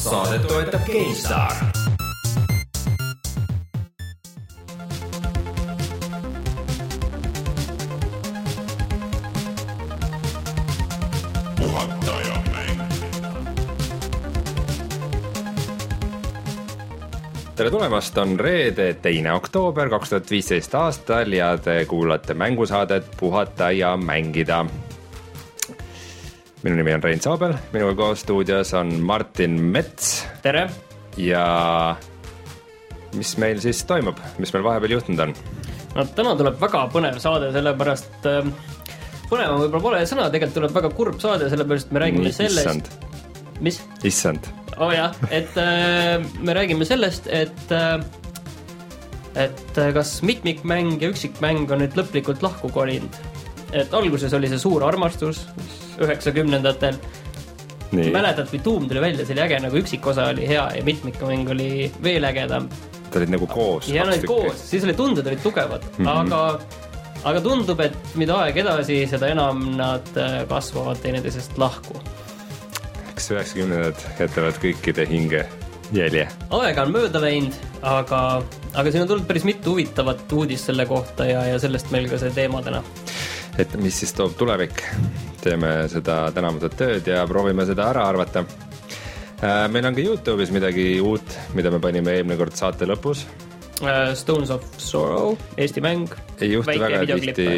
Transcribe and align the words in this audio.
saadet 0.00 0.46
toetab 0.48 0.80
GameStar. 0.86 1.52
tere 17.60 17.70
tulemast, 17.70 18.18
on 18.18 18.38
reede, 18.40 18.94
teine 19.04 19.32
oktoober 19.36 19.90
kaks 19.92 20.08
tuhat 20.08 20.30
viisteist 20.30 20.74
aastal 20.74 21.32
ja 21.36 21.50
te 21.60 21.84
kuulate 21.84 22.34
mängusaadet 22.34 23.10
Puhata 23.20 23.68
ja 23.70 23.96
mängida 23.96 24.64
minu 26.64 26.76
nimi 26.76 26.92
on 26.92 27.02
Rein 27.02 27.20
Soobel, 27.22 27.54
minuga 27.72 27.94
koos 27.96 28.24
stuudios 28.24 28.74
on 28.76 28.92
Martin 29.04 29.56
Mets. 29.72 30.26
tere! 30.44 30.68
ja 31.16 31.44
mis 33.16 33.32
meil 33.40 33.60
siis 33.62 33.80
toimub, 33.88 34.20
mis 34.38 34.52
meil 34.54 34.66
vahepeal 34.66 34.98
juhtunud 34.98 35.24
on? 35.24 35.34
no 35.96 36.04
täna 36.16 36.36
tuleb 36.38 36.60
väga 36.60 36.84
põnev 36.92 37.18
saade, 37.22 37.50
sellepärast 37.56 38.28
äh, 38.28 38.52
põnev 39.30 39.54
on 39.54 39.64
võib-olla 39.64 39.84
pole 39.86 40.04
sõna, 40.10 40.28
tegelikult 40.28 40.58
tuleb 40.60 40.76
väga 40.76 40.92
kurb 41.00 41.20
saade, 41.22 41.48
sellepärast 41.52 41.94
me 41.96 42.04
räägime 42.04 42.34
sellest. 42.36 42.92
mis? 43.64 43.80
issand. 44.04 44.52
oo 44.76 44.90
oh, 44.90 44.94
jah, 44.94 45.16
et 45.32 45.56
äh, 45.60 46.20
me 46.44 46.56
räägime 46.56 46.88
sellest, 46.88 47.30
et 47.32 47.72
äh, 47.74 47.96
et 49.38 49.78
äh, 49.78 49.92
kas 49.94 50.18
mitmikmäng 50.26 50.98
ja 51.00 51.08
üksikmäng 51.12 51.70
on 51.70 51.84
nüüd 51.84 51.96
lõplikult 51.98 52.42
lahku 52.44 52.68
kolinud. 52.74 53.16
Et 53.72 53.94
alguses 53.94 54.34
oli 54.36 54.50
see 54.50 54.60
suur 54.60 54.84
armastus, 54.86 55.44
üheksakümnendatel. 56.00 56.98
mäletad, 57.90 58.46
kui 58.50 58.60
Doom 58.64 58.88
tuli 58.88 59.00
välja, 59.02 59.24
see 59.26 59.34
oli 59.34 59.42
äge, 59.46 59.58
nagu 59.64 59.80
üksikosa 59.80 60.28
oli 60.30 60.46
hea 60.48 60.66
ja 60.76 60.82
mitmikmäng 60.86 61.48
oli 61.50 61.70
veel 62.02 62.24
ägedam. 62.24 62.68
Nad 63.08 63.16
olid 63.18 63.32
nagu 63.34 63.46
koos. 63.50 63.88
ja 63.88 64.04
nad 64.04 64.14
olid 64.14 64.28
koos, 64.30 64.60
siis 64.70 64.84
oli 64.86 64.94
tunded 64.94 65.26
olid 65.26 65.42
tugevad 65.42 65.82
mm, 65.98 66.06
-hmm. 66.06 66.20
aga, 66.20 66.60
aga 67.24 67.40
tundub, 67.40 67.80
et 67.80 67.96
mida 68.14 68.36
aeg 68.44 68.60
edasi, 68.62 69.06
seda 69.10 69.32
enam 69.34 69.64
nad 69.76 70.06
äh, 70.16 70.44
kasvavad 70.48 71.02
teineteisest 71.02 71.58
lahku. 71.58 71.98
eks 73.10 73.30
üheksakümnendad 73.30 74.06
jätavad 74.20 74.62
kõikide 74.62 75.08
hinge 75.08 75.48
jälje. 75.92 76.28
aega 76.50 76.84
on 76.86 76.92
mööda 76.94 77.22
läinud, 77.22 77.56
aga, 77.82 78.20
aga 78.74 78.92
siin 78.92 79.04
on 79.04 79.10
tulnud 79.10 79.26
päris 79.28 79.46
mitu 79.48 79.74
huvitavat 79.74 80.32
uudist 80.32 80.70
selle 80.70 80.86
kohta 80.86 81.26
ja, 81.26 81.44
ja 81.50 81.58
sellest 81.62 81.90
meil 81.94 82.08
ka 82.10 82.18
see 82.22 82.32
teema 82.36 82.62
täna. 82.62 82.82
Et 83.60 83.76
mis 83.80 83.96
siis 84.02 84.12
toob 84.16 84.32
tulevik 84.38 84.80
teeme 85.42 85.70
seda 85.92 86.30
tänavused 86.34 86.74
tööd 86.78 87.08
ja 87.08 87.24
proovime 87.28 87.66
seda 87.68 87.90
ära 87.92 88.06
arvata. 88.08 88.44
Äh, 89.40 89.66
meil 89.72 89.88
on 89.88 89.96
ka 89.96 90.04
Youtube'is 90.04 90.52
midagi 90.52 90.86
uut, 91.04 91.36
mida 91.56 91.72
me 91.72 91.80
panime 91.82 92.18
eelmine 92.18 92.38
kord 92.40 92.56
saate 92.56 92.88
lõpus. 92.88 93.24
Äh, 93.80 94.12
Stones 94.16 94.52
of 94.52 94.64
Sorrow, 94.80 95.36
Eesti 95.56 95.80
mäng. 95.84 96.12
ei 96.40 96.52
juhtu 96.52 96.76
väga 96.82 97.02
tihti, 97.08 97.48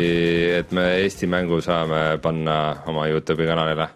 et 0.58 0.70
me 0.74 0.86
Eesti 1.02 1.26
mängu 1.30 1.58
saame 1.62 2.18
panna 2.22 2.58
oma 2.90 3.08
Youtube'i 3.10 3.50
kanalile. 3.50 3.88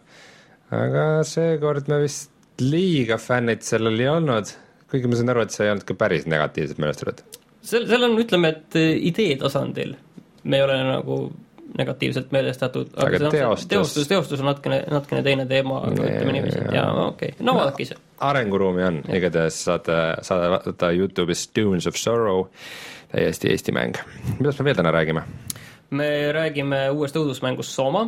aga 0.74 1.06
seekord 1.22 1.86
me 1.88 2.02
vist 2.02 2.32
liiga 2.62 3.18
fännid 3.22 3.62
sellel 3.62 4.00
ei 4.00 4.10
olnud, 4.10 4.50
kuigi 4.90 5.10
ma 5.10 5.18
saan 5.18 5.30
aru, 5.34 5.46
et 5.46 5.54
see 5.54 5.66
ei 5.66 5.74
olnud 5.74 5.86
ka 5.86 5.94
päris 5.94 6.26
negatiivselt 6.26 6.82
meelestatud. 6.82 7.38
seal, 7.62 7.86
seal 7.86 8.10
on, 8.10 8.18
ütleme, 8.18 8.54
et 8.54 8.78
idee 8.82 9.38
tasandil 9.38 9.94
me 10.46 10.58
ei 10.58 10.62
ole 10.66 10.78
nagu 10.86 11.18
negatiivselt 11.78 12.32
meelestatud, 12.32 12.92
aga, 12.96 13.16
aga 13.16 13.30
teostus, 13.30 13.68
teostus, 13.70 14.08
teostus 14.08 14.42
on 14.42 14.50
natukene, 14.50 14.80
natukene 14.90 15.22
teine 15.26 15.46
teema, 15.50 15.80
aga 15.88 16.04
ütleme 16.08 16.36
niiviisi, 16.36 16.60
et 16.62 16.76
jaa, 16.76 16.90
okei 17.06 17.32
okay., 17.34 17.46
no 17.46 17.56
vaadake 17.58 17.86
ise. 17.86 17.96
arenguruumi 18.28 18.84
on, 18.86 19.00
igatahes 19.18 19.58
saate, 19.68 19.96
saate 20.26 20.50
vaadata 20.52 20.92
Youtube'is 20.96 21.48
Dunes 21.56 21.88
of 21.90 21.98
Sorrow, 22.00 22.46
täiesti 23.12 23.50
Eesti 23.52 23.74
mäng. 23.76 23.98
millest 24.38 24.62
me 24.62 24.68
veel 24.70 24.78
täna 24.78 24.94
räägime? 24.94 25.26
me 25.90 26.08
räägime 26.32 26.86
uuest 26.90 27.16
õudusmängust 27.16 27.74
Soma 27.74 28.06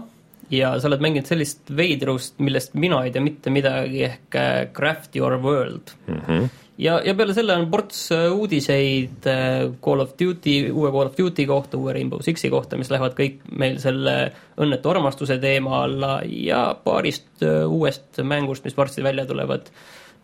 ja 0.50 0.72
sa 0.81 0.88
oled 0.88 1.03
mänginud 1.05 1.28
sellist 1.28 1.75
veidrust, 1.77 2.38
millest 2.38 2.75
mina 2.75 3.03
ei 3.05 3.12
tea 3.12 3.22
mitte 3.22 3.53
midagi, 3.53 4.06
ehk 4.09 4.38
äh, 4.38 4.62
Craft 4.72 5.16
Your 5.16 5.37
World 5.43 5.94
mm. 6.06 6.25
-hmm 6.27 6.49
ja, 6.78 6.99
ja 7.05 7.15
peale 7.19 7.34
selle 7.37 7.56
on 7.59 7.66
ports 7.71 8.09
äh, 8.15 8.28
uudiseid 8.33 9.27
äh, 9.27 9.69
Call 9.84 10.03
of 10.05 10.15
Duty, 10.21 10.71
uue 10.71 10.91
Call 10.94 11.11
of 11.11 11.16
Duty 11.19 11.47
kohta, 11.47 11.78
uue 11.78 11.94
Rainbow 11.97 12.22
Sixi 12.25 12.50
kohta, 12.53 12.78
mis 12.81 12.91
lähevad 12.93 13.16
kõik 13.19 13.41
meil 13.59 13.78
selle 13.83 14.16
õnnetu 14.61 14.93
armastuse 14.93 15.38
teema 15.43 15.83
alla 15.84 16.19
ja 16.25 16.62
paarist 16.84 17.44
äh, 17.47 17.65
uuest 17.67 18.22
mängust, 18.22 18.67
mis 18.67 18.77
varsti 18.78 19.05
välja 19.05 19.27
tulevad. 19.28 19.72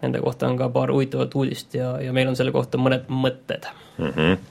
Nende 0.03 0.20
kohta 0.20 0.48
on 0.50 0.59
ka 0.59 0.69
paar 0.69 0.91
huvitavat 0.93 1.32
uudist 1.38 1.75
ja, 1.78 1.94
ja 2.03 2.12
meil 2.12 2.28
on 2.28 2.37
selle 2.37 2.53
kohta 2.53 2.78
mõned 2.82 3.06
mõtted 3.09 3.64
mm. 3.97 4.10
-hmm. 4.10 4.43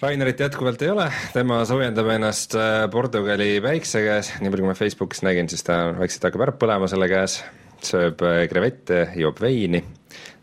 Rainerit 0.00 0.40
jätkuvalt 0.40 0.82
ei 0.84 0.90
ole, 0.92 1.06
tema 1.32 1.62
soojendab 1.64 2.08
ennast 2.12 2.54
Portugali 2.92 3.60
päikse 3.64 4.02
käes, 4.04 4.30
nii 4.40 4.52
palju 4.52 4.64
kui 4.64 4.70
ma 4.70 4.76
Facebookis 4.76 5.22
nägin, 5.24 5.48
siis 5.48 5.64
ta 5.64 5.78
vaikselt 5.98 6.28
hakkab 6.28 6.44
ära 6.46 6.54
põlema 6.60 6.88
selle 6.88 7.08
käes, 7.08 7.38
sööb 7.84 8.20
krevette, 8.52 9.06
joob 9.16 9.40
veini 9.40 9.82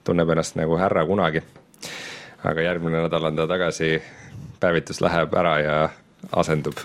tunneb 0.03 0.30
ennast 0.30 0.56
nagu 0.56 0.78
härra 0.78 1.06
kunagi. 1.06 1.44
aga 2.44 2.62
järgmine 2.62 3.02
nädal 3.06 3.25
on 3.25 3.36
ta 3.36 3.47
tagasi, 3.47 4.02
päevitus 4.59 5.02
läheb 5.02 5.34
ära 5.34 5.59
ja 5.59 5.90
asendub 6.31 6.75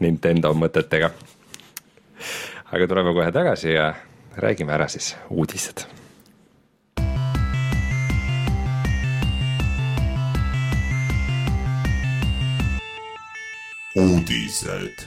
Nintendo 0.00 0.52
mõtetega. 0.54 1.10
aga 2.72 2.86
tuleme 2.86 3.14
kohe 3.14 3.32
tagasi 3.32 3.72
ja 3.72 3.94
räägime 4.36 4.72
ära 4.72 4.88
siis 4.88 5.16
uudised 5.30 5.86
uudised. 13.96 15.06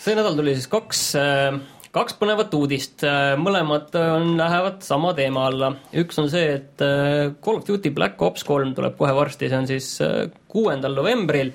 see 0.00 0.14
nädal 0.16 0.36
tuli 0.38 0.54
siis 0.54 0.68
kaks 0.70 1.00
äh, 1.18 1.58
kaks 1.94 2.14
põnevat 2.20 2.52
uudist, 2.54 3.02
äh, 3.06 3.34
mõlemad 3.40 3.94
on, 3.98 4.34
lähevad 4.38 4.84
sama 4.86 5.12
teema 5.18 5.46
alla. 5.50 5.72
üks 6.02 6.20
on 6.22 6.30
see, 6.30 6.54
et 6.60 6.84
äh, 6.84 7.32
Call 7.42 7.58
of 7.58 7.66
Duty 7.66 7.90
Black 7.94 8.20
Ops 8.22 8.46
kolm 8.46 8.74
tuleb 8.76 8.96
kohe 8.98 9.14
varsti, 9.16 9.50
see 9.50 9.58
on 9.58 9.68
siis 9.70 9.90
äh, 10.04 10.28
kuuendal 10.50 10.94
novembril 10.98 11.52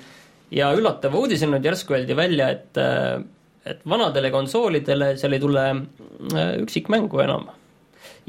ja 0.52 0.70
üllatava 0.76 1.22
uudisena 1.22 1.56
nüüd 1.56 1.70
järsku 1.70 1.96
öeldi 1.96 2.16
välja, 2.16 2.50
et 2.54 2.84
et 3.66 3.80
vanadele 3.88 4.28
konsoolidele 4.30 5.16
seal 5.18 5.34
ei 5.34 5.40
tule 5.42 5.62
üksikmängu 6.62 7.18
enam. 7.24 7.48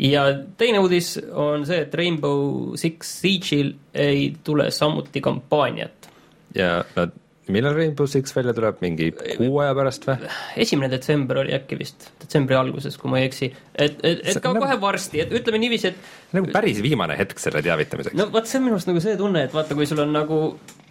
ja 0.01 0.23
teine 0.57 0.79
uudis 0.81 1.11
on 1.29 1.67
see, 1.69 1.83
et 1.83 1.93
Rainbow 1.93 2.73
Six 2.73 3.11
Siege'il 3.19 3.75
ei 3.93 4.31
tule 4.43 4.71
samuti 4.71 5.21
kampaaniat. 5.21 6.09
ja 6.55 6.81
nad 6.95 7.13
millal 7.53 7.75
Rainbow 7.77 8.07
Six 8.09 8.35
välja 8.35 8.53
tuleb, 8.57 8.79
mingi 8.83 9.11
kuu 9.15 9.59
aja 9.63 9.75
pärast 9.77 10.07
või? 10.07 10.31
esimene 10.63 10.89
detsember 10.93 11.41
oli 11.43 11.55
äkki 11.57 11.79
vist, 11.79 12.09
detsembri 12.21 12.57
alguses, 12.59 12.97
kui 12.99 13.11
ma 13.11 13.21
ei 13.21 13.29
eksi. 13.29 13.51
et, 13.73 13.99
et, 14.01 14.23
et 14.23 14.41
ka 14.41 14.53
nagu, 14.53 14.65
kohe 14.65 14.79
varsti, 14.81 15.21
et 15.23 15.35
ütleme 15.39 15.61
niiviisi, 15.63 15.93
et 15.93 16.35
nagu 16.37 16.51
päris 16.53 16.81
viimane 16.85 17.17
hetk 17.19 17.41
selle 17.41 17.63
teavitamiseks. 17.65 18.17
no 18.17 18.29
vot, 18.33 18.49
see 18.49 18.61
on 18.61 18.67
minu 18.67 18.79
arust 18.79 18.91
nagu 18.91 19.03
see 19.03 19.17
tunne, 19.19 19.47
et 19.47 19.55
vaata, 19.55 19.77
kui 19.77 19.89
sul 19.89 20.03
on 20.03 20.15
nagu 20.15 20.41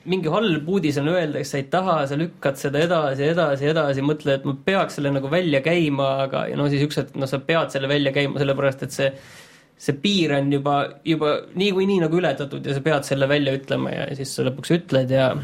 mingi 0.07 0.31
halb 0.31 0.69
uudis 0.71 1.01
on 1.03 1.11
öeldakse, 1.11 1.51
sa 1.51 1.59
ei 1.59 1.67
taha, 1.71 1.97
sa 2.07 2.19
lükkad 2.19 2.61
seda 2.61 2.83
edasi, 2.85 3.27
edasi, 3.33 3.67
edasi, 3.73 4.05
mõtled, 4.07 4.39
et 4.39 4.47
ma 4.47 4.55
peaks 4.69 5.01
selle 5.01 5.11
nagu 5.15 5.31
välja 5.33 5.61
käima, 5.65 6.13
aga 6.29 6.47
ja 6.53 6.59
no 6.59 6.69
siis 6.71 6.87
üks 6.87 7.01
hetk, 7.03 7.17
no 7.19 7.27
sa 7.31 7.41
pead 7.43 7.75
selle 7.75 7.91
välja 7.91 8.15
käima, 8.15 8.39
sellepärast 8.43 8.87
et 8.87 8.95
see 8.95 9.11
see 9.77 9.93
piir 10.01 10.33
on 10.33 10.49
juba, 10.53 10.77
juba 11.05 11.35
niikuinii 11.59 12.01
nagu 12.01 12.17
ületatud 12.17 12.65
ja 12.65 12.73
sa 12.73 12.81
pead 12.85 13.05
selle 13.05 13.29
välja 13.29 13.53
ütlema 13.59 13.93
ja 13.93 14.07
siis 14.17 14.33
sa 14.33 14.47
lõpuks 14.47 14.73
ütled 14.73 15.13
ja 15.13 15.35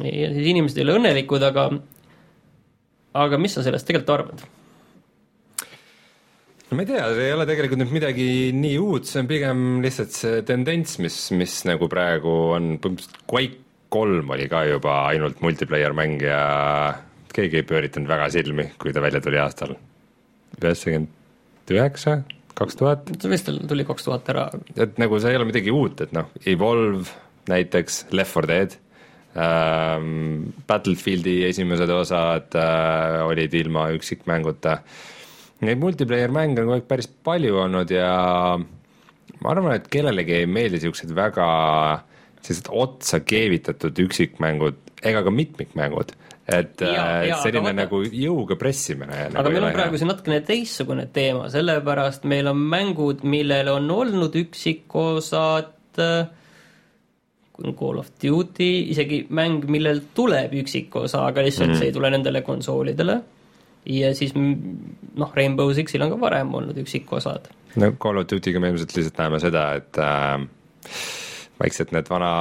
ja 0.00 0.32
siis 0.32 0.50
inimesed 0.54 0.80
ei 0.80 0.86
ole 0.86 0.96
õnnelikud, 1.00 1.44
aga, 1.46 1.68
aga 3.24 3.40
mis 3.40 3.56
sa 3.56 3.64
sellest 3.66 3.88
tegelikult 3.88 4.14
arvad? 4.16 4.44
no 6.70 6.78
ma 6.78 6.84
ei 6.84 6.88
tea, 6.88 7.08
see 7.12 7.26
ei 7.28 7.36
ole 7.36 7.48
tegelikult 7.48 7.82
nüüd 7.82 7.96
midagi 7.98 8.28
nii 8.56 8.78
uut, 8.80 9.08
see 9.08 9.20
on 9.20 9.28
pigem 9.30 9.66
lihtsalt 9.84 10.16
see 10.16 10.44
tendents, 10.48 10.96
mis, 11.04 11.18
mis 11.36 11.58
nagu 11.68 11.88
praegu 11.92 12.36
on, 12.56 12.74
põhimõtteliselt 12.80 13.24
Quake 13.28 13.60
kolm 13.92 14.30
oli 14.32 14.46
ka 14.48 14.64
juba 14.64 15.02
ainult 15.10 15.42
multiplayer 15.44 15.92
mäng 15.96 16.22
ja 16.24 16.42
keegi 17.36 17.60
ei 17.60 17.66
pööritanud 17.68 18.08
väga 18.08 18.28
silmi, 18.32 18.70
kui 18.80 18.94
ta 18.94 19.02
välja 19.04 19.20
tuli 19.24 19.40
aastal 19.40 19.74
üheksakümmend 20.56 21.72
üheksa, 21.72 22.22
kaks 22.58 22.78
tuhat. 22.80 23.12
vist 23.28 23.48
tuli 23.68 23.84
kaks 23.88 24.08
tuhat 24.08 24.28
ära. 24.32 24.48
et 24.76 24.98
nagu 25.00 25.20
see 25.20 25.32
ei 25.32 25.40
ole 25.40 25.48
midagi 25.48 25.72
uut, 25.72 26.00
et 26.04 26.12
noh, 26.16 26.32
Evolve 26.46 27.08
näiteks, 27.50 28.06
Left 28.12 28.36
4 28.36 28.48
Dead. 28.48 28.78
Battlefieldi 30.68 31.38
esimesed 31.48 31.90
osad 31.90 32.54
äh, 32.58 33.22
olid 33.24 33.54
ilma 33.56 33.88
üksikmänguta. 33.96 34.78
Neid 35.62 35.80
multiplayer 35.80 36.32
mänge 36.34 36.60
on 36.60 36.66
kogu 36.66 36.76
aeg 36.76 36.88
päris 36.90 37.08
palju 37.08 37.60
olnud 37.62 37.92
ja 37.94 38.12
ma 38.58 39.52
arvan, 39.52 39.76
et 39.76 39.86
kellelegi 39.92 40.42
ei 40.42 40.48
meeldi 40.50 40.82
siuksed 40.82 41.14
väga 41.16 41.46
sellised 42.42 42.68
otsa 42.74 43.22
keevitatud 43.22 43.98
üksikmängud 44.04 44.80
ega 45.06 45.22
ka 45.22 45.30
mitmikmängud. 45.30 46.12
et 46.52 46.80
Jaa, 46.82 47.20
äh, 47.22 47.28
jaa, 47.28 47.36
selline 47.38 47.70
aga 47.70 47.70
vaata- 47.70 47.84
nagu 47.84 47.98
jõuga 48.18 48.56
pressimine 48.58 49.14
aga 49.14 49.28
nagu 49.36 49.50
meil 49.54 49.64
on 49.64 49.76
praegu 49.76 49.98
siin 49.98 50.08
natukene 50.10 50.40
teistsugune 50.42 51.04
teema, 51.14 51.46
sellepärast 51.48 52.24
meil 52.28 52.50
on 52.50 52.58
mängud, 52.58 53.22
millel 53.22 53.70
on 53.70 53.86
olnud 53.94 54.34
üksikosad, 54.34 55.70
Call 57.78 58.00
of 58.02 58.10
Duty, 58.22 58.70
isegi 58.92 59.22
mäng, 59.30 59.66
millel 59.70 60.02
tuleb 60.16 60.54
üksikosa, 60.62 61.26
aga 61.30 61.44
lihtsalt 61.46 61.72
mm. 61.72 61.78
see 61.80 61.90
ei 61.90 61.94
tule 61.94 62.10
nendele 62.12 62.42
konsoolidele. 62.46 63.20
ja 63.92 64.12
siis 64.14 64.34
noh, 64.36 65.32
Rainbow 65.34 65.72
Sixil 65.74 66.02
on 66.04 66.12
ka 66.14 66.20
varem 66.20 66.52
olnud 66.54 66.78
üksikosad. 66.82 67.50
no 67.76 67.92
Call 68.02 68.22
of 68.22 68.30
Duty'ga 68.30 68.62
me 68.62 68.72
ilmselt 68.72 68.94
lihtsalt 68.96 69.18
näeme 69.18 69.40
seda, 69.42 69.66
et 69.80 69.98
äh, 69.98 70.44
vaikselt 71.62 71.92
need 71.94 72.08
vana, 72.10 72.32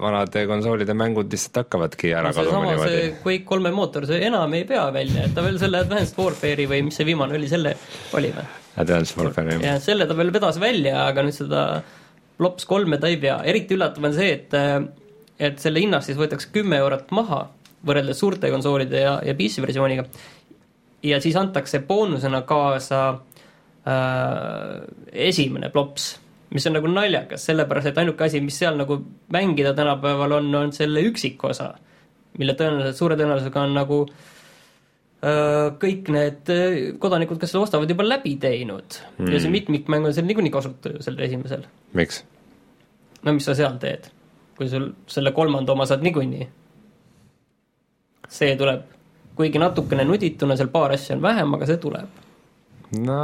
vanade 0.00 0.44
konsoolide 0.48 0.94
mängud 0.96 1.30
lihtsalt 1.32 1.62
hakkavadki 1.62 2.12
ära 2.16 2.32
kaduma 2.36 2.64
niimoodi. 2.66 3.02
Quake 3.24 3.44
kolme 3.48 3.72
mootor, 3.76 4.06
see 4.08 4.20
enam 4.28 4.56
ei 4.56 4.66
pea 4.68 4.86
välja, 4.94 5.26
et 5.28 5.36
ta 5.36 5.44
veel 5.44 5.60
selle 5.62 5.82
Advanced 5.84 6.18
Warfare'i 6.18 6.68
või 6.70 6.84
mis 6.88 7.00
see 7.00 7.08
viimane 7.08 7.36
oli, 7.38 7.48
selle 7.50 7.74
oli 8.18 8.32
või? 8.36 8.46
Advanced 8.80 9.18
Warfare 9.18 9.56
jah. 9.56 9.64
ja 9.66 9.78
selle 9.82 10.08
ta 10.08 10.16
veel 10.16 10.32
vedas 10.34 10.60
välja, 10.62 11.04
aga 11.10 11.24
nüüd 11.26 11.36
seda 11.36 11.64
Lops 12.40 12.64
kolme 12.66 12.98
ta 12.98 13.08
ei 13.10 13.18
pea, 13.20 13.38
eriti 13.44 13.76
üllatav 13.76 14.04
on 14.08 14.16
see, 14.16 14.32
et 14.32 14.56
et 15.40 15.60
selle 15.60 15.80
hinnast 15.80 16.10
siis 16.10 16.18
võetakse 16.20 16.50
kümme 16.52 16.76
eurot 16.80 17.12
maha 17.16 17.46
võrreldes 17.86 18.18
suurte 18.20 18.50
konsoolide 18.52 19.04
ja, 19.04 19.14
ja 19.24 19.34
PC 19.36 19.62
versiooniga. 19.64 20.04
ja 21.02 21.20
siis 21.20 21.36
antakse 21.36 21.80
boonusena 21.88 22.42
kaasa 22.48 23.02
äh, 23.88 24.80
esimene 25.12 25.70
Plops, 25.72 26.10
mis 26.54 26.66
on 26.66 26.76
nagu 26.76 26.90
naljakas, 26.92 27.46
sellepärast 27.48 27.92
et 27.92 28.02
ainuke 28.02 28.26
asi, 28.26 28.42
mis 28.44 28.58
seal 28.60 28.76
nagu 28.76 29.00
mängida 29.32 29.72
tänapäeval 29.76 30.38
on, 30.40 30.54
on 30.54 30.74
selle 30.76 31.04
üksikosa, 31.08 31.72
mille 32.38 32.56
tõenäoliselt, 32.58 32.98
suure 32.98 33.16
tõenäosusega 33.16 33.64
on 33.64 33.76
nagu 33.78 34.00
äh, 34.04 35.70
kõik 35.80 36.12
need 36.12 36.52
äh, 36.52 36.80
kodanikud, 37.00 37.40
kes 37.40 37.54
selle 37.54 37.64
ostavad, 37.64 37.90
juba 37.90 38.04
läbi 38.06 38.36
teinud 38.42 39.00
mm.. 39.16 39.32
ja 39.32 39.40
see 39.40 39.56
mitmikmäng 39.56 40.10
on 40.10 40.16
seal 40.16 40.28
niikuinii 40.28 40.52
kasutu 40.52 40.98
ju 40.98 41.06
sellel 41.06 41.30
esimesel. 41.30 41.64
miks? 41.92 42.24
no 43.22 43.32
mis 43.36 43.44
sa 43.44 43.54
seal 43.54 43.76
teed, 43.82 44.08
kui 44.56 44.68
sul 44.68 44.90
selle 45.10 45.32
kolmanda 45.36 45.72
oma 45.72 45.86
saad 45.86 46.02
niikuinii. 46.06 46.48
see 48.28 48.56
tuleb, 48.56 48.82
kuigi 49.36 49.58
natukene 49.58 50.04
nudituna, 50.04 50.56
seal 50.56 50.68
paar 50.72 50.94
asja 50.96 51.16
on 51.16 51.22
vähem, 51.22 51.54
aga 51.54 51.66
see 51.66 51.80
tuleb. 51.82 52.08
no 52.98 53.20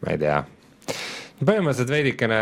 ma 0.00 0.10
ei 0.10 0.18
tea. 0.18 0.44
Põhimõtteliselt 1.40 1.90
veidikene, 1.92 2.40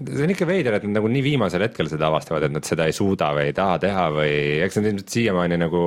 see 0.00 0.24
on 0.24 0.32
ikka 0.32 0.48
veider, 0.48 0.78
et 0.78 0.86
nad 0.86 0.96
nagu 0.98 1.10
nii 1.12 1.24
viimasel 1.24 1.66
hetkel 1.66 1.90
seda 1.90 2.08
avastavad, 2.08 2.46
et 2.46 2.54
nad 2.54 2.66
seda 2.66 2.86
ei 2.88 2.96
suuda 2.96 3.28
või 3.36 3.50
ei 3.50 3.56
taha 3.56 3.76
teha 3.82 4.06
või 4.14 4.32
eks 4.64 4.80
nad 4.80 4.88
ilmselt 4.90 5.14
siiamaani 5.16 5.60
nagu 5.60 5.84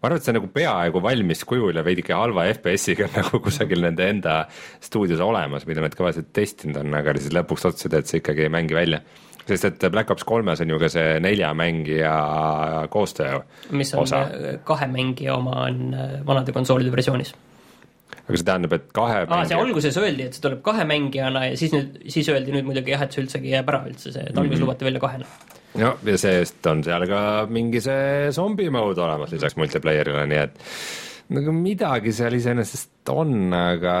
ma 0.00 0.08
arvan, 0.08 0.18
et 0.18 0.26
see 0.26 0.32
on 0.32 0.38
nagu 0.40 0.50
peaaegu 0.54 1.02
valmis 1.04 1.44
kujul 1.48 1.76
ja 1.76 1.84
veidike 1.86 2.16
halva 2.16 2.46
FPS-iga 2.54 3.10
nagu 3.18 3.40
kusagil 3.44 3.84
nende 3.84 4.06
enda 4.10 4.36
stuudios 4.82 5.20
olemas, 5.24 5.66
mida 5.68 5.84
nad 5.84 5.96
kõvasti 5.96 6.24
testinud 6.34 6.80
on, 6.82 6.94
aga 6.98 7.14
siis 7.18 7.34
lõpuks 7.36 7.68
otsustasid, 7.68 7.98
et 7.98 8.10
see 8.10 8.22
ikkagi 8.22 8.46
ei 8.46 8.52
mängi 8.52 8.76
välja. 8.76 9.02
sest 9.50 9.64
et 9.66 9.84
Black 9.90 10.10
Ops 10.10 10.24
kolmes 10.24 10.60
on 10.62 10.70
ju 10.70 10.78
ka 10.78 10.88
see 10.92 11.20
nelja 11.20 11.52
mängija 11.54 12.14
koostöö 12.90 13.40
mis 13.70 13.94
on 13.94 14.02
osa, 14.04 14.20
kahe 14.64 14.86
mängija 14.86 15.34
oma 15.34 15.64
on 15.66 15.94
äh, 15.94 16.18
vanade 16.26 16.52
konsoolide 16.52 16.92
versioonis. 16.92 17.34
Aga 18.30 18.38
see 18.40 18.46
tähendab, 18.48 18.72
et 18.78 18.88
kahe 18.96 19.20
aa, 19.26 19.42
see 19.50 19.58
alguses 19.58 19.98
öeldi, 20.00 20.28
et 20.30 20.38
see 20.38 20.44
tuleb 20.46 20.62
kahe 20.70 20.86
mängijana 20.88 21.44
ja 21.50 21.58
siis 21.60 21.74
nüüd, 21.76 22.00
siis 22.14 22.30
öeldi 22.32 22.54
nüüd 22.56 22.68
muidugi 22.70 22.94
jah, 22.94 23.02
et 23.04 23.12
see 23.16 23.24
üldsegi 23.26 23.52
jääb 23.56 23.68
ära 23.74 23.82
üldse 23.90 24.14
see, 24.14 24.22
et 24.30 24.38
alguses 24.38 24.60
Mhm. 24.60 24.64
lubati 24.68 24.86
välja 24.88 25.02
kahena. 25.02 25.26
no 25.82 25.92
ja 26.06 26.16
see-eest 26.24 26.66
on 26.70 26.80
seal 26.86 27.06
ka 27.10 27.20
mingi 27.50 27.80
see 27.84 28.30
zombi 28.34 28.70
mode 28.74 28.98
olemas 29.04 29.30
lisaks 29.34 29.54
multiplayer'ile, 29.60 30.24
nii 30.30 30.40
et 30.46 30.58
nagu 31.36 31.52
midagi 31.54 32.10
seal 32.16 32.34
iseenesest 32.34 33.12
on, 33.14 33.36
aga 33.54 33.94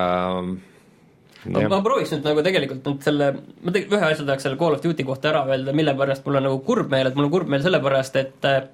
ma, 1.50 1.62
ma 1.70 1.78
prooviks 1.84 2.10
nüüd 2.16 2.26
nagu 2.26 2.42
tegelikult 2.44 2.82
nüüd 2.88 3.04
selle, 3.06 3.28
ma 3.62 3.72
tegelikult 3.74 4.00
ühe 4.00 4.08
asja 4.12 4.26
tahaks 4.28 4.44
selle 4.48 4.58
Call 4.60 4.74
of 4.76 4.82
Duty 4.84 5.06
kohta 5.08 5.30
ära 5.30 5.44
öelda, 5.48 5.72
mille 5.76 5.94
pärast 5.98 6.26
mul 6.26 6.40
on 6.40 6.48
nagu 6.50 6.58
kurb 6.66 6.90
meel, 6.92 7.06
et 7.08 7.14
mul 7.16 7.28
on 7.30 7.32
kurb 7.36 7.48
meel 7.52 7.62
sellepärast, 7.64 8.18
et 8.20 8.48
äh, 8.50 8.66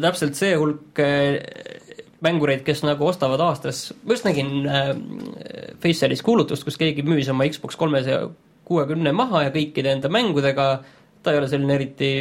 täpselt 0.00 0.38
see 0.38 0.54
hulk 0.56 1.02
äh, 1.02 1.36
mängureid, 2.22 2.62
kes 2.66 2.84
nagu 2.86 3.06
ostavad 3.08 3.42
aastas, 3.42 3.88
ma 4.04 4.14
just 4.16 4.26
nägin 4.26 4.66
äh, 4.70 4.92
Faceris 5.82 6.22
kuulutust, 6.22 6.64
kus 6.66 6.78
keegi 6.80 7.04
müüs 7.06 7.30
oma 7.32 7.48
Xbox 7.50 7.78
kolmesaja 7.80 8.28
kuuekümne 8.68 9.12
maha 9.16 9.46
ja 9.46 9.54
kõikide 9.54 9.96
enda 9.96 10.10
mängudega, 10.12 10.66
ta 11.22 11.32
ei 11.32 11.40
ole 11.40 11.50
selline 11.50 11.74
eriti 11.76 12.12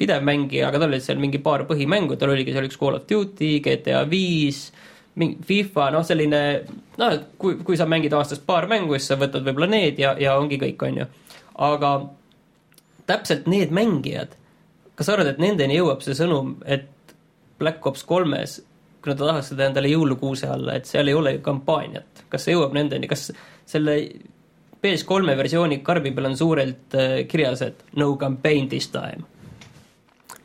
pidev 0.00 0.24
mängija, 0.24 0.68
aga 0.68 0.80
tal 0.80 0.92
olid 0.92 1.04
seal 1.04 1.18
mingi 1.20 1.40
paar 1.44 1.66
põhimängu, 1.68 2.16
tal 2.20 2.32
oligi 2.32 2.54
seal 2.54 2.68
üks 2.68 2.78
Call 2.80 2.96
of 2.96 3.08
Duty, 3.08 3.58
GTA 3.64 4.04
viis, 4.08 4.68
mingi 5.20 5.40
FIFA, 5.44 5.90
noh, 5.96 6.04
selline 6.06 6.42
noh, 7.00 7.18
kui, 7.40 7.58
kui 7.66 7.76
sa 7.76 7.88
mängid 7.88 8.14
aastas 8.16 8.40
paar 8.44 8.68
mängu, 8.70 8.96
siis 8.96 9.10
sa 9.12 9.18
võtad 9.20 9.44
võib-olla 9.44 9.68
need 9.72 10.00
ja, 10.00 10.14
ja 10.20 10.38
ongi 10.40 10.60
kõik, 10.60 10.86
on 10.88 11.02
ju. 11.02 11.08
aga 11.60 11.92
täpselt 13.10 13.48
need 13.50 13.74
mängijad, 13.74 14.36
kas 14.96 15.08
sa 15.08 15.16
arvad, 15.16 15.34
et 15.34 15.42
nendeni 15.42 15.76
jõuab 15.80 16.04
see 16.04 16.16
sõnum, 16.16 16.54
et 16.64 16.88
Black 17.60 17.84
Ops 17.86 18.04
kolmes, 18.08 18.60
kui 19.00 19.12
nad 19.12 19.20
tahaks 19.20 19.52
seda 19.52 19.68
endale 19.70 19.90
jõulukuuse 19.92 20.50
alla, 20.50 20.76
et 20.76 20.88
seal 20.88 21.08
ei 21.08 21.16
ole 21.16 21.36
ju 21.38 21.42
kampaaniat, 21.44 22.24
kas 22.32 22.46
see 22.46 22.56
jõuab 22.56 22.76
nendeni, 22.76 23.08
kas 23.10 23.30
selle 23.68 23.96
PS3 24.80 25.36
versiooni 25.36 25.80
karbi 25.84 26.12
peal 26.16 26.30
on 26.30 26.36
suurelt 26.36 26.96
äh, 26.96 27.16
kirjas, 27.28 27.64
et 27.66 27.84
no 28.00 28.14
campaign 28.20 28.68
this 28.68 28.90
time? 28.92 29.26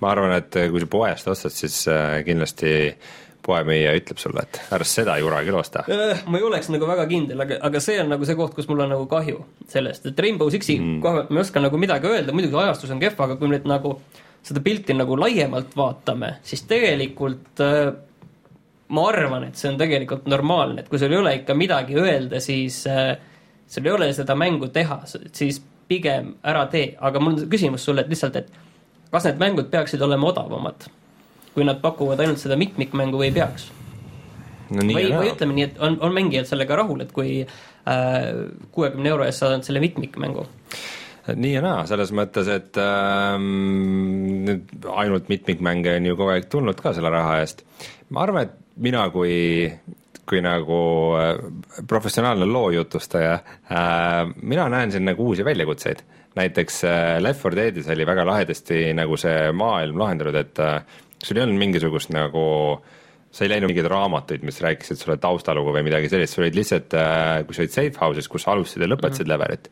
ma 0.03 0.11
arvan, 0.11 0.33
et 0.35 0.57
kui 0.71 0.81
sa 0.83 0.89
poest 0.91 1.29
ostad, 1.31 1.53
siis 1.55 1.85
äh, 1.87 2.19
kindlasti 2.27 2.73
poemüüja 3.45 3.93
ütleb 3.99 4.19
sulle, 4.19 4.43
et 4.45 4.59
ära 4.73 4.87
seda 4.87 5.15
jura 5.21 5.41
küll 5.45 5.57
osta. 5.59 5.85
Äh, 5.91 6.23
ma 6.29 6.39
ei 6.39 6.47
oleks 6.47 6.69
nagu 6.73 6.87
väga 6.89 7.05
kindel, 7.09 7.43
aga, 7.45 7.59
aga 7.67 7.81
see 7.83 7.97
on 8.01 8.11
nagu 8.13 8.27
see 8.27 8.37
koht, 8.37 8.55
kus 8.57 8.67
mul 8.71 8.83
on 8.85 8.93
nagu 8.95 9.05
kahju 9.09 9.43
sellest, 9.71 10.09
et 10.09 10.21
Rainbow 10.25 10.51
Sixi 10.53 10.77
mm. 10.79 10.99
koha 11.03 11.21
pealt 11.21 11.33
ma 11.33 11.41
ei 11.41 11.45
oska 11.45 11.63
nagu 11.63 11.81
midagi 11.81 12.11
öelda, 12.11 12.35
muidugi 12.35 12.59
ajastus 12.63 12.93
on 12.95 13.03
kehv, 13.03 13.19
aga 13.27 13.37
kui 13.39 13.49
me 13.49 13.57
nüüd 13.57 13.69
nagu 13.69 13.95
seda 14.45 14.61
pilti 14.65 14.93
nagu 14.97 15.17
laiemalt 15.17 15.73
vaatame, 15.77 16.35
siis 16.45 16.65
tegelikult 16.69 17.63
äh, 17.65 17.93
ma 18.93 19.05
arvan, 19.09 19.47
et 19.47 19.57
see 19.57 19.71
on 19.71 19.79
tegelikult 19.79 20.27
normaalne, 20.29 20.83
et 20.83 20.89
kui 20.89 20.99
sul 21.01 21.13
ei 21.13 21.21
ole 21.21 21.35
ikka 21.39 21.55
midagi 21.57 21.97
öelda, 21.97 22.41
siis 22.43 22.83
äh, 22.89 23.15
sul 23.67 23.87
ei 23.87 23.95
ole 23.95 24.11
seda 24.13 24.35
mängu 24.37 24.69
teha, 24.73 25.01
siis 25.07 25.61
pigem 25.89 26.35
ära 26.45 26.65
tee, 26.71 26.91
aga 27.01 27.21
mul 27.21 27.37
on 27.37 27.49
küsimus 27.49 27.85
sulle, 27.85 28.05
et 28.05 28.11
lihtsalt, 28.11 28.37
et 28.41 28.51
kas 29.13 29.25
need 29.29 29.41
mängud 29.41 29.71
peaksid 29.73 30.01
olema 30.05 30.29
odavamad, 30.31 30.87
kui 31.55 31.65
nad 31.65 31.81
pakuvad 31.81 32.21
ainult 32.21 32.41
seda 32.41 32.57
mitmikmängu 32.59 33.21
või 33.21 33.31
ei 33.31 33.35
peaks? 33.39 33.71
no 34.73 34.81
nii 34.81 34.97
või, 34.97 35.09
või 35.13 35.31
ütleme 35.31 35.57
nii, 35.57 35.65
et 35.69 35.81
on, 35.83 35.97
on 36.01 36.13
mängijad 36.13 36.49
sellega 36.49 36.77
rahul, 36.81 37.03
et 37.05 37.13
kui 37.15 37.41
kuuekümne 37.85 39.11
euro 39.11 39.25
eest 39.27 39.43
saad 39.43 39.65
selle 39.65 39.81
mitmikmängu. 39.83 40.45
nii 41.35 41.53
ja 41.53 41.61
naa, 41.65 41.85
selles 41.89 42.11
mõttes, 42.17 42.49
et 42.53 42.77
ähm, 42.81 43.45
nüüd 44.45 44.89
ainult 44.93 45.29
mitmikmänge 45.29 45.95
on 45.99 46.09
ju 46.09 46.17
kogu 46.17 46.33
aeg 46.33 46.49
tulnud 46.49 46.81
ka 46.81 46.93
selle 46.97 47.13
raha 47.13 47.39
eest. 47.43 47.65
ma 48.09 48.25
arvan, 48.25 48.49
et 48.49 48.64
mina 48.83 49.05
kui, 49.13 49.69
kui 50.27 50.41
nagu 50.43 50.79
äh, 51.19 51.31
professionaalne 51.87 52.47
loo 52.49 52.71
jutustaja 52.75 53.37
äh,, 53.37 54.33
mina 54.41 54.67
näen 54.71 54.91
siin 54.91 55.07
nagu 55.07 55.29
uusi 55.31 55.45
väljakutseid. 55.45 56.03
näiteks 56.35 56.83
äh, 56.83 57.21
Left 57.21 57.43
4 57.43 57.55
Deadis 57.55 57.87
oli 57.87 58.05
väga 58.05 58.25
lahedasti 58.27 58.93
nagu 58.93 59.17
see 59.17 59.51
maailm 59.51 59.99
lahendatud, 59.99 60.35
et 60.35 60.59
sul 61.23 61.37
ei 61.37 61.45
olnud 61.45 61.59
mingisugust 61.59 62.11
nagu 62.11 62.45
sa 63.31 63.43
ei 63.43 63.51
läinud 63.51 63.67
mingeid 63.71 63.87
raamatuid, 63.91 64.43
mis 64.47 64.61
rääkisid 64.63 64.99
sulle 64.99 65.17
taustalugu 65.19 65.73
või 65.75 65.83
midagi 65.83 66.07
sellist, 66.11 66.35
sul 66.35 66.45
olid 66.45 66.55
lihtsalt, 66.55 66.93
kui 67.47 67.55
sa 67.55 67.63
olid 67.63 67.73
safe 67.73 67.99
house'is, 67.99 68.29
kus 68.31 68.45
sa 68.45 68.53
alustasid 68.53 68.85
ja 68.85 68.87
lõpetasid 68.87 69.25
mm 69.25 69.31
-hmm. 69.31 69.33
levelit, 69.33 69.67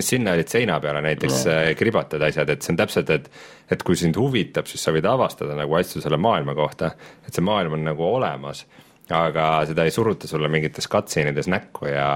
sinna 0.00 0.32
olid 0.32 0.48
seina 0.48 0.78
peale 0.80 1.02
näiteks 1.04 1.42
mm. 1.44 1.74
kribatud 1.78 2.22
asjad, 2.24 2.48
et 2.48 2.64
see 2.64 2.72
on 2.72 2.78
täpselt, 2.80 3.10
et 3.12 3.28
et 3.72 3.82
kui 3.86 3.96
sind 3.96 4.16
huvitab, 4.20 4.68
siis 4.68 4.82
sa 4.84 4.92
võid 4.92 5.06
avastada 5.08 5.56
nagu 5.56 5.76
asju 5.78 6.02
selle 6.04 6.18
maailma 6.20 6.54
kohta, 6.56 6.92
et 7.26 7.32
see 7.32 7.44
maailm 7.44 7.76
on 7.78 7.84
nagu 7.90 8.04
olemas, 8.04 8.64
aga 9.12 9.46
seda 9.68 9.84
ei 9.84 9.94
suruta 9.94 10.28
sulle 10.28 10.48
mingites 10.52 10.88
cutscene'ides 10.92 11.48
näkku 11.52 11.88
ja, 11.90 12.08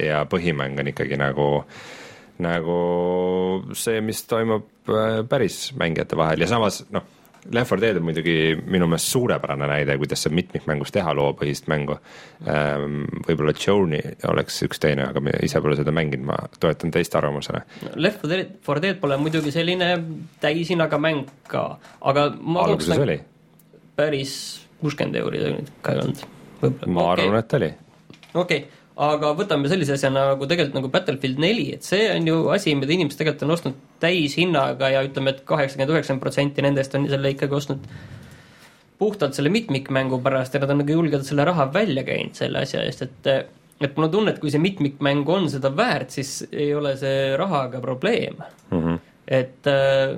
ja 0.00 0.24
põhimäng 0.30 0.80
on 0.80 0.92
ikkagi 0.92 1.20
nagu 1.20 1.50
nagu 2.44 2.78
see, 3.76 4.00
mis 4.04 4.22
toimub 4.28 4.92
äh, 4.92 5.22
päris 5.28 5.70
mängijate 5.78 6.18
vahel 6.18 6.44
ja 6.44 6.48
samas 6.50 6.82
noh, 6.92 7.04
Left 7.52 7.70
4 7.70 7.80
Dead 7.82 8.00
on 8.00 8.06
muidugi 8.06 8.36
minu 8.66 8.88
meelest 8.90 9.12
suurepärane 9.12 9.68
näide, 9.70 9.96
kuidas 10.00 10.22
saab 10.24 10.34
mitmikmängus 10.38 10.92
teha 10.94 11.14
loopõhist 11.16 11.68
mängu. 11.70 11.98
võib-olla 13.26 13.54
Journey 13.66 14.16
oleks 14.30 14.62
üks 14.66 14.82
teine, 14.82 15.06
aga 15.10 15.22
ma 15.22 15.34
ise 15.46 15.60
pole 15.62 15.76
seda 15.78 15.94
mänginud, 15.94 16.26
ma 16.26 16.38
toetan 16.60 16.94
teist 16.94 17.14
arvamusele. 17.18 17.62
Left 17.94 18.24
4 18.26 18.82
Dead 18.82 19.00
pole 19.00 19.18
muidugi 19.20 19.54
selline 19.54 19.92
täishinnaga 20.42 20.98
mäng 21.02 21.30
ka, 21.50 21.66
aga 22.00 22.28
ma 22.40 22.66
alguses 22.66 22.94
nagu 22.94 23.06
oli, 23.06 23.20
päris 23.96 24.36
kuuskümmend 24.80 25.20
euri 25.22 25.42
ta 25.42 25.52
nüüd 25.54 25.70
ka 25.82 25.94
ei 25.94 26.02
olnud. 26.04 26.26
ma 26.86 27.10
arvan, 27.12 27.38
et 27.40 27.54
oli. 27.58 27.70
okei, 28.34 28.66
aga 28.96 29.32
võtame 29.36 29.68
sellise 29.68 29.96
asja 29.96 30.10
nagu 30.12 30.46
tegelikult 30.48 30.78
nagu 30.78 30.90
Battlefield 30.92 31.40
neli, 31.42 31.66
et 31.76 31.84
see 31.84 32.06
on 32.14 32.28
ju 32.30 32.36
asi, 32.54 32.72
mida 32.78 32.94
inimesed 32.94 33.20
tegelikult 33.20 33.44
on 33.44 33.56
ostnud 33.56 33.80
täishinnaga 34.00 34.92
ja 34.94 35.02
ütleme 35.04 35.34
et, 35.34 35.42
et 35.42 35.48
kaheksakümmend, 35.48 35.92
üheksakümmend 35.92 36.24
protsenti 36.24 36.64
nendest 36.64 36.96
on 36.96 37.04
selle 37.10 37.34
ikkagi 37.34 37.58
ostnud 37.58 37.84
puhtalt 38.96 39.36
selle 39.36 39.52
mitmikmängu 39.52 40.22
pärast 40.24 40.56
ja 40.56 40.62
nad 40.62 40.72
on 40.72 40.80
nagu 40.80 40.96
julgelt 40.96 41.28
selle 41.28 41.44
raha 41.44 41.68
välja 41.74 42.06
käinud 42.06 42.38
selle 42.38 42.64
asja 42.64 42.86
eest, 42.86 43.04
et 43.04 43.52
et 43.84 43.96
mul 43.98 44.06
on 44.06 44.12
tunne, 44.14 44.32
et 44.32 44.40
kui 44.40 44.48
see 44.48 44.62
mitmikmäng 44.62 45.28
on 45.28 45.50
seda 45.52 45.68
väärt, 45.76 46.14
siis 46.16 46.46
ei 46.48 46.70
ole 46.74 46.94
see 46.96 47.34
rahaga 47.36 47.82
probleem 47.84 48.40
mm. 48.70 48.78
-hmm. 48.80 48.98
et 49.28 49.68
äh, 49.68 50.16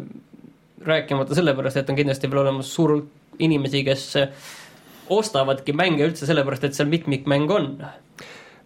rääkimata 0.87 1.35
sellepärast, 1.35 1.77
et 1.77 1.91
on 1.91 1.97
kindlasti 1.97 2.31
veel 2.31 2.45
olemas 2.45 2.75
suur 2.75 2.95
hulk 2.95 3.09
inimesi, 3.39 3.85
kes 3.85 4.05
ostavadki 5.11 5.73
mänge 5.73 6.07
üldse 6.07 6.27
sellepärast, 6.29 6.69
et 6.69 6.77
seal 6.77 6.91
mitmikmäng 6.91 7.51
on. 7.51 7.71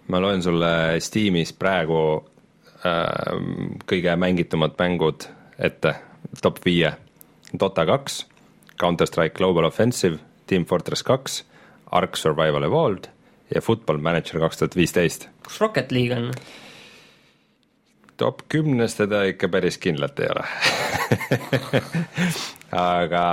Ma 0.09 0.21
loen 0.21 0.43
sulle 0.43 1.01
Steamis 1.01 1.53
praegu 1.53 2.01
äh, 2.87 3.39
kõige 3.89 4.17
mängitumad 4.19 4.77
mängud 4.81 5.29
ette, 5.59 5.95
top 6.43 6.61
viie. 6.65 6.95
Dota 7.53 7.85
kaks, 7.87 8.23
Counter 8.81 9.07
Strike 9.07 9.37
Global 9.37 9.69
Offensive, 9.69 10.19
Team 10.47 10.65
Fortress 10.65 11.05
kaks, 11.07 11.43
Ark 11.93 12.17
Survival 12.17 12.65
Evolved 12.65 13.11
ja 13.55 13.61
Football 13.61 14.01
Manager 14.01 14.41
kaks 14.41 14.59
tuhat 14.59 14.77
viisteist. 14.77 15.29
kus 15.45 15.61
Rocket 15.61 15.93
League 15.93 16.17
on? 16.17 16.33
top 18.17 18.43
kümnes 18.49 18.95
teda 18.95 19.23
ikka 19.27 19.49
päris 19.49 19.79
kindlalt 19.83 20.21
ei 20.21 20.29
ole 20.31 20.45
aga 22.83 23.25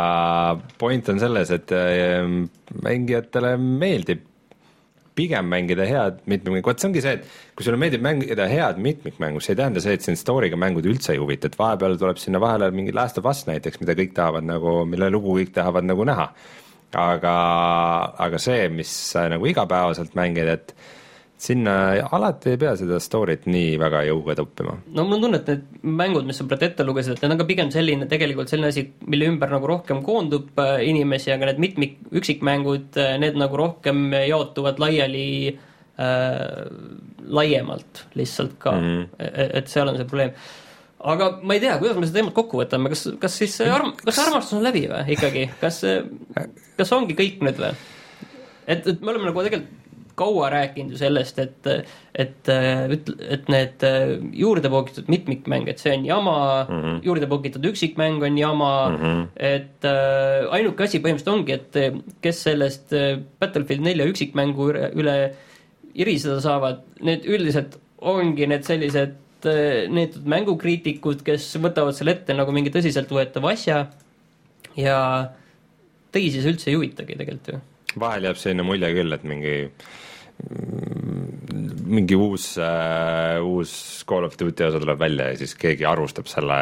point 0.80 1.10
on 1.10 1.20
selles, 1.22 1.52
et 1.52 1.72
ehm, 1.76 2.42
mängijatele 2.84 3.56
meeldib 3.60 4.26
pigem 5.16 5.50
mängida 5.52 5.86
head 5.90 6.22
mitmikmängu, 6.30 6.66
vot 6.70 6.82
see 6.82 6.90
ongi 6.90 7.04
see, 7.04 7.16
et 7.20 7.56
kui 7.58 7.66
sulle 7.66 7.80
meeldib 7.82 8.04
mängida 8.06 8.48
head 8.52 8.80
mitmikmängu, 8.84 9.42
see 9.44 9.56
ei 9.56 9.60
tähenda 9.62 9.84
see, 9.84 9.98
et 9.98 10.06
sind 10.06 10.20
story'ga 10.20 10.60
mängud 10.60 10.88
üldse 10.90 11.16
ei 11.16 11.22
huvita, 11.22 11.50
et 11.50 11.58
vahepeal 11.60 11.98
tuleb 12.00 12.22
sinna 12.22 12.42
vahele 12.44 12.70
mingi 12.76 12.96
Last 12.96 13.20
of 13.22 13.28
Us 13.30 13.46
näiteks, 13.50 13.82
mida 13.84 13.98
kõik 14.00 14.16
tahavad 14.18 14.48
nagu, 14.48 14.82
mille 14.90 15.12
lugu 15.14 15.36
kõik 15.40 15.54
tahavad 15.56 15.88
nagu 15.90 16.08
näha. 16.08 16.30
aga, 17.00 17.34
aga 18.18 18.38
see, 18.42 18.70
mis 18.74 18.90
sa 19.12 19.28
nagu 19.30 19.46
igapäevaselt 19.46 20.16
mängid, 20.18 20.48
et 20.50 20.74
sinna 21.40 21.74
alati 22.12 22.52
ei 22.54 22.60
pea 22.60 22.74
seda 22.80 22.98
story't 23.00 23.46
nii 23.48 23.78
väga 23.80 24.02
jõuga 24.10 24.36
toppima. 24.36 24.76
no 24.92 25.06
mul 25.08 25.18
on 25.18 25.24
tunne, 25.24 25.40
et 25.40 25.52
need 25.54 25.88
mängud, 26.02 26.28
mis 26.28 26.40
sa 26.42 26.46
praegu 26.50 26.68
ette 26.68 26.86
lugesid, 26.88 27.16
et 27.16 27.24
need 27.24 27.36
on 27.36 27.40
ka 27.40 27.48
pigem 27.48 27.72
selline, 27.72 28.08
tegelikult 28.12 28.52
selline 28.52 28.72
asi, 28.74 28.84
mille 29.08 29.30
ümber 29.32 29.54
nagu 29.56 29.70
rohkem 29.72 30.04
koondub 30.04 30.60
äh, 30.60 30.84
inimesi, 30.90 31.32
aga 31.36 31.52
need 31.52 31.64
mitmik, 31.64 31.98
üksikmängud, 32.12 32.92
äh, 33.00 33.16
need 33.24 33.40
nagu 33.40 33.60
rohkem 33.60 34.10
jaotuvad 34.20 34.84
laiali 34.84 35.30
äh, 35.56 36.66
laiemalt 37.40 38.04
lihtsalt 38.20 38.60
ka 38.60 38.76
mm, 38.76 38.90
-hmm. 39.06 39.56
et 39.62 39.72
seal 39.72 39.88
on 39.88 39.96
see 39.96 40.10
probleem 40.12 40.36
aga 41.00 41.32
ma 41.40 41.56
ei 41.56 41.64
tea, 41.64 41.78
kuidas 41.80 41.96
me 41.96 42.08
seda 42.08 42.20
teemat 42.20 42.36
kokku 42.36 42.60
võtame, 42.60 42.92
kas, 42.92 43.08
kas 43.20 43.40
siis 43.40 43.60
arm-, 43.64 43.96
kas 44.04 44.20
armastus 44.20 44.60
on 44.60 44.66
läbi 44.68 44.90
või 44.92 45.16
ikkagi, 45.16 45.48
kas, 45.62 45.86
kas 46.76 46.98
ongi 46.98 47.16
kõik 47.16 47.40
nüüd 47.48 47.64
või? 47.64 47.76
et, 48.68 48.84
et 48.84 49.00
me 49.00 49.14
oleme 49.14 49.32
nagu 49.32 49.46
tegelikult 49.48 49.78
kaua 50.20 50.50
rääkinud 50.54 50.96
ju 50.96 51.00
sellest, 51.00 51.40
et, 51.42 51.68
et, 52.14 52.52
et, 52.52 53.12
et 53.36 53.52
need 53.52 53.86
juurde 54.36 54.72
poogitud 54.72 55.10
mitmikmäng, 55.12 55.70
et 55.72 55.82
see 55.82 55.94
on 55.96 56.06
jama 56.08 56.38
mm, 56.66 56.82
-hmm. 56.82 56.98
juurde 57.06 57.30
poogitud 57.32 57.66
üksikmäng 57.72 58.24
on 58.26 58.38
jama 58.38 58.72
mm, 58.90 58.98
-hmm. 59.04 59.28
et 59.36 59.88
äh, 59.88 60.48
ainuke 60.56 60.84
asi 60.84 61.00
põhimõtteliselt 61.00 61.34
ongi, 61.36 61.54
et 61.54 62.20
kes 62.22 62.44
sellest 62.44 62.94
äh, 62.94 63.20
Battlefield 63.40 63.86
nelja 63.86 64.10
üksikmängu 64.12 64.70
üle, 64.74 64.92
üle 64.96 65.16
iriseda 65.96 66.42
saavad, 66.42 66.84
need 67.02 67.26
üldiselt 67.26 67.80
ongi 68.02 68.48
need 68.48 68.68
sellised 68.68 69.18
äh, 69.46 69.88
neetud 69.90 70.28
mängukriitikud, 70.28 71.24
kes 71.24 71.52
võtavad 71.64 71.96
selle 71.98 72.18
ette 72.18 72.36
nagu 72.36 72.52
mingi 72.56 72.72
tõsiseltvõetava 72.76 73.56
asja 73.56 73.86
ja 74.76 75.00
teisi 76.12 76.42
see 76.42 76.52
üldse 76.52 76.72
ei 76.72 76.80
huvitagi 76.80 77.18
tegelikult 77.20 77.54
ju 77.54 77.60
vahel 77.98 78.28
jääb 78.28 78.38
selline 78.38 78.66
mulje 78.66 78.92
küll, 78.94 79.16
et 79.16 79.26
mingi 79.28 79.56
mingi 81.90 82.16
uus 82.16 82.54
äh,, 82.62 83.40
uus 83.44 83.72
Call 84.08 84.28
of 84.28 84.38
Duty 84.40 84.64
osa 84.70 84.80
tuleb 84.80 85.00
välja 85.02 85.32
ja 85.34 85.40
siis 85.42 85.56
keegi 85.60 85.86
arvustab 85.88 86.30
selle 86.32 86.60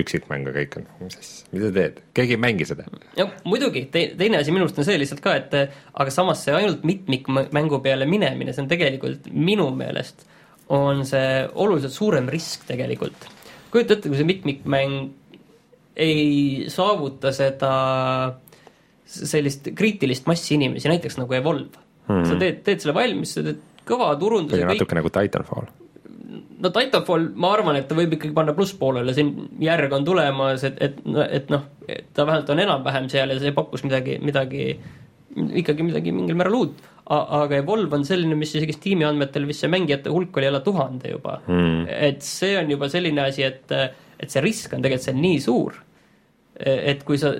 üksikmängu, 0.00 0.50
kõik 0.54 0.78
on, 0.80 0.88
mis 1.04 1.18
asja, 1.20 1.50
mida 1.52 1.68
sa 1.68 1.76
teed, 1.76 2.00
keegi 2.16 2.36
ei 2.36 2.42
mängi 2.42 2.66
seda. 2.68 2.88
no 3.18 3.28
muidugi 3.46 3.84
te,, 3.92 4.08
teine 4.18 4.40
asi 4.40 4.54
minu 4.54 4.66
arust 4.66 4.80
on 4.82 4.88
see 4.88 4.98
lihtsalt 4.98 5.22
ka, 5.24 5.36
et 5.38 5.56
aga 5.60 6.14
samas 6.14 6.42
see 6.46 6.56
ainult 6.56 6.82
mitmikmängu 6.88 7.80
peale 7.84 8.08
minemine, 8.10 8.54
see 8.56 8.64
on 8.64 8.70
tegelikult 8.72 9.30
minu 9.30 9.68
meelest 9.76 10.26
on 10.70 11.04
see 11.06 11.46
oluliselt 11.54 11.94
suurem 11.94 12.28
risk 12.30 12.66
tegelikult. 12.68 13.26
kujuta 13.70 13.96
ette, 13.96 14.08
kui 14.08 14.18
see 14.18 14.28
mitmikmäng 14.28 15.10
ei 16.00 16.66
saavuta 16.70 17.32
seda 17.34 17.72
sellist 19.10 19.72
kriitilist 19.74 20.28
massi 20.30 20.54
inimesi, 20.54 20.88
näiteks 20.88 21.18
nagu 21.18 21.34
Evolve. 21.34 21.82
-hmm. 22.08 22.28
sa 22.28 22.38
teed, 22.40 22.62
teed 22.66 22.84
selle 22.84 22.96
valmis, 22.96 23.34
sa 23.36 23.44
teed 23.46 23.66
kõva 23.90 24.10
turunduse. 24.20 24.64
natuke 24.68 24.98
nagu 24.98 25.10
Titanfall. 25.14 25.68
no 26.60 26.70
Titanfall, 26.74 27.28
ma 27.34 27.52
arvan, 27.56 27.80
et 27.80 27.88
ta 27.88 27.98
võib 27.98 28.14
ikkagi 28.16 28.36
panna 28.36 28.54
plusspoolele, 28.56 29.14
siin 29.16 29.34
järg 29.62 29.92
on 29.96 30.06
tulemas, 30.06 30.64
et, 30.68 30.78
et, 30.82 31.02
et 31.26 31.50
noh, 31.52 31.66
ta 32.14 32.26
vähemalt 32.28 32.54
on 32.54 32.64
enam-vähem 32.66 33.10
seal 33.12 33.34
ja 33.34 33.40
see 33.42 33.54
pakkus 33.56 33.84
midagi, 33.86 34.18
midagi, 34.22 34.70
ikkagi 35.62 35.86
midagi 35.86 36.14
mingil 36.14 36.38
määral 36.38 36.58
uut. 36.60 36.88
aga 37.10 37.56
Evolve 37.58 37.96
on 37.96 38.04
selline, 38.06 38.36
mis 38.38 38.52
isegi 38.54 38.76
Steam'i 38.76 39.06
andmetel 39.08 39.46
vist 39.48 39.64
see 39.64 39.70
mängijate 39.72 40.12
hulk 40.14 40.36
oli 40.38 40.46
alla 40.46 40.60
tuhande 40.62 41.10
juba 41.10 41.40
mm.. 41.40 41.88
et 41.90 42.20
see 42.22 42.54
on 42.58 42.70
juba 42.70 42.86
selline 42.92 43.24
asi, 43.24 43.42
et, 43.42 43.72
et 44.20 44.30
see 44.30 44.42
risk 44.44 44.76
on 44.76 44.84
tegelikult 44.84 45.08
seal 45.08 45.18
nii 45.18 45.40
suur, 45.42 45.80
et 46.60 47.02
kui 47.08 47.18
sa 47.18 47.32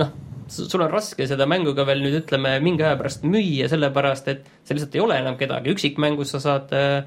noh 0.00 0.14
sul 0.50 0.82
on 0.82 0.90
raske 0.90 1.26
seda 1.28 1.46
mängu 1.50 1.74
ka 1.76 1.84
veel 1.88 2.02
nüüd 2.04 2.16
ütleme 2.22 2.54
mingi 2.64 2.84
aja 2.84 2.96
pärast 3.00 3.26
müüa, 3.26 3.68
sellepärast 3.70 4.30
et 4.32 4.46
see 4.62 4.76
lihtsalt 4.76 4.96
ei 4.96 5.02
ole 5.04 5.18
enam 5.22 5.36
kedagi, 5.40 5.72
üksikmängus 5.74 6.34
sa 6.34 6.40
saad 6.42 6.72
eh, 6.76 7.02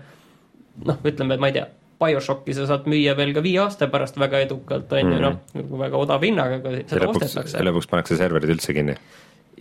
noh, 0.86 1.02
ütleme, 1.08 1.38
ma 1.42 1.52
ei 1.52 1.58
tea, 1.58 1.68
BioShocki 2.02 2.56
sa 2.56 2.68
saad 2.70 2.90
müüa 2.92 3.16
veel 3.18 3.34
ka 3.36 3.44
viie 3.46 3.62
aasta 3.64 3.88
pärast 3.92 4.20
väga 4.20 4.44
edukalt, 4.46 4.92
on 4.98 5.14
ju, 5.16 5.22
noh, 5.24 5.40
nagu 5.56 5.80
väga 5.80 6.02
odava 6.02 6.28
hinnaga, 6.28 6.60
aga 6.62 6.76
seda 6.92 7.10
ostetakse. 7.12 7.64
lõpuks 7.64 7.90
pannakse 7.92 8.20
serverid 8.20 8.56
üldse 8.56 8.76
kinni. 8.76 8.98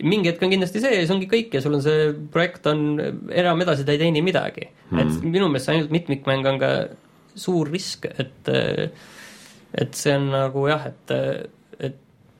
mingi 0.03 0.27
hetk 0.27 0.43
on 0.43 0.51
kindlasti 0.51 0.81
see 0.83 0.91
ja 0.91 1.03
see 1.07 1.15
ongi 1.15 1.31
kõik 1.31 1.53
ja 1.55 1.63
sul 1.63 1.77
on 1.77 1.83
see 1.83 2.09
projekt 2.31 2.67
on, 2.67 2.87
enam 3.31 3.61
edasi 3.63 3.85
ta 3.87 3.93
ei 3.95 4.01
teeni 4.01 4.19
midagi 4.25 4.65
mm.. 4.67 4.99
et 4.99 5.21
minu 5.23 5.47
meelest 5.47 5.71
ainult 5.71 5.93
mitmikmäng 5.95 6.49
on 6.51 6.59
ka 6.59 6.71
suur 7.35 7.71
risk, 7.71 8.09
et 8.11 8.51
et 9.75 9.95
see 9.95 10.15
on 10.15 10.27
nagu 10.33 10.67
jah, 10.67 10.89
et 10.91 11.15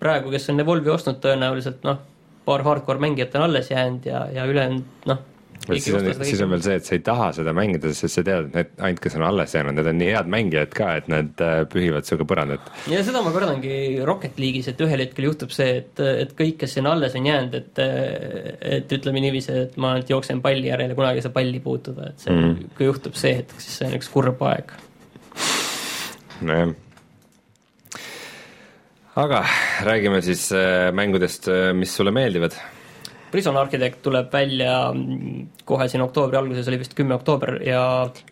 praegu, 0.06 0.34
kes 0.34 0.52
on 0.54 0.66
Evolve'i 0.66 0.94
ostnud, 0.96 1.22
tõenäoliselt 1.24 1.86
noh, 1.88 2.02
paar 2.46 2.66
hardcore 2.66 3.02
mängijat 3.02 3.36
on 3.40 3.50
alles 3.50 3.72
jäänud 3.74 4.06
ja, 4.06 4.28
ja 4.34 4.46
ülejäänud 4.50 5.10
noh, 5.10 5.24
siis 5.66 5.88
on, 5.96 6.08
siis 6.22 6.42
on 6.44 6.52
veel 6.54 6.62
see, 6.64 6.76
et 6.80 6.88
sa 6.88 6.94
ei 6.98 7.02
taha 7.06 7.30
seda 7.36 7.54
mängida, 7.56 7.92
sest 7.96 8.20
sa 8.20 8.24
tead, 8.26 8.50
et 8.50 8.56
need 8.56 8.84
ainult, 8.88 9.02
kes 9.04 9.18
on 9.18 9.26
alles 9.28 9.56
jäänud, 9.56 9.78
need 9.78 9.90
on 9.90 10.00
nii 10.02 10.12
head 10.14 10.30
mängijad 10.32 10.76
ka, 10.78 10.92
et 11.02 11.10
nad 11.12 11.44
äh, 11.44 11.56
pühivad 11.72 12.08
sinuga 12.08 12.28
põrandat. 12.32 12.70
ja 12.92 13.02
seda 13.08 13.24
ma 13.26 13.34
kardangi 13.36 13.80
Rocket 14.08 14.40
League'is, 14.42 14.70
et 14.72 14.86
ühel 14.86 15.06
hetkel 15.06 15.30
juhtub 15.30 15.54
see, 15.56 15.82
et, 15.82 16.06
et 16.26 16.38
kõik, 16.38 16.60
kes 16.64 16.78
sinna 16.78 16.94
alles 16.96 17.18
on 17.18 17.30
jäänud, 17.32 17.60
et 17.62 17.84
et 18.76 18.98
ütleme 19.00 19.24
niiviisi, 19.26 19.58
et 19.66 19.78
ma 19.82 19.96
ainult 19.96 20.14
jooksen 20.14 20.42
palli 20.46 20.70
järele, 20.70 20.98
kunagi 20.98 21.22
ei 21.22 21.26
saa 21.28 21.36
palli 21.36 21.62
puutuda, 21.64 22.12
et 22.14 22.26
see 22.26 22.34
mm, 22.34 22.48
-hmm. 22.48 22.74
kui 22.78 22.90
juhtub 22.92 23.18
see 23.20 23.38
hetk, 23.42 23.60
siis 23.60 23.82
see 23.82 23.90
on 23.90 24.00
üks 24.00 24.12
kurb 24.14 24.42
aeg. 24.54 24.74
nojah 26.46 26.76
aga 29.16 29.44
räägime 29.86 30.22
siis 30.22 30.50
äh, 30.52 30.92
mängudest, 30.96 31.48
äh, 31.48 31.74
mis 31.74 31.96
sulle 31.96 32.12
meeldivad. 32.12 32.56
Prison 33.32 33.58
Architect 33.58 34.02
tuleb 34.04 34.32
välja 34.34 34.94
mm, 34.94 35.48
kohe 35.68 35.88
siin 35.92 36.04
oktoobri 36.06 36.38
alguses, 36.40 36.68
oli 36.72 36.80
vist 36.80 36.96
kümme 36.96 37.18
oktoober 37.18 37.58
ja 37.66 37.82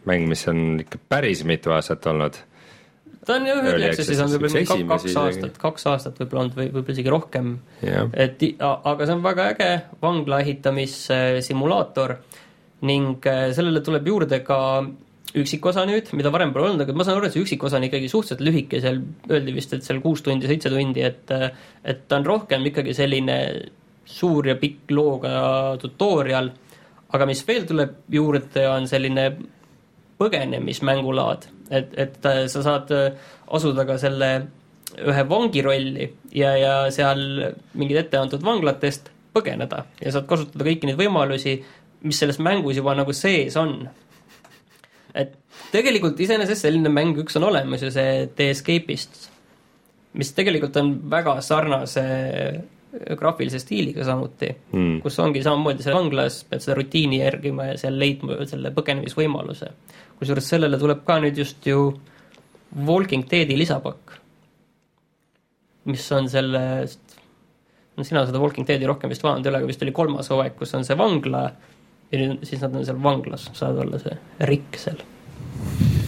mäng, 0.07 0.27
mis 0.31 0.45
on 0.51 0.79
ikka 0.83 0.99
päris 1.09 1.43
mitu 1.47 1.73
aastat 1.75 2.05
olnud. 2.11 2.37
ta 3.25 3.35
on 3.35 3.47
ju 3.47 3.55
Early 3.55 3.89
Access'is 3.89 4.21
on 4.23 4.31
võib-olla 4.31 4.53
mingi 4.59 4.87
kaks 4.91 5.17
aastat, 5.23 5.57
kaks 5.59 5.87
aastat 5.91 6.19
võib-olla 6.21 6.45
olnud 6.45 6.57
või 6.59 6.69
võib-olla 6.69 6.97
isegi 6.97 7.11
rohkem. 7.11 7.53
et 8.13 8.47
aga 8.59 9.05
see 9.07 9.15
on 9.17 9.23
väga 9.23 9.49
äge 9.55 9.71
vangla 10.01 10.39
ehitamissimulaator 10.43 12.17
ning 12.87 13.27
äh, 13.27 13.49
sellele 13.55 13.83
tuleb 13.83 14.07
juurde 14.07 14.43
ka 14.43 14.59
üksikosa 15.37 15.85
nüüd, 15.89 16.11
mida 16.17 16.31
varem 16.33 16.51
pole 16.53 16.69
olnud, 16.69 16.83
aga 16.85 16.95
ma 16.95 17.05
saan 17.05 17.17
aru, 17.17 17.27
et 17.27 17.35
see 17.35 17.43
üksikosa 17.43 17.79
on 17.79 17.87
ikkagi 17.87 18.09
suhteliselt 18.11 18.43
lühike, 18.45 18.81
seal 18.83 18.99
öeldi 19.31 19.55
vist, 19.55 19.73
et 19.73 19.85
seal 19.85 20.01
kuus 20.03 20.21
tundi, 20.25 20.49
seitse 20.49 20.71
tundi, 20.73 21.01
et 21.05 21.33
et 21.33 22.03
ta 22.07 22.19
on 22.19 22.27
rohkem 22.27 22.65
ikkagi 22.69 22.93
selline 22.97 23.37
suur 24.05 24.47
ja 24.47 24.55
pikk 24.59 24.91
looga 24.93 25.33
tutorial, 25.81 26.51
aga 27.13 27.27
mis 27.29 27.41
veel 27.47 27.65
tuleb 27.69 27.95
juurde, 28.13 28.67
on 28.69 28.85
selline 28.89 29.29
põgenemismängulaad, 30.21 31.47
et, 31.73 31.95
et 31.97 32.29
sa 32.51 32.65
saad 32.65 32.91
asuda 32.93 33.87
ka 33.89 33.97
selle 34.01 34.29
ühe 34.93 35.23
vangi 35.25 35.63
rolli 35.65 36.05
ja, 36.37 36.53
ja 36.59 36.73
seal 36.93 37.23
mingid 37.79 38.03
etteantud 38.03 38.43
vanglatest 38.45 39.09
põgeneda 39.33 39.87
ja 39.97 40.13
saad 40.13 40.27
kasutada 40.29 40.67
kõiki 40.67 40.89
neid 40.89 40.99
võimalusi, 40.99 41.57
mis 42.05 42.19
selles 42.19 42.37
mängus 42.43 42.77
juba 42.77 42.93
nagu 42.97 43.15
sees 43.17 43.57
on 43.57 43.79
tegelikult 45.73 46.19
iseenesest 46.19 46.65
selline 46.67 46.91
mäng 46.93 47.17
üks 47.23 47.37
on 47.39 47.47
olemas 47.49 47.81
ju, 47.83 47.91
see 47.93 48.27
The 48.35 48.51
Escape'ist, 48.53 49.27
mis 50.19 50.31
tegelikult 50.37 50.77
on 50.81 50.95
väga 51.09 51.39
sarnase 51.41 52.03
graafilise 52.93 53.57
stiiliga 53.59 54.05
samuti 54.05 54.51
Mm. 54.73 55.01
kus 55.01 55.17
ongi 55.19 55.41
samamoodi 55.41 55.81
seal 55.81 55.95
vanglas, 55.97 56.43
pead 56.49 56.61
seda 56.61 56.75
rutiini 56.77 57.19
järgima 57.23 57.71
ja 57.71 57.77
seal 57.77 57.97
leidma 57.99 58.45
selle 58.45 58.69
põgenemisvõimaluse. 58.71 59.71
kusjuures 60.19 60.49
sellele 60.49 60.77
tuleb 60.77 61.01
ka 61.05 61.19
nüüd 61.19 61.37
just 61.37 61.65
ju 61.65 61.93
Walking 62.85 63.25
Deadi 63.29 63.57
lisapakk, 63.57 64.13
mis 65.85 66.11
on 66.11 66.29
sellest, 66.29 67.17
no 67.97 68.03
sina 68.03 68.25
seda 68.25 68.39
Walking 68.39 68.67
Deadi 68.67 68.85
rohkem 68.85 69.09
vist 69.09 69.23
vaadanud 69.23 69.45
ei 69.45 69.51
ole, 69.51 69.57
aga 69.57 69.67
vist 69.67 69.81
oli 69.85 69.91
kolmas 69.91 70.29
hooaeg, 70.29 70.55
kus 70.57 70.73
on 70.77 70.85
see 70.85 70.97
vangla 70.97 71.43
ja 72.11 72.19
nüüd 72.21 72.45
siis 72.45 72.61
nad 72.61 72.75
on 72.77 72.85
seal 72.85 73.01
vanglas, 73.03 73.49
saad 73.57 73.77
olla 73.83 73.99
see 74.01 74.15
Rick 74.49 74.77
seal, 74.77 75.01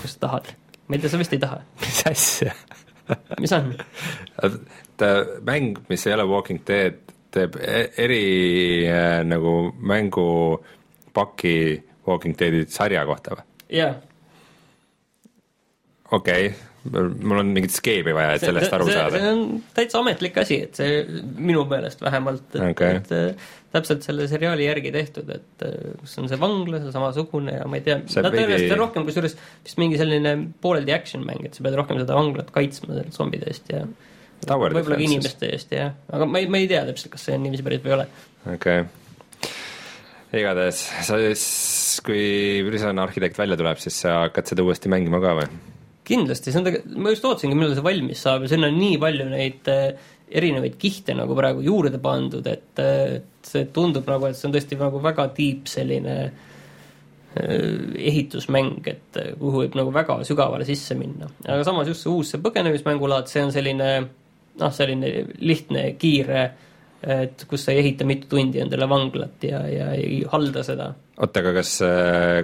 kui 0.02 0.10
sa 0.12 0.20
tahad. 0.28 0.52
ma 0.88 0.96
ei 0.96 1.02
tea, 1.04 1.12
sa 1.12 1.22
vist 1.22 1.34
ei 1.34 1.42
taha. 1.42 1.62
mis 1.82 2.02
asja? 2.12 2.54
mis 3.40 3.54
on? 3.56 3.74
et 4.44 5.06
mäng, 5.46 5.82
mis 5.90 6.08
ei 6.08 6.16
ole 6.18 6.28
Walking 6.30 6.62
Dead, 6.68 7.02
teeb 7.36 7.58
e- 7.60 7.90
eri 8.06 8.24
äh, 8.88 9.22
nagu 9.28 9.74
mängupaki 9.80 11.58
Walking 12.08 12.38
Deadi 12.40 12.66
sarja 12.70 13.06
kohta 13.06 13.38
või? 13.40 13.50
jaa 13.82 13.94
okei 16.12 16.48
okay., 16.48 16.75
mul 16.94 17.42
on 17.42 17.51
mingit 17.56 17.74
skeemi 17.74 18.13
vaja, 18.15 18.36
et 18.38 18.46
sellest 18.46 18.74
aru 18.75 18.88
see, 18.89 18.96
saada 18.98 19.20
see. 19.22 19.30
on 19.34 19.62
täitsa 19.75 20.01
ametlik 20.01 20.38
asi, 20.42 20.60
et 20.68 20.80
see 20.80 21.04
minu 21.38 21.65
meelest 21.70 22.01
vähemalt, 22.06 22.48
et 22.54 22.65
okay. 22.70 23.00
et 23.00 23.13
äh, 23.15 23.51
täpselt 23.75 24.06
selle 24.06 24.27
seriaali 24.32 24.68
järgi 24.68 24.92
tehtud, 24.96 25.30
et 25.36 25.65
äh, 25.65 25.94
kus 26.00 26.15
on 26.22 26.30
see 26.32 26.39
vangla, 26.42 26.82
see 26.84 26.94
samasugune 26.96 27.58
ja 27.58 27.68
ma 27.70 27.80
ei 27.80 27.86
tea, 27.86 28.00
nad 28.00 28.30
veidi- 28.30 28.46
tõenäoliselt 28.46 28.75
on 28.77 28.84
rohkem 28.84 29.08
kusjuures 29.10 29.38
vist 29.38 29.82
mingi 29.82 30.00
selline 30.01 30.36
pooleldi 30.63 30.96
action 30.96 31.25
mäng, 31.27 31.46
et 31.48 31.58
sa 31.58 31.65
pead 31.65 31.77
rohkem 31.80 32.01
seda 32.01 32.18
vanglat 32.18 32.51
kaitsma 32.56 33.00
sealt 33.00 33.18
zombide 33.18 33.50
eest 33.51 33.72
ja 33.74 33.84
võib-olla 34.46 34.86
ka 34.86 35.01
inimeste 35.01 35.51
eest 35.56 35.74
ja, 35.75 35.89
aga 36.13 36.30
ma 36.30 36.42
ei, 36.42 36.50
ma 36.51 36.62
ei 36.62 36.70
tea 36.72 36.86
täpselt, 36.89 37.15
kas 37.15 37.27
see 37.27 37.38
on 37.38 37.46
niiviisi 37.48 37.65
päris 37.65 37.84
või 37.84 37.94
ei 37.94 37.98
ole. 38.00 38.10
okei 38.56 38.82
okay.. 38.86 39.54
igatahes, 40.42 40.84
sa 41.08 41.22
siis, 41.22 41.46
kui 42.06 42.25
Prison 42.68 43.01
Architect 43.01 43.39
välja 43.42 43.58
tuleb, 43.60 43.82
siis 43.82 44.04
sa 44.06 44.22
hakkad 44.25 44.54
seda 44.54 44.68
uuesti 44.68 44.92
mängima 44.92 45.24
ka 45.24 45.39
või? 45.42 45.50
Kindlasti, 46.06 46.52
see 46.52 46.62
on 46.62 46.68
tegelikult, 46.68 46.98
ma 47.02 47.14
just 47.14 47.26
ootasingi, 47.28 47.58
millal 47.58 47.78
see 47.78 47.86
valmis 47.86 48.26
saab 48.26 48.46
ja 48.46 48.52
sinna 48.52 48.70
on 48.72 48.78
nii 48.80 49.00
palju 49.02 49.30
neid 49.32 49.72
äh, 49.74 50.12
erinevaid 50.32 50.76
kihte 50.82 51.16
nagu 51.18 51.38
praegu 51.38 51.64
juurde 51.66 52.00
pandud, 52.02 52.46
et 52.50 52.82
äh, 52.82 53.22
et 53.46 53.52
see 53.52 53.70
tundub 53.74 54.08
nagu, 54.10 54.28
et 54.28 54.38
see 54.38 54.50
on 54.50 54.56
tõesti 54.56 54.78
nagu 54.80 55.02
väga 55.04 55.28
deep 55.38 55.70
selline 55.70 56.16
äh, 56.26 57.72
ehitusmäng, 58.10 58.82
et 58.90 59.22
äh, 59.22 59.32
kuhu 59.40 59.64
võib 59.64 59.78
nagu 59.78 59.94
väga 59.94 60.20
sügavale 60.28 60.68
sisse 60.68 60.98
minna. 60.98 61.30
aga 61.46 61.62
samas 61.68 61.92
just 61.92 62.06
see 62.06 62.14
uus 62.14 62.34
see 62.34 62.44
põgenemismängulaad, 62.44 63.30
see 63.30 63.46
on 63.46 63.54
selline 63.56 63.90
noh, 64.56 64.72
selline 64.74 65.12
lihtne, 65.44 65.90
kiire, 66.02 66.46
et 67.06 67.44
kus 67.46 67.68
sa 67.68 67.74
ei 67.74 67.84
ehita 67.84 68.06
mitu 68.08 68.30
tundi 68.32 68.62
endale 68.64 68.88
vanglat 68.90 69.44
ja, 69.46 69.60
ja 69.70 69.92
ei 69.94 70.24
halda 70.32 70.64
seda. 70.66 70.94
oota, 71.20 71.44
aga 71.44 71.60
kas, 71.60 71.78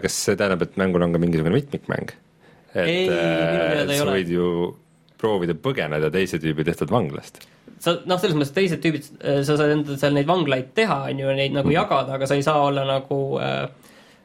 kas 0.03 0.25
see 0.27 0.37
tähendab, 0.37 0.67
et 0.67 0.77
mängul 0.77 1.07
on 1.07 1.15
ka 1.15 1.23
mingisugune 1.23 1.57
mitmikmäng? 1.57 2.13
Et 2.73 2.87
Ei, 2.87 3.07
äh, 3.09 3.83
sa 3.91 4.05
ole. 4.05 4.19
võid 4.19 4.31
ju 4.35 4.47
proovida 5.21 5.55
põgeneda 5.57 6.09
teise 6.13 6.39
tüübi 6.41 6.65
tehtud 6.65 6.91
vanglast. 6.93 7.43
sa 7.81 7.95
noh, 8.05 8.19
selles 8.21 8.37
mõttes 8.37 8.53
teised 8.53 8.81
tüübid, 8.83 9.07
sa 9.45 9.55
saad 9.55 9.71
endale 9.73 9.97
seal 9.97 10.13
neid 10.13 10.27
vanglaid 10.29 10.73
teha, 10.77 11.03
on 11.09 11.21
ju, 11.23 11.31
neid 11.37 11.55
nagu 11.55 11.71
jagada, 11.73 12.17
aga 12.17 12.29
sa 12.29 12.37
ei 12.37 12.43
saa 12.45 12.61
olla 12.67 12.83
nagu 12.85 13.17
äh, 13.41 13.63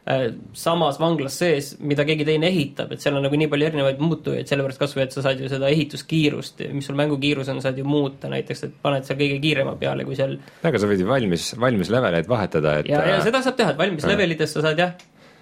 äh, 0.06 0.26
samas 0.52 1.00
vanglas 1.00 1.38
sees, 1.40 1.70
mida 1.80 2.04
keegi 2.08 2.26
teine 2.28 2.50
ehitab, 2.50 2.92
et 2.92 3.02
seal 3.02 3.16
on 3.18 3.24
nagu 3.26 3.38
nii 3.40 3.48
palju 3.52 3.68
erinevaid 3.70 4.02
muutujaid, 4.02 4.48
sellepärast 4.50 4.82
kas 4.82 4.94
või, 4.96 5.06
et 5.06 5.16
sa 5.16 5.24
saad 5.24 5.40
ju 5.42 5.50
seda 5.52 5.70
ehituskiirust, 5.72 6.62
mis 6.76 6.88
sul 6.88 6.98
mängukiirus 7.00 7.50
on, 7.52 7.62
saad 7.64 7.80
ju 7.80 7.88
muuta 7.88 8.30
näiteks, 8.32 8.64
et 8.68 8.78
paned 8.84 9.08
seal 9.08 9.18
kõige 9.20 9.40
kiirema 9.42 9.76
peale, 9.80 10.06
kui 10.08 10.18
seal 10.18 10.36
aga 10.60 10.82
sa 10.82 10.90
võid 10.90 11.02
ju 11.02 11.10
valmis, 11.10 11.50
valmis 11.60 11.92
leveleid 11.92 12.30
vahetada, 12.30 12.78
et 12.82 12.92
ja, 12.92 13.02
ja 13.08 13.18
äh, 13.18 13.26
seda 13.26 13.42
saab 13.44 13.58
teha, 13.60 13.74
et 13.74 13.80
valmis 13.80 14.04
Jah. 14.04 14.14
levelites 14.14 14.52
sa 14.52 14.64
saad 14.68 14.84
jah, 14.84 14.94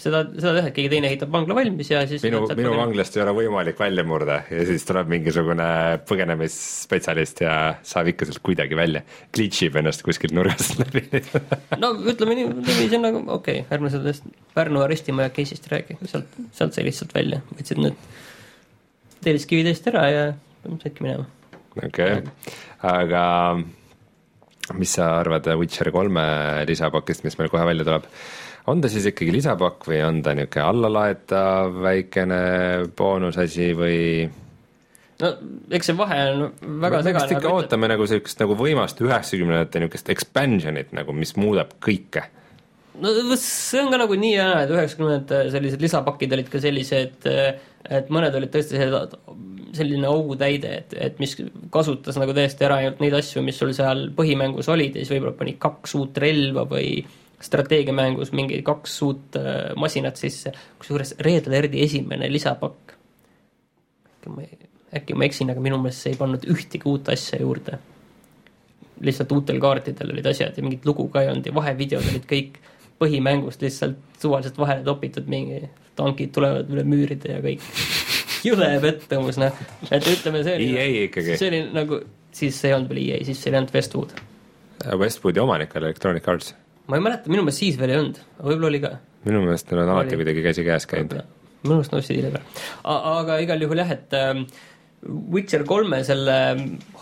seda, 0.05 0.21
seda 0.37 0.53
teha, 0.59 0.71
et 0.71 0.77
keegi 0.77 0.91
teine 0.93 1.09
ehitab 1.11 1.33
vangla 1.33 1.57
valmis 1.59 1.91
ja 1.91 2.03
siis 2.09 2.23
minu, 2.25 2.43
minu 2.45 2.51
põgeneda. 2.53 2.79
vanglast 2.81 3.17
ei 3.17 3.23
ole 3.25 3.35
võimalik 3.39 3.81
välja 3.81 4.05
murda 4.07 4.39
ja 4.51 4.67
siis 4.69 4.87
tuleb 4.89 5.11
mingisugune 5.13 5.69
põgenemisspetsialist 6.09 7.45
ja 7.45 7.55
saab 7.87 8.11
ikka 8.13 8.29
sealt 8.29 8.43
kuidagi 8.45 8.79
välja. 8.79 9.05
Glitch 9.35 9.67
ib 9.69 9.79
ennast 9.81 10.05
kuskilt 10.07 10.35
nurgast 10.37 10.79
läbi 10.83 11.05
no 11.81 11.95
ütleme 12.13 12.39
nii, 12.41 12.51
niiviisi 12.61 12.99
on 12.99 13.07
nagu 13.09 13.23
okei 13.25 13.63
okay,, 13.63 13.69
ärme 13.75 13.93
sellest 13.93 14.27
Pärnu 14.55 14.85
arestimaja 14.85 15.33
case'ist 15.35 15.67
räägi, 15.73 15.99
sealt, 16.07 16.37
sealt 16.55 16.77
sai 16.77 16.87
lihtsalt 16.87 17.15
välja, 17.17 17.41
võtsid 17.57 17.81
need 17.83 17.97
telliskivid 19.25 19.71
eest 19.71 19.89
ära 19.91 20.05
ja 20.13 20.27
saidki 20.83 21.07
minema. 21.07 21.27
okei 21.81 22.21
okay., 22.21 22.53
aga 22.85 23.25
mis 24.79 24.95
sa 24.97 25.11
arvad 25.21 25.49
Witcher 25.61 25.91
kolme 25.93 26.25
lisapakist, 26.69 27.25
mis 27.27 27.37
meil 27.41 27.51
kohe 27.53 27.67
välja 27.69 27.87
tuleb? 27.89 28.09
On 28.67 28.81
ta 28.81 28.89
siis 28.93 29.09
ikkagi 29.11 29.35
lisapakk 29.35 29.89
või 29.89 30.01
on 30.07 30.23
ta 30.25 30.35
niisugune 30.37 30.65
allalaetav 30.69 31.77
väikene 31.85 32.41
boonusasi 32.97 33.73
või 33.77 33.99
no 35.21 35.33
eks 35.75 35.91
see 35.91 35.99
vahe 35.99 36.21
on 36.31 36.47
väga 36.83 37.03
me 37.03 37.03
vist 37.03 37.11
segane, 37.11 37.37
ikka 37.39 37.53
ootame 37.59 37.91
nagu 37.93 38.07
sellist 38.11 38.41
nagu 38.41 38.57
võimast 38.59 39.03
üheksakümnendate 39.05 39.83
niisugust 39.83 40.11
expansion'it 40.15 40.95
nagu, 40.97 41.17
mis 41.17 41.35
muudab 41.41 41.77
kõike. 41.85 42.25
no 43.03 43.39
see 43.41 43.83
on 43.83 43.93
ka 43.93 44.01
nagu 44.01 44.17
nii 44.19 44.37
hea, 44.39 44.53
et 44.65 44.75
üheksakümnendate 44.75 45.43
sellised 45.55 45.85
lisapakid 45.85 46.37
olid 46.37 46.53
ka 46.53 46.63
sellised, 46.63 47.29
et 47.29 48.15
mõned 48.15 48.39
olid 48.41 48.55
tõesti 48.55 48.81
sellised, 48.81 49.19
selline 49.75 50.07
autäide, 50.07 50.71
et, 50.81 50.95
et 51.09 51.19
mis 51.19 51.35
kasutas 51.75 52.17
nagu 52.21 52.35
täiesti 52.35 52.65
ära 52.67 52.79
ainult 52.81 53.01
neid 53.03 53.17
asju, 53.19 53.43
mis 53.43 53.59
sul 53.59 53.75
seal 53.77 54.07
põhimängus 54.15 54.71
olid 54.71 54.95
ja 54.95 55.03
siis 55.03 55.17
võib-olla 55.17 55.35
pani 55.37 55.57
kaks 55.61 55.97
uut 55.99 56.21
relva 56.23 56.63
või 56.71 57.03
strateegiamängus 57.43 58.33
mingi 58.33 58.61
kaks 58.63 58.99
uut 59.03 59.39
äh, 59.41 59.73
masinat 59.77 60.21
sisse, 60.21 60.53
kusjuures 60.79 61.17
Red 61.25 61.49
Alerti 61.51 61.83
esimene 61.85 62.31
lisapakk, 62.33 62.95
äkki 64.15 64.35
ma, 64.35 64.47
äkki 65.01 65.19
ma 65.19 65.27
eksin, 65.27 65.51
aga 65.53 65.65
minu 65.65 65.81
meelest 65.83 66.07
see 66.07 66.15
ei 66.15 66.21
pannud 66.21 66.47
ühtegi 66.55 66.89
uut 66.89 67.11
asja 67.13 67.41
juurde 67.43 67.81
lihtsalt 69.05 69.33
uutel 69.33 69.59
kaartidel 69.61 70.13
olid 70.15 70.27
asjad 70.31 70.57
ja 70.57 70.63
mingit 70.63 70.87
lugu 70.87 71.09
ka 71.13 71.25
ei 71.25 71.31
olnud 71.33 71.47
ja 71.49 71.55
vahevideod 71.55 72.07
olid 72.13 72.27
kõik 72.31 72.61
põhimängust 73.03 73.63
lihtsalt 73.65 74.21
suvaliselt 74.23 74.59
vahele 74.59 74.85
topitud, 74.87 75.27
mingi 75.29 75.65
tankid 75.99 76.33
tulevad 76.35 76.71
üle 76.71 76.85
müüride 76.87 77.37
ja 77.37 77.41
kõik. 77.45 77.65
jõle 78.45 78.69
pettumus, 78.81 79.39
noh, 79.41 79.65
et 79.91 80.11
ütleme, 80.11 80.45
see 80.45 80.59
oli 80.59 80.69
E 80.79 81.37
see 81.39 81.49
oli 81.49 81.63
nagu, 81.75 82.01
siis 82.35 82.61
ei 82.65 82.75
olnud 82.77 82.93
veel 82.93 83.03
EA, 83.07 83.23
siis 83.27 83.43
oli 83.49 83.61
ainult 83.61 83.75
Westwood. 83.75 84.15
Westwoodi 85.01 85.41
omanik 85.41 85.75
oli 85.77 85.91
Electronic 85.91 86.29
Arts. 86.29 86.55
Ma 86.89 86.99
ei 86.99 87.07
mäleta, 87.07 87.33
minu 87.33 87.47
meelest 87.47 87.63
siis 87.65 87.81
veel 87.81 87.95
ei 87.95 88.03
olnud, 88.03 88.21
aga 88.39 88.51
võib-olla 88.51 88.71
oli 88.73 88.83
ka. 88.85 88.93
minu 89.25 89.43
meelest 89.47 89.73
nad 89.73 89.83
on 89.85 89.97
alati 89.97 90.21
kuidagi 90.21 90.45
käsikäes 90.45 90.87
käinud. 90.91 91.17
minu 91.65 91.79
meelest 91.79 91.97
nõustusid 91.97 92.21
hiljem 92.21 92.39
ära. 92.41 92.47
aga 93.19 93.41
igal 93.45 93.67
juhul 93.67 93.83
jah, 93.85 93.95
et 93.97 94.17
ähm, 94.21 94.47
Witcher 95.05 95.67
kolme 95.69 95.99
selle 96.05 96.35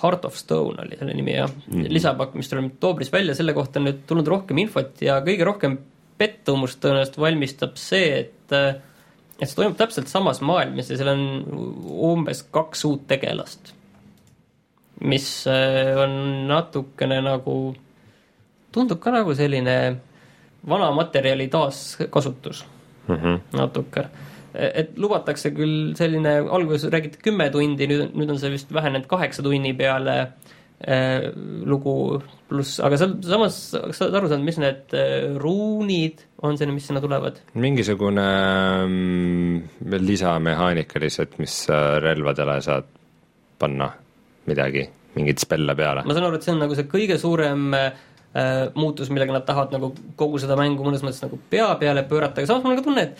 Heart 0.01 0.25
of 0.27 0.35
Stone 0.39 0.83
oli 0.83 0.97
selle 0.99 1.15
nimi 1.15 1.37
jah 1.37 1.51
mm, 1.51 1.73
-hmm. 1.73 1.93
lisapakk, 1.95 2.35
mis 2.35 2.51
tuleb 2.51 2.73
oktoobris 2.73 3.13
välja, 3.13 3.35
selle 3.39 3.55
kohta 3.55 3.79
on 3.79 3.87
nüüd 3.91 4.07
tulnud 4.07 4.27
rohkem 4.27 4.59
infot 4.59 5.03
ja 5.03 5.21
kõige 5.23 5.47
rohkem 5.47 5.79
pettumust 6.19 6.81
tõenäoliselt 6.83 7.19
valmistab 7.19 7.79
see, 7.81 8.19
et 8.25 8.57
äh, 8.57 8.81
et 9.43 9.51
see 9.51 9.59
toimub 9.59 9.79
täpselt 9.79 10.11
samas 10.11 10.41
maailmas 10.45 10.91
ja 10.91 10.99
seal 10.99 11.13
on 11.13 11.23
umbes 12.13 12.45
kaks 12.55 12.85
uut 12.87 13.07
tegelast. 13.11 13.75
mis 15.03 15.47
äh, 15.51 15.97
on 15.99 16.47
natukene 16.47 17.19
nagu, 17.25 17.75
tundub 18.73 19.01
ka 19.01 19.11
nagu 19.15 19.35
selline 19.35 19.77
vana 20.69 20.91
materjali 20.95 21.49
taaskasutus 21.49 22.65
Mm 23.09 23.17
-hmm. 23.17 23.59
natuke. 23.59 24.05
et 24.55 24.99
lubatakse 25.01 25.51
küll 25.51 25.95
selline, 25.97 26.45
alguses 26.51 26.91
räägiti 26.93 27.19
kümme 27.25 27.51
tundi, 27.51 27.87
nüüd, 27.89 28.11
nüüd 28.13 28.31
on 28.31 28.39
see 28.39 28.51
vist 28.53 28.73
vähenenud 28.73 29.07
kaheksa 29.09 29.43
tunni 29.43 29.73
peale 29.73 30.17
äh, 30.21 31.33
lugu 31.65 32.21
pluss, 32.49 32.81
aga 32.81 32.99
seal 33.01 33.15
samas, 33.25 33.57
kas 33.87 33.97
sa 33.97 34.05
oled 34.05 34.19
aru 34.21 34.29
saanud, 34.29 34.45
mis 34.45 34.59
need 34.61 34.93
äh, 34.93 35.33
ruunid 35.41 36.21
on 36.43 36.59
see, 36.59 36.69
mis 36.69 36.87
sinna 36.87 37.01
tulevad? 37.01 37.41
mingisugune 37.55 38.29
mm, 38.85 39.57
lisamehaanika 40.05 41.01
lihtsalt, 41.01 41.39
mis 41.39 41.65
sa 41.65 41.99
relvadele 42.05 42.61
saad 42.61 42.85
panna 43.59 43.89
midagi, 44.47 44.85
mingeid 45.17 45.41
spelle 45.41 45.75
peale. 45.75 46.05
ma 46.05 46.13
saan 46.13 46.29
aru, 46.29 46.37
et 46.37 46.43
see 46.45 46.53
on 46.53 46.61
nagu 46.67 46.77
see 46.77 46.93
kõige 46.93 47.19
suurem 47.19 47.73
äh, 47.75 47.93
muutus, 48.79 49.11
millega 49.13 49.35
nad 49.35 49.45
tahavad 49.49 49.75
nagu 49.75 49.93
kogu 50.17 50.41
seda 50.41 50.57
mängu 50.57 50.87
mõnes 50.87 51.05
mõttes 51.05 51.25
nagu 51.25 51.41
pea 51.53 51.69
peale 51.81 52.07
pöörata, 52.09 52.41
aga 52.41 52.49
samas 52.49 52.65
mul 52.65 52.77
on 52.77 52.81
ka 52.81 52.87
tunne, 52.87 53.09
et 53.09 53.19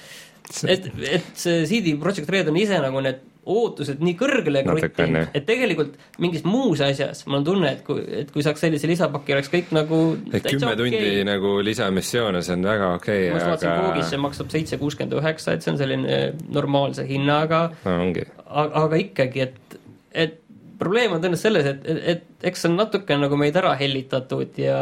et, 0.69 0.89
et 1.07 1.29
see 1.39 1.67
CD 1.71 1.95
Projekt 2.01 2.31
Red 2.33 2.49
on 2.51 2.57
ise 2.59 2.79
nagu 2.83 3.01
need 3.05 3.21
ootused 3.43 4.03
nii 4.03 4.15
kõrgele 4.19 4.63
kruttinud 4.63 5.35
et 5.35 5.47
tegelikult 5.47 5.97
mingis 6.23 6.45
muus 6.47 6.83
asjas 6.85 7.25
mul 7.27 7.41
on 7.41 7.47
tunne, 7.47 7.73
et 7.75 7.81
kui, 7.87 8.03
et 8.23 8.31
kui 8.31 8.45
saaks 8.47 8.63
sellise 8.63 8.91
lisapaki, 8.91 9.35
oleks 9.35 9.51
kõik 9.51 9.73
nagu 9.75 9.99
et 10.31 10.47
kümme 10.47 10.77
tundi 10.79 11.25
nagu 11.27 11.57
lisamissioone, 11.67 12.43
see 12.47 12.55
on 12.59 12.69
väga 12.69 12.93
okei 13.01 13.25
ma 13.33 13.41
just 13.41 13.49
okay,, 13.49 13.51
vaatasin 13.51 13.73
Coogis, 13.81 14.05
aga 14.05 14.11
see 14.13 14.23
maksab 14.27 14.55
seitse 14.55 14.79
kuuskümmend 14.83 15.19
üheksa, 15.19 15.57
et 15.57 15.67
see 15.67 15.75
on 15.75 15.81
selline 15.81 16.21
normaalse 16.55 17.07
hinnaga, 17.09 17.65
no 17.83 17.99
aga, 18.07 18.71
aga 18.85 19.03
ikkagi, 19.09 19.49
et, 19.49 19.79
et 20.27 20.39
probleem 20.83 21.17
on 21.17 21.23
tõenäoliselt 21.23 21.49
selles, 21.49 21.69
et, 21.73 21.89
et, 21.89 22.05
et 22.15 22.49
eks 22.51 22.65
see 22.65 22.73
on 22.73 22.79
natuke 22.83 23.19
nagu 23.19 23.39
meid 23.41 23.59
ära 23.59 23.75
hellitatud 23.81 24.61
ja 24.61 24.79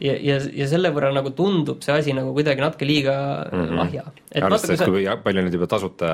ja, 0.00 0.14
ja, 0.18 0.38
ja 0.58 0.66
selle 0.70 0.90
võrra 0.94 1.10
nagu 1.14 1.30
tundub 1.36 1.82
see 1.84 1.94
asi 1.94 2.14
nagu 2.16 2.32
kuidagi 2.34 2.62
natuke 2.62 2.86
liiga 2.88 3.16
mm 3.46 3.60
-hmm. 3.60 3.76
lahja. 3.78 4.04
arvestades, 4.40 4.82
kui 4.82 5.04
palju 5.24 5.44
nad 5.46 5.54
juba 5.54 5.68
tasuta 5.70 6.08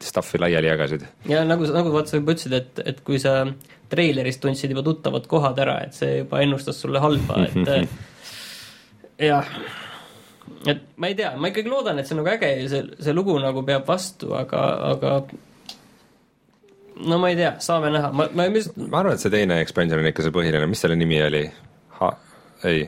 stuff'i 0.00 0.40
laiali 0.40 0.70
jagasid. 0.70 1.06
ja 1.28 1.44
nagu, 1.44 1.66
nagu 1.66 1.92
vaata, 1.92 2.10
sa 2.10 2.20
juba 2.20 2.36
ütlesid, 2.36 2.52
et, 2.52 2.82
et 2.84 3.00
kui 3.00 3.18
sa 3.18 3.46
treilerist 3.90 4.40
tundsid 4.40 4.70
juba 4.70 4.82
tuttavad 4.82 5.26
kohad 5.26 5.58
ära, 5.58 5.80
et 5.86 5.94
see 5.94 6.18
juba 6.18 6.40
ennustas 6.42 6.80
sulle 6.80 7.02
halba, 7.02 7.46
et 7.46 7.88
jah, 9.30 9.46
et 10.66 10.82
ma 10.96 11.10
ei 11.10 11.14
tea, 11.14 11.34
ma 11.36 11.50
ikkagi 11.50 11.70
loodan, 11.70 11.98
et 11.98 12.06
see 12.06 12.16
on 12.16 12.22
nagu 12.22 12.34
äge 12.34 12.52
ja 12.62 12.68
see, 12.68 12.84
see 13.00 13.14
lugu 13.14 13.38
nagu 13.42 13.62
peab 13.66 13.86
vastu, 13.86 14.34
aga, 14.34 14.62
aga 14.92 15.20
no 17.04 17.18
ma 17.18 17.28
ei 17.32 17.36
tea, 17.36 17.54
saame 17.60 17.90
näha, 17.92 18.10
ma, 18.16 18.28
ma 18.32 18.46
lihtsalt 18.48 18.76
ma 18.88 19.00
arvan, 19.02 19.16
et 19.16 19.20
see 19.24 19.30
teine 19.34 19.58
expansion 19.60 20.00
on 20.00 20.06
ikka 20.10 20.24
see 20.24 20.32
põhiline, 20.34 20.66
mis 20.70 20.80
selle 20.84 20.96
nimi 20.96 21.18
oli? 21.22 21.42
Ei, 22.64 22.86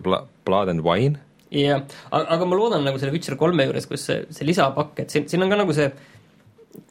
Blood 0.00 0.68
and 0.72 0.80
Wine? 0.86 1.18
jah, 1.50 1.82
aga, 2.14 2.24
aga 2.36 2.46
ma 2.46 2.56
loodan 2.56 2.84
nagu 2.86 2.98
selle 3.02 3.12
Witcher 3.12 3.34
kolme 3.36 3.64
juures, 3.66 3.86
kus 3.90 4.04
see, 4.06 4.20
see 4.30 4.46
lisapakk, 4.46 5.00
et 5.02 5.10
siin, 5.10 5.26
siin 5.28 5.42
on 5.42 5.50
ka 5.50 5.58
nagu 5.58 5.74
see 5.76 5.88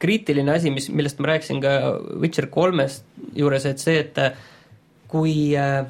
kriitiline 0.04 0.52
asi, 0.52 0.70
mis, 0.76 0.90
millest 0.92 1.20
ma 1.24 1.30
rääkisin 1.32 1.62
ka 1.64 1.72
Witcher 2.20 2.50
kolmest 2.52 3.06
juures, 3.40 3.66
et 3.70 3.80
see, 3.80 4.02
et 4.04 4.20
kui 5.10 5.56
äh, 5.58 5.86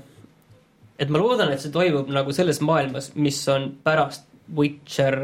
et 1.02 1.10
ma 1.12 1.18
loodan, 1.22 1.50
et 1.54 1.62
see 1.64 1.74
toimub 1.74 2.12
nagu 2.14 2.32
selles 2.36 2.62
maailmas, 2.66 3.12
mis 3.18 3.40
on 3.52 3.72
pärast 3.84 4.28
Witcher 4.56 5.18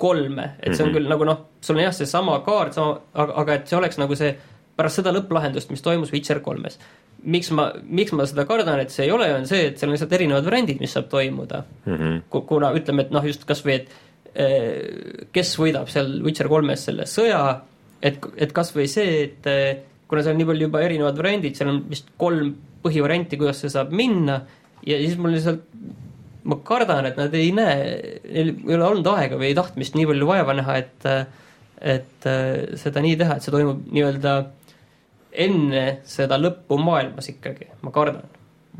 kolme, 0.00 0.54
et 0.64 0.72
see 0.74 0.82
on 0.86 0.90
Mhm. 0.90 0.96
küll 0.96 1.08
nagu 1.12 1.24
noh, 1.28 1.38
sul 1.60 1.76
on 1.76 1.84
jah, 1.84 1.92
seesama 1.92 2.38
kaart, 2.46 2.72
sama, 2.74 2.96
aga, 3.14 3.36
aga 3.44 3.58
et 3.60 3.68
see 3.68 3.76
oleks 3.76 3.98
nagu 4.00 4.16
see 4.16 4.32
pärast 4.80 5.00
seda 5.00 5.12
lõpplahendust, 5.14 5.70
mis 5.70 5.84
toimus 5.84 6.12
Witcher 6.14 6.40
kolmes. 6.44 6.78
miks 7.22 7.50
ma, 7.52 7.66
miks 7.84 8.12
ma 8.16 8.24
seda 8.28 8.46
kardan, 8.48 8.80
et 8.80 8.90
see 8.94 9.04
ei 9.04 9.10
ole, 9.12 9.26
on 9.36 9.44
see, 9.48 9.66
et 9.70 9.78
seal 9.78 9.90
on 9.90 9.96
lihtsalt 9.96 10.14
erinevad 10.16 10.46
variandid, 10.46 10.80
mis 10.80 10.94
saab 10.96 11.10
toimuda 11.12 11.64
Mm 11.86 11.96
-hmm. 11.96 12.22
Ku- 12.30 12.46
kuna 12.48 12.72
ütleme, 12.72 13.02
et 13.02 13.10
noh, 13.10 13.24
just 13.26 13.44
kasvõi, 13.44 13.74
et 13.74 13.88
eh, 14.34 15.26
kes 15.32 15.58
võidab 15.58 15.88
seal 15.92 16.22
Witcher 16.24 16.48
kolmes 16.48 16.84
selle 16.84 17.04
sõja, 17.06 17.60
et, 18.02 18.18
et 18.36 18.52
kasvõi 18.52 18.88
see, 18.88 19.22
et 19.24 19.46
eh, 19.46 19.82
kuna 20.08 20.22
seal 20.22 20.32
on 20.34 20.38
nii 20.38 20.46
palju 20.46 20.66
juba 20.68 20.82
erinevad 20.82 21.18
variandid, 21.18 21.56
seal 21.56 21.68
on 21.68 21.84
vist 21.90 22.08
kolm 22.16 22.54
põhivarianti, 22.82 23.36
kuidas 23.36 23.60
see 23.60 23.70
saab 23.70 23.92
minna 23.92 24.40
ja 24.86 24.96
siis 24.96 25.18
mul 25.20 25.34
lihtsalt, 25.36 25.66
ma 26.44 26.56
kardan, 26.64 27.06
et 27.10 27.18
nad 27.20 27.34
ei 27.36 27.50
näe, 27.52 27.84
neil 28.24 28.54
ei 28.68 28.74
ole 28.74 28.84
olnud 28.86 29.06
aega 29.12 29.36
või 29.36 29.52
tahtmist 29.54 29.94
nii 29.94 30.06
palju 30.08 30.26
vaeva 30.26 30.56
näha, 30.56 30.76
et 30.80 31.06
et 31.80 32.26
eh, 32.28 32.76
seda 32.76 33.00
nii 33.00 33.16
teha, 33.16 33.36
et 33.36 33.42
see 33.42 33.52
toimub 33.54 33.86
nii-öelda 33.92 34.32
enne 35.32 36.00
seda 36.08 36.38
lõppu 36.40 36.78
maailmas 36.82 37.30
ikkagi, 37.32 37.70
ma 37.82 37.92
kardan. 37.94 38.28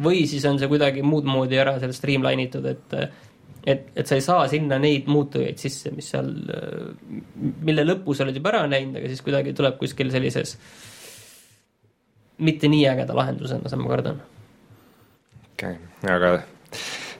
või 0.02 0.24
siis 0.26 0.44
on 0.48 0.58
see 0.58 0.68
kuidagi 0.70 1.02
muud 1.02 1.26
moodi 1.28 1.58
ära 1.58 1.78
seal 1.80 1.92
streamline 1.94 2.48
itud, 2.48 2.66
et 2.66 2.94
et, 3.66 3.90
et 3.96 4.06
sa 4.08 4.16
ei 4.16 4.24
saa 4.24 4.46
sinna 4.48 4.78
neid 4.80 5.08
muutujaid 5.10 5.58
sisse, 5.60 5.90
mis 5.92 6.08
seal, 6.14 6.30
mille 7.36 7.84
lõpu 7.84 8.14
sa 8.16 8.24
oled 8.24 8.38
juba 8.38 8.54
ära 8.54 8.62
näinud, 8.70 8.96
aga 8.96 9.10
siis 9.10 9.20
kuidagi 9.26 9.52
tuleb 9.56 9.76
kuskil 9.80 10.12
sellises 10.12 10.56
mitte 12.40 12.70
nii 12.72 12.86
ägeda 12.88 13.16
lahendusena, 13.16 13.68
seda 13.68 13.82
ma 13.82 13.92
kardan. 13.92 14.22
okei 15.52 15.76
okay., 15.76 16.14
aga 16.14 16.38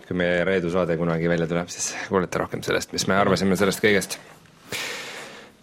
kui 0.08 0.18
meie 0.18 0.44
Reedu 0.48 0.72
saade 0.72 0.96
kunagi 0.98 1.28
välja 1.30 1.46
tuleb, 1.50 1.68
siis 1.70 1.92
kuulete 2.08 2.40
rohkem 2.40 2.64
sellest, 2.66 2.90
mis 2.96 3.06
me 3.06 3.18
arvasime 3.20 3.58
sellest 3.60 3.82
kõigest. 3.84 4.16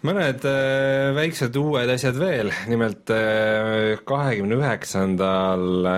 Mõned 0.06 0.46
äh, 0.46 1.10
väiksed 1.18 1.58
uued 1.58 1.90
asjad 1.96 2.20
veel, 2.22 2.54
nimelt 2.70 3.10
kahekümne 4.08 4.60
üheksandal 4.60 5.92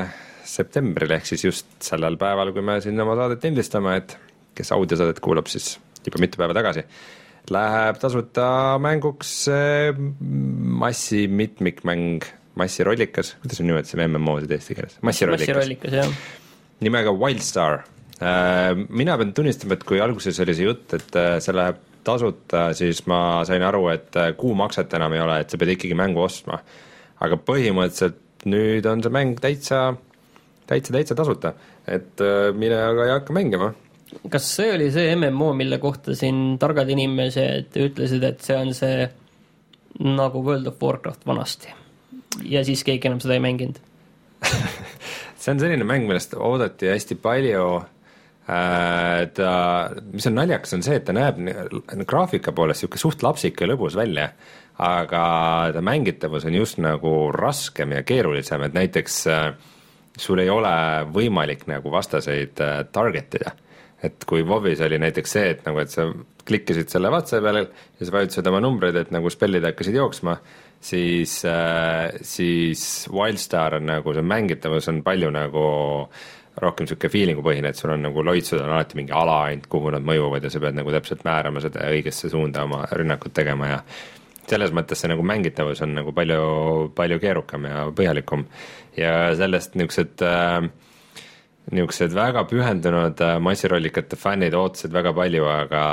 septembril 0.49 1.13
ehk 1.17 1.27
siis 1.29 1.45
just 1.45 1.69
sellel 1.83 2.17
päeval, 2.19 2.53
kui 2.55 2.63
me 2.65 2.79
siin 2.83 2.99
oma 3.03 3.15
saadet 3.19 3.45
lindistame, 3.45 3.99
et 4.01 4.15
kes 4.57 4.73
audiosaadet 4.75 5.21
kuulab, 5.23 5.49
siis 5.51 5.77
juba 6.05 6.21
mitu 6.23 6.39
päeva 6.41 6.55
tagasi, 6.57 6.83
läheb 7.53 7.99
tasuta 8.01 8.49
mänguks 8.81 9.33
äh, 9.53 9.93
massi 10.83 11.27
mitmikmäng, 11.27 12.25
massirollikas, 12.59 13.35
kuidas 13.43 13.61
me 13.61 13.69
nimetasime 13.69 14.09
MMO-sid 14.09 14.55
eesti 14.55 14.77
keeles? 14.77 14.97
massirollikas 15.05 15.55
massirollikas, 15.55 15.97
jah. 16.01 16.13
nimega 16.85 17.13
Wildstar. 17.15 17.83
mina 18.89 19.15
pean 19.15 19.29
tunnistama, 19.33 19.77
et 19.77 19.85
kui 19.87 20.01
alguses 20.03 20.41
oli 20.43 20.55
see 20.57 20.67
jutt, 20.67 20.97
et 20.97 21.19
äh, 21.19 21.37
see 21.43 21.55
läheb 21.55 21.85
tasuta, 22.03 22.69
siis 22.77 23.01
ma 23.09 23.41
sain 23.47 23.63
aru, 23.65 23.87
et 23.93 24.15
äh, 24.19 24.31
kuumakset 24.37 24.93
enam 24.97 25.15
ei 25.15 25.23
ole, 25.23 25.39
et 25.41 25.51
sa 25.51 25.59
pead 25.59 25.75
ikkagi 25.75 25.97
mängu 25.97 26.23
ostma. 26.23 26.59
aga 27.19 27.35
põhimõtteliselt 27.35 28.45
nüüd 28.47 28.85
on 28.87 29.01
see 29.03 29.11
mäng 29.11 29.39
täitsa, 29.43 29.81
täitsa, 30.69 30.93
täitsa 30.95 31.17
tasuta, 31.19 31.53
et 31.87 32.21
äh, 32.23 32.49
mine 32.55 32.77
aga 32.79 33.09
ja 33.09 33.17
hakka 33.19 33.35
mängima. 33.35 33.73
kas 34.31 34.47
see 34.55 34.71
oli 34.73 34.91
see 34.95 35.15
MMO, 35.15 35.51
mille 35.53 35.81
kohta 35.83 36.15
siin 36.15 36.57
targad 36.61 36.89
inimesed 36.89 37.75
ütlesid, 37.75 38.23
et 38.23 38.41
see 38.45 38.57
on 38.57 38.73
see 38.77 39.09
nagu 39.99 40.43
World 40.45 40.71
of 40.71 40.81
Warcraft 40.81 41.27
vanasti? 41.27 41.75
ja 42.45 42.63
siis 42.65 42.83
keegi 42.87 43.09
enam 43.09 43.19
seda 43.19 43.35
ei 43.35 43.43
mänginud? 43.43 43.79
see 45.41 45.51
on 45.53 45.59
selline 45.59 45.87
mäng, 45.87 46.07
millest 46.07 46.35
oodati 46.37 46.91
hästi 46.93 47.19
palju 47.19 47.65
ta, 48.49 49.51
mis 50.13 50.25
on 50.29 50.37
naljakas, 50.39 50.73
on 50.77 50.85
see, 50.85 50.97
et 50.97 51.05
ta 51.05 51.13
näeb 51.15 51.41
graafika 52.07 52.53
poolest 52.55 52.83
niisugune 52.83 53.03
suht 53.03 53.25
lapsik 53.25 53.61
ja 53.61 53.67
lõbus 53.69 53.97
välja, 53.99 54.29
aga 54.79 55.23
ta 55.75 55.83
mängitavus 55.85 56.47
on 56.47 56.55
just 56.55 56.79
nagu 56.81 57.13
raskem 57.35 57.97
ja 57.97 58.03
keerulisem, 58.07 58.63
et 58.65 58.77
näiteks 58.77 59.19
äh, 59.29 59.49
sul 60.19 60.39
ei 60.43 60.49
ole 60.51 60.71
võimalik 61.13 61.67
nagu 61.69 61.91
vastaseid 61.91 62.61
äh, 62.63 62.79
target 62.91 63.39
ida. 63.41 63.53
et 64.03 64.23
kui 64.23 64.45
WoW-is 64.47 64.79
oli 64.85 64.95
näiteks 65.03 65.33
see, 65.35 65.49
et 65.51 65.65
nagu, 65.67 65.81
et 65.83 65.91
sa 65.91 66.07
klikkisid 66.47 66.89
selle 66.89 67.11
WhatsAppi 67.11 67.43
peale 67.43 67.65
ja 67.99 68.07
sa 68.07 68.15
vajutasid 68.15 68.47
oma 68.47 68.61
numbreid, 68.63 68.95
et 68.95 69.11
nagu 69.11 69.29
spellid 69.29 69.67
hakkasid 69.67 69.97
jooksma, 69.99 70.37
siis 70.79 71.41
äh,, 71.45 72.15
siis 72.23 73.09
Wildstar 73.11 73.75
on 73.81 73.89
nagu 73.91 74.15
see 74.15 74.23
mängitavus 74.23 74.87
on 74.89 75.03
palju 75.03 75.33
nagu 75.35 75.65
rohkem 76.61 76.85
niisugune 76.85 77.13
feeling'u 77.13 77.43
põhine, 77.45 77.71
et 77.71 77.79
sul 77.79 77.93
on 77.93 78.03
nagu 78.07 78.23
loitsud 78.25 78.61
on 78.61 78.73
alati 78.75 78.99
mingi 78.99 79.15
ala 79.15 79.41
ainult, 79.49 79.69
kuhu 79.71 79.93
nad 79.95 80.05
mõjuvad 80.05 80.45
ja 80.45 80.53
sa 80.53 80.61
pead 80.63 80.77
nagu 80.77 80.93
täpselt 80.95 81.25
määrama 81.27 81.63
seda 81.63 81.87
õigesse 81.93 82.31
suunda 82.31 82.65
oma 82.67 82.83
rünnakut 82.91 83.35
tegema 83.35 83.73
ja 83.73 83.79
selles 84.49 84.73
mõttes 84.73 85.01
see 85.01 85.11
nagu 85.11 85.23
mängitavus 85.25 85.83
on 85.85 85.95
nagu 85.99 86.13
palju, 86.15 86.43
palju 86.97 87.19
keerukam 87.21 87.67
ja 87.69 87.87
põhjalikum 87.95 88.45
ja 88.97 89.15
sellest 89.37 89.77
niisugused 89.77 90.23
äh, 90.25 90.69
niisugused 91.69 92.15
väga 92.17 92.43
pühendunud 92.49 93.21
äh, 93.21 93.35
massirollikate 93.43 94.17
fännid 94.19 94.55
ootasid 94.57 94.93
väga 94.93 95.13
palju, 95.17 95.45
aga, 95.51 95.83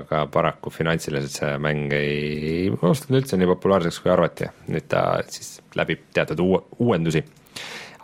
aga 0.00 0.22
paraku 0.32 0.72
finantsiliselt 0.72 1.34
see 1.34 1.50
mäng 1.62 1.92
ei 1.96 2.70
osutunud 2.72 3.20
üldse 3.20 3.40
nii 3.40 3.50
populaarseks, 3.52 4.00
kui 4.04 4.12
arvati. 4.14 4.48
nüüd 4.72 4.88
ta 4.88 5.04
siis 5.28 5.58
läbib 5.76 6.08
teatud 6.16 6.40
uu-, 6.44 6.62
uuendusi. 6.80 7.24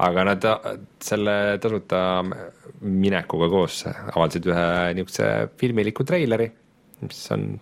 Aga 0.03 0.25
nad 0.31 0.45
äh, 0.51 0.67
selle 1.03 1.37
tasuta 1.63 2.01
minekuga 2.85 3.49
koos 3.53 3.85
avaldasid 3.87 4.49
ühe 4.51 4.67
niisuguse 4.99 5.31
filmiliku 5.61 6.07
treileri, 6.09 6.49
mis 7.05 7.23
on 7.35 7.53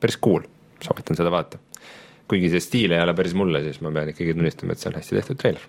päris 0.00 0.18
cool, 0.22 0.44
soovitan 0.84 1.18
seda 1.18 1.32
vaadata. 1.32 1.60
kuigi 2.28 2.50
see 2.52 2.60
stiil 2.60 2.92
ei 2.92 3.00
ole 3.00 3.14
päris 3.16 3.34
mulle, 3.38 3.62
siis 3.64 3.80
ma 3.84 3.92
pean 3.94 4.12
ikkagi 4.12 4.34
tunnistama, 4.36 4.74
et 4.74 4.82
see 4.82 4.90
on 4.90 4.98
hästi 5.00 5.20
tehtud 5.20 5.40
treiler 5.40 5.68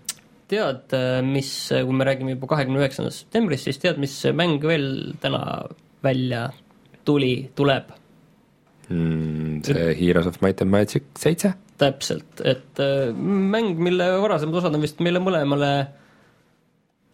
tead, 0.50 0.96
mis, 1.30 1.52
kui 1.70 1.94
me 1.94 2.08
räägime 2.08 2.34
juba 2.34 2.50
kahekümne 2.56 2.82
üheksandast 2.82 3.22
septembrist, 3.24 3.68
siis 3.70 3.78
tead, 3.82 4.00
mis 4.02 4.16
mäng 4.34 4.64
veel 4.66 5.14
täna 5.22 5.44
välja 6.04 6.48
tuli, 7.06 7.52
tuleb? 7.56 7.94
mm,. 8.90 9.62
see 9.68 9.96
Heroes 10.02 10.28
of 10.28 10.42
Might 10.42 10.62
and 10.66 10.74
Magic 10.74 11.06
seitse 11.22 11.54
täpselt, 11.80 12.42
et 12.44 12.82
äh, 12.84 13.14
mäng, 13.16 13.78
mille 13.80 14.10
varasemad 14.20 14.60
osad 14.60 14.76
on 14.76 14.84
vist 14.84 15.00
meile 15.04 15.22
mõlemale 15.24 15.72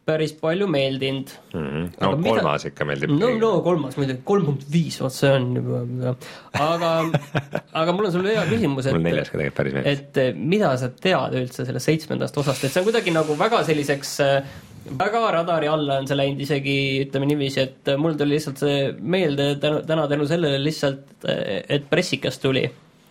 päris 0.06 0.36
palju 0.38 0.68
meeldinud. 0.70 1.32
mm. 1.54 1.62
-hmm. 1.66 1.86
Aga 2.00 2.12
no 2.12 2.18
mida- 2.18 2.36
kolmas 2.36 2.66
ikka 2.70 2.86
meeldib 2.86 3.16
no, 3.16 3.30
no 3.42 3.52
kolmas 3.66 3.98
muidugi, 3.98 4.22
kolm 4.24 4.46
punkt 4.46 4.68
viis, 4.72 5.00
vot 5.02 5.14
see 5.14 5.32
on 5.34 5.48
juba, 5.56 6.14
aga, 6.54 6.92
aga 7.82 7.96
mul 7.96 8.10
on 8.10 8.14
sulle 8.14 8.36
hea 8.36 8.46
küsimus, 8.52 8.92
mul 8.94 9.08
neljas 9.08 9.28
et 9.28 9.34
ka 9.34 9.42
tegelikult 9.42 9.58
päris 9.62 9.78
meeldis. 9.78 10.06
et 10.06 10.22
eh, 10.24 10.38
mida 10.54 10.76
sa 10.78 10.92
tead 11.08 11.40
üldse 11.42 11.66
sellest 11.66 11.92
seitsmendast 11.92 12.38
osast, 12.44 12.64
et 12.64 12.72
see 12.72 12.84
on 12.84 12.88
kuidagi 12.92 13.16
nagu 13.16 13.38
väga 13.40 13.64
selliseks 13.66 14.16
äh, 14.26 14.56
väga 14.86 15.26
radari 15.40 15.68
alla 15.68 16.00
on 16.02 16.08
see 16.08 16.18
läinud 16.18 16.42
isegi 16.46 16.78
ütleme 17.06 17.30
niiviisi, 17.30 17.66
et 17.66 17.94
mul 17.98 18.18
tuli 18.20 18.38
lihtsalt 18.38 18.62
see 18.62 18.80
meelde 19.02 19.56
tänu, 19.62 19.82
täna 19.90 20.08
tänu 20.12 20.28
sellele 20.30 20.62
lihtsalt, 20.62 21.08
et 21.26 21.90
pressikas 21.90 22.38
tuli. 22.40 22.68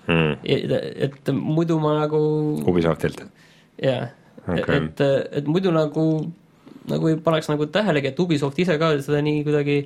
mm.. 0.06 0.36
et 0.44 1.32
muidu 1.34 1.78
ma 1.82 1.98
nagu 2.04 2.20
Ubisoftilt. 2.70 3.24
jah 3.82 4.12
Okei. 4.44 4.60
okay., 4.60 4.76
et, 4.76 5.00
et 5.40 5.46
muidu 5.48 5.72
nagu, 5.72 6.04
nagu 6.90 7.10
ei 7.10 7.18
paneks 7.24 7.48
nagu 7.50 7.66
tähelegi, 7.72 8.10
et 8.10 8.20
Ubisoft 8.20 8.58
ise 8.60 8.76
ka 8.80 8.90
seda 9.04 9.20
nii 9.24 9.44
kuidagi 9.46 9.78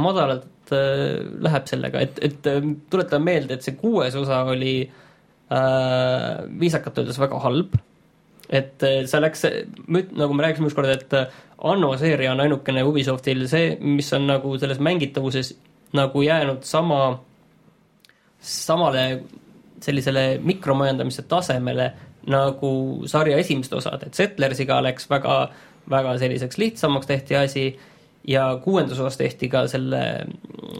madalalt 0.00 0.72
äh, 0.74 1.18
läheb 1.44 1.66
sellega, 1.70 2.04
et, 2.06 2.20
et 2.24 2.48
äh, 2.50 2.70
tuletan 2.92 3.24
meelde, 3.24 3.56
et 3.58 3.66
see 3.66 3.76
kuues 3.78 4.16
osa 4.18 4.42
oli 4.52 4.78
äh, 4.86 6.46
viisakalt 6.60 7.02
öeldes 7.02 7.20
väga 7.20 7.42
halb. 7.44 7.76
et 8.48 8.82
äh, 8.86 9.02
see 9.10 9.20
läks, 9.20 9.44
nagu 9.88 10.34
me 10.34 10.46
rääkisime 10.46 10.70
ükskord, 10.70 10.90
et 10.92 11.14
äh, 11.18 11.26
Anno 11.66 11.94
seeria 11.96 12.32
on 12.32 12.40
ainukene 12.44 12.84
Ubisoftil 12.84 13.46
see, 13.48 13.76
mis 13.80 14.12
on 14.12 14.28
nagu 14.28 14.58
selles 14.60 14.78
mängitavuses 14.78 15.54
nagu 15.96 16.22
jäänud 16.22 16.64
sama, 16.68 17.18
samale 18.40 19.22
sellisele 19.80 20.38
mikromajandamise 20.44 21.22
tasemele 21.28 21.90
nagu 22.26 22.70
sarja 23.06 23.38
esimesed 23.38 23.72
osad, 23.78 24.02
et 24.06 24.18
Settlersiga 24.18 24.80
läks 24.82 25.08
väga, 25.10 25.36
väga 25.90 26.16
selliseks 26.18 26.58
lihtsamaks 26.58 27.06
tehti 27.06 27.36
asi 27.36 27.66
ja 28.26 28.58
kuuendas 28.64 28.98
osas 29.00 29.16
tehti 29.16 29.48
ka 29.48 29.66
selle 29.70 30.02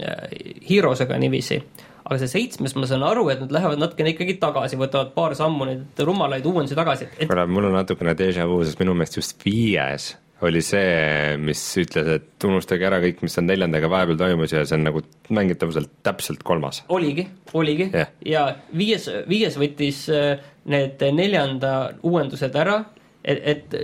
äh, 0.02 0.28
Heroesega 0.70 1.18
niiviisi. 1.18 1.62
aga 2.06 2.20
see 2.22 2.30
seitsmes, 2.30 2.76
ma 2.78 2.86
saan 2.86 3.02
aru, 3.02 3.24
et 3.32 3.40
nad 3.42 3.50
lähevad 3.50 3.80
natukene 3.82 4.12
ikkagi 4.12 4.36
tagasi, 4.38 4.78
võtavad 4.78 5.08
paar 5.16 5.32
sammu 5.34 5.66
neid 5.66 6.02
rumalaid 6.06 6.44
uuendusi 6.46 6.78
tagasi, 6.78 7.08
et 7.18 7.26
kuule, 7.26 7.48
mul 7.50 7.66
on 7.66 7.74
natukene 7.80 8.14
déjà 8.14 8.46
vu, 8.46 8.60
sest 8.62 8.78
minu 8.78 8.94
meelest 8.94 9.18
just 9.18 9.42
viies 9.42 10.12
oli 10.44 10.60
see, 10.64 11.36
mis 11.40 11.60
ütles, 11.80 12.08
et 12.18 12.44
unustage 12.44 12.84
ära 12.86 12.98
kõik, 13.00 13.22
mis 13.24 13.32
seal 13.34 13.46
neljandaga 13.48 13.88
vahepeal 13.90 14.18
toimus 14.20 14.52
ja 14.52 14.64
see 14.68 14.76
on 14.76 14.84
nagu 14.84 15.02
mängitavuselt 15.32 15.90
täpselt 16.06 16.44
kolmas. 16.46 16.82
oligi, 16.92 17.26
oligi 17.56 17.88
Jah. 17.92 18.12
ja 18.24 18.44
viies, 18.76 19.08
viies 19.28 19.56
võttis 19.58 20.04
äh, 20.12 20.44
need 20.68 21.02
neljanda 21.16 21.72
uuendused 22.06 22.54
ära, 22.54 22.82
et, 23.24 23.40
et 23.42 23.78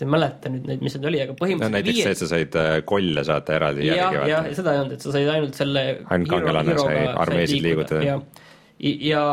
just 0.00 0.06
ei 0.06 0.10
mäleta 0.10 0.50
nüüd 0.52 0.68
neid, 0.68 0.84
mis 0.84 0.96
need 0.96 1.08
oli, 1.10 1.22
aga 1.22 1.34
no 1.34 1.40
põhimõtteliselt 1.40 1.76
näiteks 1.76 2.02
see, 2.02 2.12
et 2.14 2.20
sa 2.20 2.28
said 2.30 2.58
äh, 2.60 2.74
kolle 2.88 3.24
saata 3.26 3.56
eraldi 3.56 3.88
jah, 3.88 4.00
järgi 4.00 4.32
jah, 4.32 4.50
seda 4.58 4.74
ei 4.74 4.82
olnud, 4.82 4.94
et 4.96 5.06
sa 5.06 5.14
said 5.16 5.32
ainult 5.34 5.58
selle 5.58 5.82
Ainult 6.16 6.32
kangelane 6.32 6.76
sai 6.80 7.02
armeesid 7.10 7.64
liigutada. 7.64 8.04
ja, 8.06 8.18
ja 8.80 9.24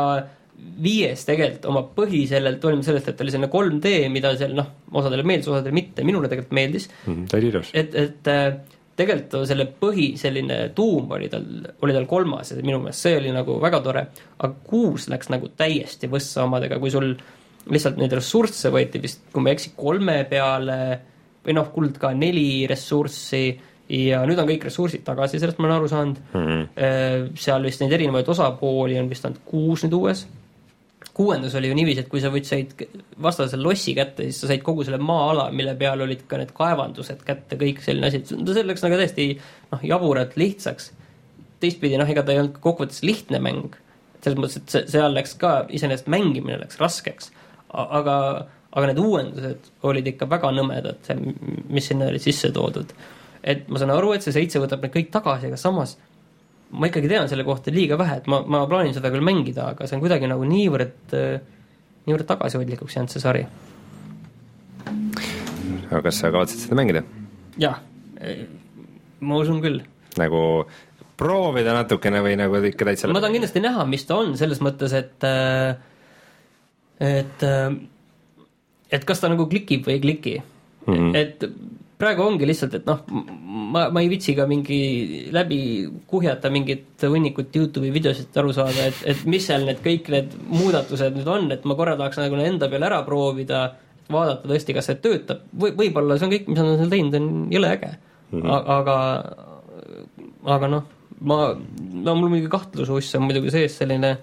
viies 0.88 1.22
tegelikult 1.26 1.68
oma 1.70 1.84
põhi 1.94 2.24
sellelt 2.30 2.64
olime 2.66 2.86
sellest, 2.86 3.12
et 3.12 3.20
oli 3.22 3.34
selline 3.34 3.50
3D, 3.52 3.92
mida 4.12 4.32
seal 4.38 4.56
noh, 4.58 4.72
osadele 4.98 5.24
meeldis, 5.26 5.50
osadele 5.52 5.76
mitte, 5.76 6.04
minule 6.06 6.30
tegelikult 6.30 6.58
meeldis 6.58 6.90
mm,. 7.06 7.30
ta 7.30 7.38
oli 7.38 7.52
ilus. 7.52 7.72
et, 7.78 7.94
et 7.98 8.32
äh, 8.32 8.50
tegelikult 8.98 9.46
selle 9.48 9.68
põhi 9.78 10.10
selline 10.18 10.60
tuum 10.76 11.14
oli 11.14 11.30
tal, 11.32 11.46
oli 11.86 11.94
tal 11.94 12.08
kolmas 12.10 12.52
ja 12.52 12.60
minu 12.60 12.82
meelest 12.82 13.06
see 13.06 13.18
oli 13.20 13.32
nagu 13.34 13.58
väga 13.62 13.80
tore, 13.84 14.06
aga 14.36 14.54
kuus 14.66 15.06
läks 15.12 15.30
nagu 15.32 15.50
täiesti 15.56 16.10
võssa 16.10 16.44
omadega, 16.48 16.80
kui 16.82 16.90
sul 16.92 17.14
lihtsalt 17.70 17.98
neid 18.00 18.12
ressursse 18.16 18.72
võeti 18.74 19.00
vist, 19.02 19.24
kui 19.32 19.42
ma 19.42 19.52
ei 19.52 19.58
eksi, 19.58 19.74
kolme 19.76 20.22
peale 20.30 20.78
või 21.44 21.56
noh, 21.56 21.70
kuld 21.72 21.98
ka 22.00 22.12
neli 22.16 22.66
ressurssi 22.68 23.44
ja 23.88 24.20
nüüd 24.28 24.40
on 24.40 24.48
kõik 24.48 24.66
ressursid 24.68 25.04
tagasi, 25.06 25.40
sellest 25.40 25.60
ma 25.60 25.68
olen 25.68 25.78
aru 25.78 25.88
saanud 25.88 26.18
Mm 26.34 26.44
-hmm. 26.46 27.30
seal 27.36 27.62
vist 27.64 27.80
neid 27.80 27.92
erinevaid 27.92 28.28
osapooli 28.28 28.98
on 29.00 29.08
vist 29.08 29.24
ainult 29.24 29.40
kuus 29.44 29.84
nüüd 29.84 29.94
uues. 29.94 30.26
kuuendas 31.14 31.54
oli 31.54 31.68
ju 31.68 31.74
niiviisi, 31.74 32.00
et 32.00 32.08
kui 32.08 32.20
sa 32.20 32.28
võid, 32.30 32.44
said 32.44 32.74
vastasel 33.22 33.62
lossi 33.62 33.94
kätte, 33.94 34.22
siis 34.22 34.40
sa 34.40 34.46
said 34.46 34.62
kogu 34.62 34.84
selle 34.84 34.98
maa-ala, 34.98 35.50
mille 35.50 35.74
peal 35.74 36.00
olid 36.00 36.20
ka 36.28 36.36
need 36.38 36.52
kaevandused 36.54 37.24
kätte, 37.26 37.56
kõik 37.56 37.80
selline 37.82 38.06
asi, 38.06 38.22
see 38.24 38.62
läks 38.62 38.82
nagu 38.82 38.96
täiesti 38.96 39.26
noh, 39.72 39.80
jaburalt 39.82 40.36
lihtsaks. 40.36 40.92
teistpidi 41.60 41.98
noh, 41.98 42.10
ega 42.10 42.22
ta 42.22 42.32
ei 42.32 42.38
olnud 42.38 42.60
kokkuvõttes 42.60 43.02
lihtne 43.02 43.38
mäng, 43.38 43.74
selles 44.22 44.38
mõttes, 44.38 44.56
et 44.56 44.70
see, 44.70 44.84
seal 44.86 45.14
läks 45.14 45.34
ka 45.34 45.66
iseenesest 45.68 46.06
mängimine 46.06 46.58
läks 46.60 46.78
raskeks, 46.78 47.32
aga, 47.72 48.16
aga 48.72 48.90
need 48.90 49.00
uuendused 49.02 49.70
olid 49.88 50.12
ikka 50.12 50.28
väga 50.30 50.50
nõmedad, 50.56 51.08
mis 51.68 51.88
sinna 51.90 52.10
olid 52.12 52.24
sisse 52.24 52.52
toodud. 52.54 52.92
et 53.42 53.68
ma 53.68 53.78
saan 53.78 53.94
aru, 53.94 54.12
et 54.12 54.24
see 54.24 54.34
seitse 54.34 54.60
võtab 54.60 54.82
need 54.82 54.94
kõik 54.94 55.10
tagasi, 55.14 55.48
aga 55.48 55.60
samas 55.60 55.96
ma 56.70 56.88
ikkagi 56.88 57.08
tean 57.08 57.28
selle 57.30 57.46
kohta 57.48 57.72
liiga 57.72 57.96
vähe, 58.00 58.18
et 58.20 58.26
ma, 58.28 58.42
ma 58.44 58.64
plaanin 58.68 58.92
seda 58.96 59.12
küll 59.12 59.24
mängida, 59.24 59.70
aga 59.72 59.86
see 59.88 59.96
on 59.96 60.02
kuidagi 60.04 60.28
nagu 60.28 60.44
niivõrd, 60.48 61.14
niivõrd 62.08 62.28
tagasihoidlikuks 62.28 62.98
jäänud 62.98 63.14
see 63.14 63.22
sari. 63.22 63.46
aga 65.88 66.02
kas 66.04 66.20
sa 66.20 66.32
kavatsed 66.34 66.66
seda 66.66 66.76
mängida? 66.78 67.04
jah, 67.60 67.80
ma 69.20 69.40
usun 69.40 69.62
küll. 69.64 69.80
nagu 70.20 70.42
proovida 71.18 71.72
natukene 71.74 72.20
või 72.22 72.36
nagu 72.38 72.60
ikka 72.68 72.90
täitsa 72.90 73.08
ma 73.10 73.22
tahan 73.22 73.38
kindlasti 73.38 73.64
näha, 73.64 73.86
mis 73.88 74.04
ta 74.06 74.20
on, 74.20 74.36
selles 74.40 74.60
mõttes, 74.64 74.92
et 74.98 75.24
et 77.00 77.44
et 78.90 79.04
kas 79.04 79.20
ta 79.20 79.28
nagu 79.28 79.46
klikib 79.50 79.86
või 79.86 79.98
ei 79.98 80.00
kliki 80.00 80.36
mm. 80.38 80.94
-hmm. 80.94 81.14
et 81.16 81.44
praegu 81.98 82.22
ongi 82.22 82.46
lihtsalt, 82.46 82.76
et 82.78 82.86
noh, 82.86 83.00
ma, 83.74 83.88
ma 83.90 84.02
ei 84.02 84.10
viitsi 84.10 84.34
ka 84.38 84.46
mingi 84.48 84.78
läbi 85.34 85.60
kuhjata 86.10 86.50
mingit 86.54 87.02
hunnikut 87.02 87.56
Youtube'i 87.56 87.90
videosid 87.94 88.36
aru 88.38 88.54
saada, 88.54 88.86
et, 88.90 89.00
et 89.12 89.24
mis 89.26 89.44
seal 89.44 89.66
need 89.66 89.82
kõik 89.84 90.10
need 90.14 90.36
muudatused 90.46 91.18
nüüd 91.18 91.30
on, 91.32 91.50
et 91.54 91.66
ma 91.66 91.76
korra 91.78 91.96
tahaks 91.98 92.20
nagu 92.22 92.38
enda 92.42 92.70
peal 92.70 92.86
ära 92.86 93.00
proovida, 93.06 93.64
vaadata 94.08 94.48
tõesti, 94.48 94.76
kas 94.76 94.88
see 94.88 95.00
töötab 95.04 95.42
või 95.52 95.74
võib-olla 95.76 96.16
see 96.18 96.28
on 96.28 96.34
kõik, 96.36 96.46
mis 96.52 96.60
nad 96.60 96.70
on 96.70 96.78
seal 96.82 96.94
teinud, 96.94 97.18
on 97.18 97.28
jõle 97.52 97.72
äge 97.74 97.90
mm. 97.90 98.40
-hmm. 98.40 98.70
aga, 98.78 98.96
aga 100.56 100.72
noh, 100.76 100.86
ma, 101.20 101.40
no 102.06 102.14
mul 102.20 102.30
mingi 102.36 102.52
kahtlususs 102.52 103.18
on 103.18 103.26
muidugi 103.26 103.52
sees 103.54 103.80
selline 103.82 104.16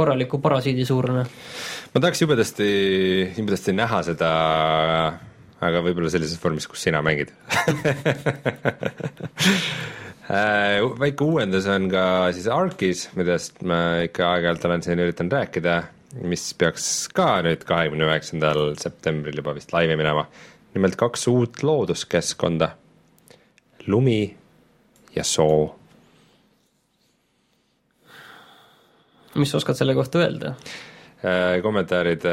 korraliku 0.00 0.40
parasiidi 0.42 0.88
suurune. 0.88 1.24
ma 1.94 2.02
tahaks 2.02 2.24
jubedasti, 2.24 2.68
jubedasti 3.36 3.76
näha 3.76 4.02
seda, 4.10 4.32
aga 5.60 5.84
võib-olla 5.86 6.10
sellises 6.12 6.40
vormis, 6.42 6.68
kus 6.70 6.88
sina 6.88 7.04
mängid 7.04 7.32
Äh, 10.30 10.78
väike 11.00 11.26
uuendus 11.26 11.64
on 11.66 11.88
ka 11.90 12.02
siis 12.30 12.44
Arkis, 12.54 13.08
millest 13.18 13.64
ma 13.66 14.04
ikka 14.04 14.28
aeg-ajalt 14.28 14.66
olen 14.68 14.84
siin 14.84 15.00
üritanud 15.02 15.32
rääkida, 15.34 15.72
mis 16.22 16.44
peaks 16.54 16.84
ka 17.10 17.40
nüüd 17.42 17.64
kahekümne 17.66 18.06
üheksandal 18.06 18.76
septembril 18.78 19.40
juba 19.40 19.56
vist 19.56 19.74
laivi 19.74 19.96
minema. 19.98 20.28
nimelt 20.70 20.94
kaks 20.94 21.26
uut 21.26 21.64
looduskeskkonda, 21.66 22.68
lumi 23.90 24.36
ja 25.16 25.24
soo 25.26 25.79
mis 29.36 29.52
sa 29.52 29.60
oskad 29.60 29.78
selle 29.78 29.94
kohta 29.98 30.24
öelda? 30.24 30.54
Äh, 31.20 31.60
kommentaarid, 31.62 32.24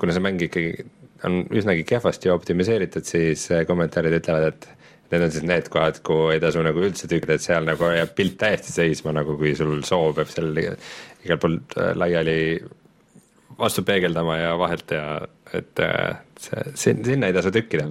kuna 0.00 0.14
see 0.16 0.24
mäng 0.24 0.40
ikkagi 0.48 0.86
on 1.26 1.42
üsnagi 1.54 1.84
kehvasti 1.86 2.30
optimiseeritud, 2.32 3.06
siis 3.06 3.46
äh, 3.52 3.66
kommentaarid 3.68 4.16
ütlevad, 4.18 4.48
et 4.50 4.68
need 5.12 5.26
on 5.26 5.32
siis 5.32 5.44
need 5.46 5.68
kohad, 5.72 6.00
kuhu 6.06 6.30
ei 6.32 6.40
tasu 6.42 6.62
nagu 6.64 6.82
üldse 6.82 7.08
tükkida, 7.10 7.36
et 7.36 7.44
seal 7.44 7.66
nagu 7.68 7.90
jääb 7.92 8.14
pilt 8.16 8.38
täiesti 8.40 8.72
seisma, 8.74 9.14
nagu 9.16 9.36
kui 9.40 9.54
sul 9.58 9.82
soo 9.86 10.12
peab 10.16 10.30
seal 10.32 10.52
igal 10.56 11.40
pool 11.42 11.58
äh, 11.76 11.92
laiali 11.98 12.36
vastu 13.58 13.84
peegeldama 13.86 14.38
ja 14.40 14.52
vahelt 14.58 14.94
ja 14.96 15.06
et 15.54 15.82
äh, 15.84 16.22
see, 16.40 16.96
sinna 17.04 17.28
ei 17.28 17.36
tasu 17.36 17.52
tükkida. 17.54 17.88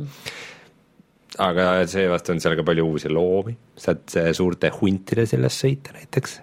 aga 1.41 1.67
seevastu 1.87 2.33
on 2.33 2.41
seal 2.43 2.57
ka 2.59 2.65
palju 2.67 2.87
uusi 2.89 3.09
loomi, 3.09 3.55
saad 3.79 4.17
äh, 4.19 4.31
suurte 4.35 4.73
huntide 4.81 5.27
sellest 5.29 5.63
sõita 5.65 5.95
näiteks 5.95 6.39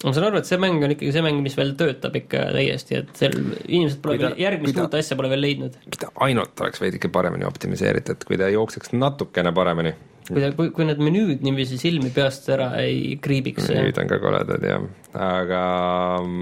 ma 0.00 0.12
saan 0.16 0.26
aru, 0.30 0.40
et 0.40 0.48
see 0.48 0.58
mäng 0.60 0.84
on 0.84 0.94
ikkagi 0.94 1.12
see 1.12 1.24
mäng, 1.24 1.40
mis 1.44 1.56
veel 1.58 1.74
töötab 1.78 2.14
ikka 2.16 2.46
täiesti, 2.54 3.00
et 3.02 3.10
seal 3.20 3.34
inimesed 3.36 3.98
pole 4.02 4.16
ta- 4.16 4.30
veel, 4.30 4.38
järgmist 4.46 4.78
uut 4.80 4.94
asja 4.96 5.18
pole 5.18 5.32
veel 5.32 5.44
leidnud. 5.44 5.76
kui 5.84 6.00
ta 6.00 6.08
ainult 6.26 6.62
oleks 6.64 6.80
veidike 6.80 7.10
paremini 7.12 7.48
optimiseeritud, 7.48 8.24
kui 8.28 8.38
ta 8.40 8.48
jookseks 8.52 8.94
natukene 8.96 9.52
paremini. 9.56 9.92
kui 10.30 10.40
ta, 10.40 10.52
kui, 10.56 10.70
kui 10.76 10.88
need 10.88 11.02
menüüd 11.04 11.44
niiviisi 11.44 11.76
silmi 11.80 12.12
peast 12.16 12.48
ära 12.54 12.70
ei 12.80 13.18
kriibiks. 13.20 13.68
nüüd 13.76 14.00
on 14.00 14.08
ka 14.08 14.20
koledad 14.22 14.64
jah, 14.64 14.88
aga, 15.26 15.60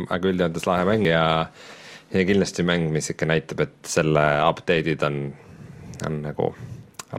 aga 0.07 0.33
üldjoontes 0.33 0.69
lahe 0.71 0.87
mäng 0.87 1.11
ja, 1.11 1.25
ja 2.15 2.25
kindlasti 2.31 2.67
mäng, 2.69 2.93
mis 2.95 3.11
ikka 3.11 3.27
näitab, 3.27 3.67
et 3.67 3.91
selle 3.91 4.25
update'id 4.47 5.03
on, 5.09 5.21
on 6.07 6.23
nagu 6.29 6.53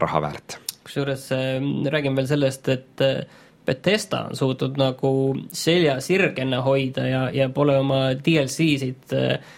raha 0.00 0.24
väärt. 0.24 0.56
kusjuures 0.88 1.28
äh, 1.36 1.60
räägin 1.92 2.16
veel 2.16 2.32
sellest, 2.32 2.72
et 2.72 3.04
äh, 3.04 3.26
Betesta 3.70 4.24
on 4.28 4.36
suutnud 4.36 4.78
nagu 4.80 5.14
selja 5.54 6.00
sirgena 6.02 6.60
hoida 6.66 7.06
ja, 7.06 7.24
ja 7.34 7.48
pole 7.54 7.78
oma 7.78 8.02
DLC-sid 8.18 9.14
äh, 9.16 9.56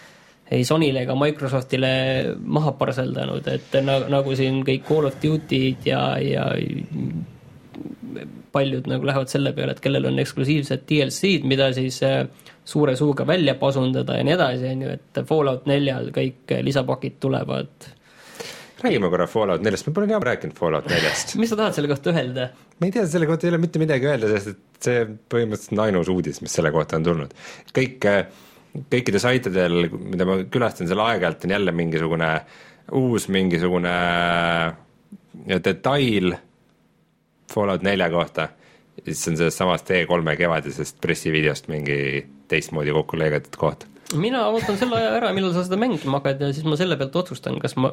ei 0.53 0.65
Sonyle 0.67 1.01
ega 1.01 1.15
Microsoftile 1.17 1.93
maha 2.37 2.75
parseldanud, 2.77 3.47
et 3.49 3.77
nagu, 3.81 4.09
nagu 4.13 4.35
siin 4.37 4.61
kõik 4.67 4.85
Call 4.85 5.09
of 5.09 5.17
Duty'd 5.23 5.87
ja, 5.87 6.03
ja 6.21 6.45
paljud 8.53 8.87
nagu 8.91 9.07
lähevad 9.07 9.31
selle 9.31 9.53
peale, 9.57 9.73
et 9.73 9.81
kellel 9.81 10.05
on 10.11 10.21
eksklusiivsed 10.21 10.85
DLC-d, 10.89 11.47
mida 11.49 11.71
siis 11.73 11.97
äh, 12.05 12.21
suure 12.65 12.95
suuga 12.99 13.25
välja 13.27 13.55
pasundada 13.59 14.19
ja 14.19 14.27
nii 14.27 14.35
edasi, 14.37 14.69
on 14.69 14.85
ju, 14.85 14.93
et 14.99 15.21
Fallout 15.27 15.65
neljal 15.69 16.11
kõik 16.13 16.53
lisapakid 16.63 17.17
tulevad 17.23 17.89
räägime 18.83 19.09
korra 19.09 19.27
Fallout 19.27 19.63
neljast, 19.63 19.87
me 19.87 19.93
pole 19.95 20.07
ammu 20.11 20.27
rääkinud 20.27 20.57
Fallout 20.57 20.87
neljast. 20.91 21.35
mis 21.41 21.51
sa 21.51 21.59
tahad 21.59 21.77
selle 21.77 21.91
kohta 21.91 22.13
öelda? 22.13 22.49
ma 22.79 22.87
ei 22.87 22.95
tea, 22.95 23.05
selle 23.09 23.29
kohta 23.29 23.47
ei 23.47 23.53
ole 23.53 23.61
mitte 23.63 23.81
midagi 23.81 24.09
öelda, 24.09 24.31
sest 24.33 24.53
et 24.53 24.87
see 24.87 25.03
põhimõtteliselt 25.31 25.77
on 25.77 25.83
ainus 25.85 26.11
uudis, 26.13 26.41
mis 26.43 26.55
selle 26.57 26.71
kohta 26.75 26.99
on 26.99 27.07
tulnud. 27.07 27.35
kõik, 27.75 28.09
kõikidel 28.93 29.23
saitidel, 29.23 29.77
mida 29.93 30.27
ma 30.27 30.39
külastan 30.51 30.89
seal 30.89 31.03
aeg-ajalt, 31.05 31.47
on 31.47 31.55
jälle 31.55 31.75
mingisugune 31.75 32.33
uus 32.99 33.29
mingisugune 33.31 33.93
detail 35.63 36.35
Fallout 37.53 37.85
nelja 37.85 38.09
kohta. 38.09 38.49
siis 39.05 39.27
on 39.27 39.37
sellest 39.37 39.57
samast 39.57 39.89
E3-e 39.89 40.35
kevadisest 40.37 41.01
pressivideost 41.01 41.71
mingi 41.71 41.97
teistmoodi 42.51 42.93
kokku 42.93 43.17
lõigatud 43.17 43.57
koht 43.57 43.87
mina 44.19 44.43
ootan 44.51 44.77
selle 44.79 44.97
aja 44.97 45.11
ära, 45.17 45.31
millal 45.35 45.53
sa 45.55 45.63
seda 45.65 45.77
mängima 45.79 46.19
hakkad 46.19 46.41
ja 46.43 46.49
siis 46.55 46.65
ma 46.67 46.77
selle 46.79 46.97
pealt 46.99 47.15
otsustan, 47.19 47.57
kas 47.61 47.75
ma, 47.79 47.91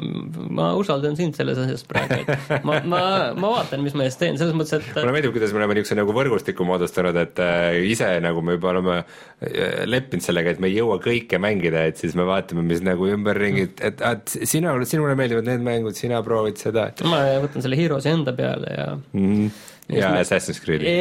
ma 0.51 0.71
usaldan 0.79 1.17
sind 1.19 1.37
selles 1.39 1.59
asjas 1.61 1.85
praegu, 1.89 2.21
et 2.25 2.65
ma, 2.67 2.81
ma, 2.85 3.01
ma 3.37 3.53
vaatan, 3.57 3.83
mis 3.85 3.97
ma 3.99 4.07
eest 4.07 4.21
teen, 4.23 4.39
selles 4.41 4.57
mõttes, 4.57 4.77
et 4.79 5.01
mulle 5.01 5.15
meeldib, 5.17 5.35
kuidas 5.37 5.55
me 5.55 5.63
oleme 5.63 5.79
niisuguse 5.79 5.99
nagu 5.99 6.15
võrgustiku 6.17 6.67
moodustanud, 6.69 7.19
et 7.23 7.43
äh, 7.45 7.81
ise 7.91 8.11
nagu 8.25 8.45
me 8.45 8.59
juba 8.59 8.73
oleme 8.75 8.99
äh, 9.01 9.83
leppinud 9.89 10.27
sellega, 10.27 10.55
et 10.55 10.63
me 10.63 10.71
ei 10.71 10.79
jõua 10.79 11.01
kõike 11.03 11.41
mängida, 11.43 11.87
et 11.91 12.01
siis 12.01 12.17
me 12.19 12.29
vaatame, 12.29 12.65
mis 12.67 12.85
nagu 12.87 13.09
ümberringi, 13.11 13.67
et, 13.81 14.05
et, 14.13 14.37
sina, 14.51 14.77
sinule 14.89 15.17
meeldivad 15.19 15.49
need 15.49 15.67
mängud, 15.67 15.99
sina 15.99 16.23
proovid 16.27 16.61
seda. 16.61 16.91
ma 17.09 17.25
võtan 17.47 17.65
selle 17.65 17.81
Heroes'i 17.81 18.13
enda 18.13 18.37
peale 18.37 18.77
ja 18.77 18.87
mm. 18.97 19.51
ja, 19.97 20.15
Assassin's 20.21 20.63
Creed'i. 20.63 20.95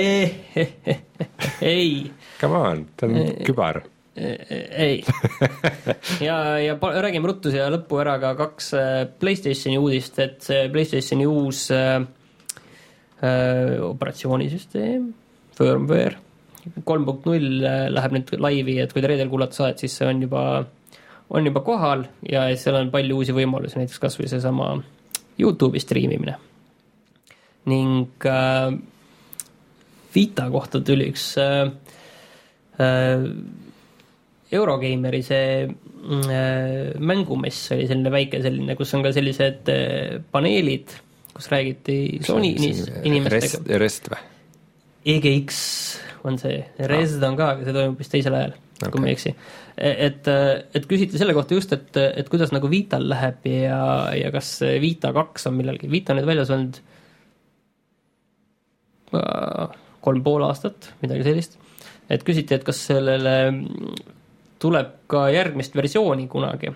ei. 1.75 2.11
Come 2.39 2.67
on, 2.71 2.85
ta 2.95 3.09
on 3.09 3.17
kübar 3.47 3.83
ei. 4.19 5.01
ja, 6.27 6.37
ja 6.61 6.77
räägime 6.79 7.31
ruttu 7.31 7.51
siia 7.53 7.69
lõppu 7.73 8.01
ära 8.03 8.17
ka 8.21 8.35
kaks 8.39 8.71
äh, 8.77 9.03
Playstationi 9.19 9.79
uudist, 9.81 10.19
et 10.23 10.41
see 10.45 10.69
Playstationi 10.73 11.27
uus 11.29 11.67
äh, 11.75 11.99
äh, 13.23 13.77
operatsioonisüsteem, 13.89 15.13
firmware 15.57 16.17
kolm 16.85 17.05
punkt 17.07 17.27
null 17.29 17.63
äh, 17.65 17.87
läheb 17.91 18.15
nüüd 18.15 18.33
laivi, 18.41 18.77
et 18.83 18.93
kui 18.93 19.03
te 19.03 19.09
reedel 19.11 19.31
kuulata 19.31 19.61
saadet, 19.61 19.83
siis 19.83 19.95
see 19.99 20.07
on 20.09 20.21
juba, 20.25 20.43
on 21.29 21.47
juba 21.47 21.63
kohal 21.65 22.05
ja 22.29 22.45
seal 22.59 22.79
on 22.81 22.91
palju 22.93 23.19
uusi 23.19 23.35
võimalusi, 23.35 23.79
näiteks 23.79 24.01
kas 24.01 24.19
või 24.19 24.29
seesama 24.31 24.71
Youtube'i 25.39 25.81
striimimine. 25.83 26.37
ning 27.69 28.25
äh, 28.25 28.73
Vita 30.15 30.47
kohta 30.49 30.81
tuli 30.81 31.09
üks 31.11 31.31
äh, 31.37 31.69
äh, 32.81 33.25
Eurogeimeri 34.49 35.21
see 35.25 35.67
mm, 35.67 36.23
äh, 36.33 36.95
mängumess 37.05 37.69
oli 37.75 37.85
selline 37.89 38.13
väike 38.13 38.41
selline, 38.41 38.75
kus 38.79 38.95
on 38.97 39.05
ka 39.05 39.11
sellised 39.13 39.69
äh, 39.69 40.17
paneelid, 40.33 40.95
kus 41.35 41.49
räägiti 41.53 41.97
Sony 42.25 42.55
inimestega. 42.57 43.77
Rest 43.81 44.09
või? 44.09 44.23
EGX 45.09 45.61
on 46.27 46.41
see, 46.41 46.57
Rest 46.89 47.21
on 47.23 47.37
ka, 47.39 47.53
aga 47.53 47.67
see 47.67 47.77
toimub 47.77 48.01
vist 48.01 48.13
teisel 48.13 48.35
ajal 48.39 48.57
okay., 48.57 48.91
kui 48.91 49.03
ma 49.03 49.11
ei 49.11 49.15
eksi. 49.19 49.35
E, 49.77 49.93
et, 50.09 50.27
äh, 50.33 50.51
et 50.75 50.89
küsiti 50.89 51.21
selle 51.21 51.37
kohta 51.37 51.55
just, 51.55 51.77
et, 51.77 52.01
et 52.09 52.33
kuidas 52.33 52.53
nagu 52.55 52.73
Vital 52.73 53.05
läheb 53.11 53.45
ja, 53.53 53.81
ja 54.17 54.33
kas 54.33 54.55
Vita 54.81 55.13
kaks 55.15 55.45
on 55.51 55.59
millalgi, 55.61 55.91
Vita 55.93 56.15
on 56.15 56.23
nüüd 56.23 56.29
väljas 56.33 56.53
olnud 56.57 56.85
kolm 59.09 60.21
pool 60.25 60.43
aastat, 60.45 60.91
midagi 61.01 61.25
sellist. 61.25 61.55
et 62.09 62.21
küsiti, 62.25 62.57
et 62.57 62.65
kas 62.65 62.81
sellele 62.89 63.35
tuleb 64.59 64.93
ka 65.07 65.29
järgmist 65.33 65.75
versiooni 65.75 66.27
kunagi. 66.27 66.71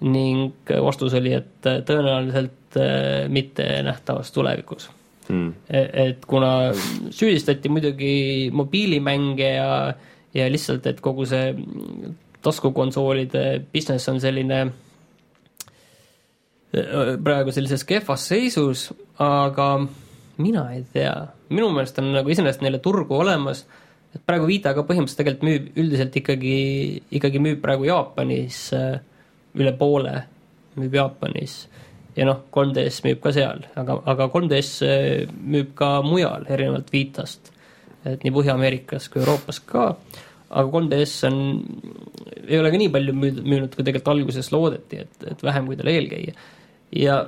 ning 0.00 0.70
vastus 0.80 1.12
oli, 1.18 1.34
et 1.36 1.60
tõenäoliselt 1.60 2.76
äh, 2.80 3.28
mitte 3.28 3.82
nähtavas 3.84 4.32
tulevikus. 4.32 4.90
Hmm.. 5.30 5.52
et 5.70 6.24
kuna 6.26 6.72
süüdistati 7.14 7.68
muidugi 7.70 8.50
mobiilimänge 8.50 9.50
ja, 9.52 9.94
ja 10.34 10.48
lihtsalt, 10.50 10.86
et 10.90 11.00
kogu 11.04 11.26
see 11.28 11.52
taskukonsoolide 12.42 13.60
business 13.70 14.08
on 14.08 14.18
selline 14.24 14.60
äh, 14.64 14.72
praegu 17.22 17.52
sellises 17.52 17.84
kehvas 17.84 18.26
seisus, 18.32 18.88
aga 19.20 19.68
mina 20.40 20.64
ei 20.72 20.82
tea, 20.96 21.14
minu 21.52 21.68
meelest 21.76 22.00
on 22.00 22.10
nagu 22.16 22.32
iseenesest 22.32 22.64
neile 22.64 22.80
turgu 22.82 23.20
olemas 23.20 23.66
et 24.14 24.22
praegu 24.26 24.48
Vita 24.48 24.72
ka 24.74 24.84
põhimõtteliselt 24.86 25.20
tegelikult 25.22 25.46
müüb 25.46 25.78
üldiselt 25.78 26.16
ikkagi, 26.18 26.56
ikkagi 27.18 27.42
müüb 27.42 27.60
praegu 27.62 27.86
Jaapanis 27.88 28.62
äh, 28.76 28.98
üle 29.58 29.72
poole, 29.78 30.16
müüb 30.78 30.96
Jaapanis. 30.98 31.60
ja 32.16 32.26
noh, 32.26 32.42
3DS 32.52 33.04
müüb 33.06 33.20
ka 33.22 33.32
seal, 33.34 33.62
aga, 33.78 34.00
aga 34.10 34.26
3DS 34.32 34.72
äh, 34.86 35.30
müüb 35.30 35.74
ka 35.78 36.00
mujal, 36.06 36.48
erinevalt 36.50 36.90
Vitast. 36.92 37.52
et 38.04 38.22
nii 38.24 38.32
Põhja-Ameerikas 38.34 39.10
kui 39.12 39.20
Euroopas 39.22 39.60
ka, 39.68 39.90
aga 40.50 40.68
3DS 40.72 41.16
on, 41.28 41.42
ei 42.46 42.58
ole 42.58 42.70
ka 42.72 42.80
nii 42.80 42.92
palju 42.94 43.14
müüd, 43.14 43.42
müünud, 43.44 43.74
kui 43.74 43.84
tegelikult 43.84 44.14
alguses 44.14 44.50
loodeti, 44.54 45.04
et, 45.04 45.28
et 45.34 45.44
vähem 45.44 45.68
kui 45.68 45.78
tal 45.78 45.92
eelkäija. 45.92 46.34
ja 46.98 47.20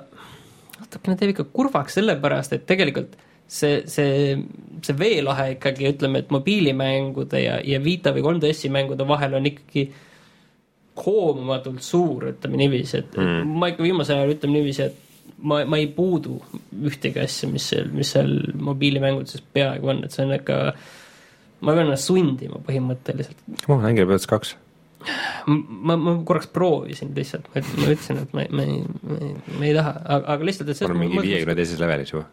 natukene 0.80 1.18
teeb 1.20 1.36
ikka 1.36 1.46
kurvaks 1.54 2.00
sellepärast, 2.00 2.56
et 2.56 2.66
tegelikult 2.66 3.14
see, 3.48 3.83
see, 3.90 4.37
see 4.85 4.96
veelahe 4.98 5.52
ikkagi, 5.57 5.90
ütleme, 5.92 6.22
et 6.22 6.33
mobiilimängude 6.35 7.42
ja, 7.42 7.59
ja 7.64 7.81
Vita 7.85 8.14
või 8.14 8.24
3DS-i 8.26 8.72
mängude 8.72 9.07
vahel 9.09 9.38
on 9.38 9.48
ikkagi 9.50 9.87
hoomamatult 11.02 11.85
suur, 11.85 12.28
ütleme 12.35 12.61
niiviisi, 12.61 13.00
et 13.00 13.14
mm. 13.16 13.55
ma 13.59 13.70
ikka 13.72 13.85
viimasel 13.85 14.20
ajal 14.20 14.35
ütleme 14.35 14.59
niiviisi, 14.59 14.88
et 14.88 15.38
ma, 15.40 15.62
ma 15.68 15.78
ei 15.81 15.88
puudu 15.92 16.38
ühtegi 16.88 17.22
asja, 17.22 17.48
mis 17.52 17.68
seal, 17.72 17.88
mis 17.94 18.12
seal 18.14 18.35
mobiilimängudes 18.61 19.44
peaaegu 19.55 19.94
on, 19.94 20.02
et 20.07 20.14
see 20.14 20.26
on 20.26 20.35
ikka, 20.37 20.59
ma 21.62 21.76
pean 21.76 21.87
ennast 21.87 22.11
sundima 22.11 22.61
põhimõtteliselt. 22.66 23.40
oh, 23.68 23.78
Angry 23.78 24.05
Birds 24.09 24.28
kaks 24.31 24.57
ma, 25.48 25.96
ma 25.96 26.14
korraks 26.26 26.50
proovisin 26.52 27.11
lihtsalt, 27.16 27.48
ma 27.55 27.62
ütlesin, 27.64 28.22
et 28.22 28.37
ma, 28.37 28.44
ma 28.52 28.68
ei, 28.68 28.85
ma 29.02 29.18
ei, 29.18 29.35
ma 29.57 29.66
ei 29.66 29.74
taha, 29.78 29.96
aga, 30.05 30.37
aga 30.37 30.48
lihtsalt, 30.50 30.70
et 30.70 30.78
see 30.78 30.88
on 30.88 31.00
mingi 31.00 31.24
viiekümne 31.24 31.59
teises 31.59 31.81
levelis 31.83 32.14
juba 32.14 32.28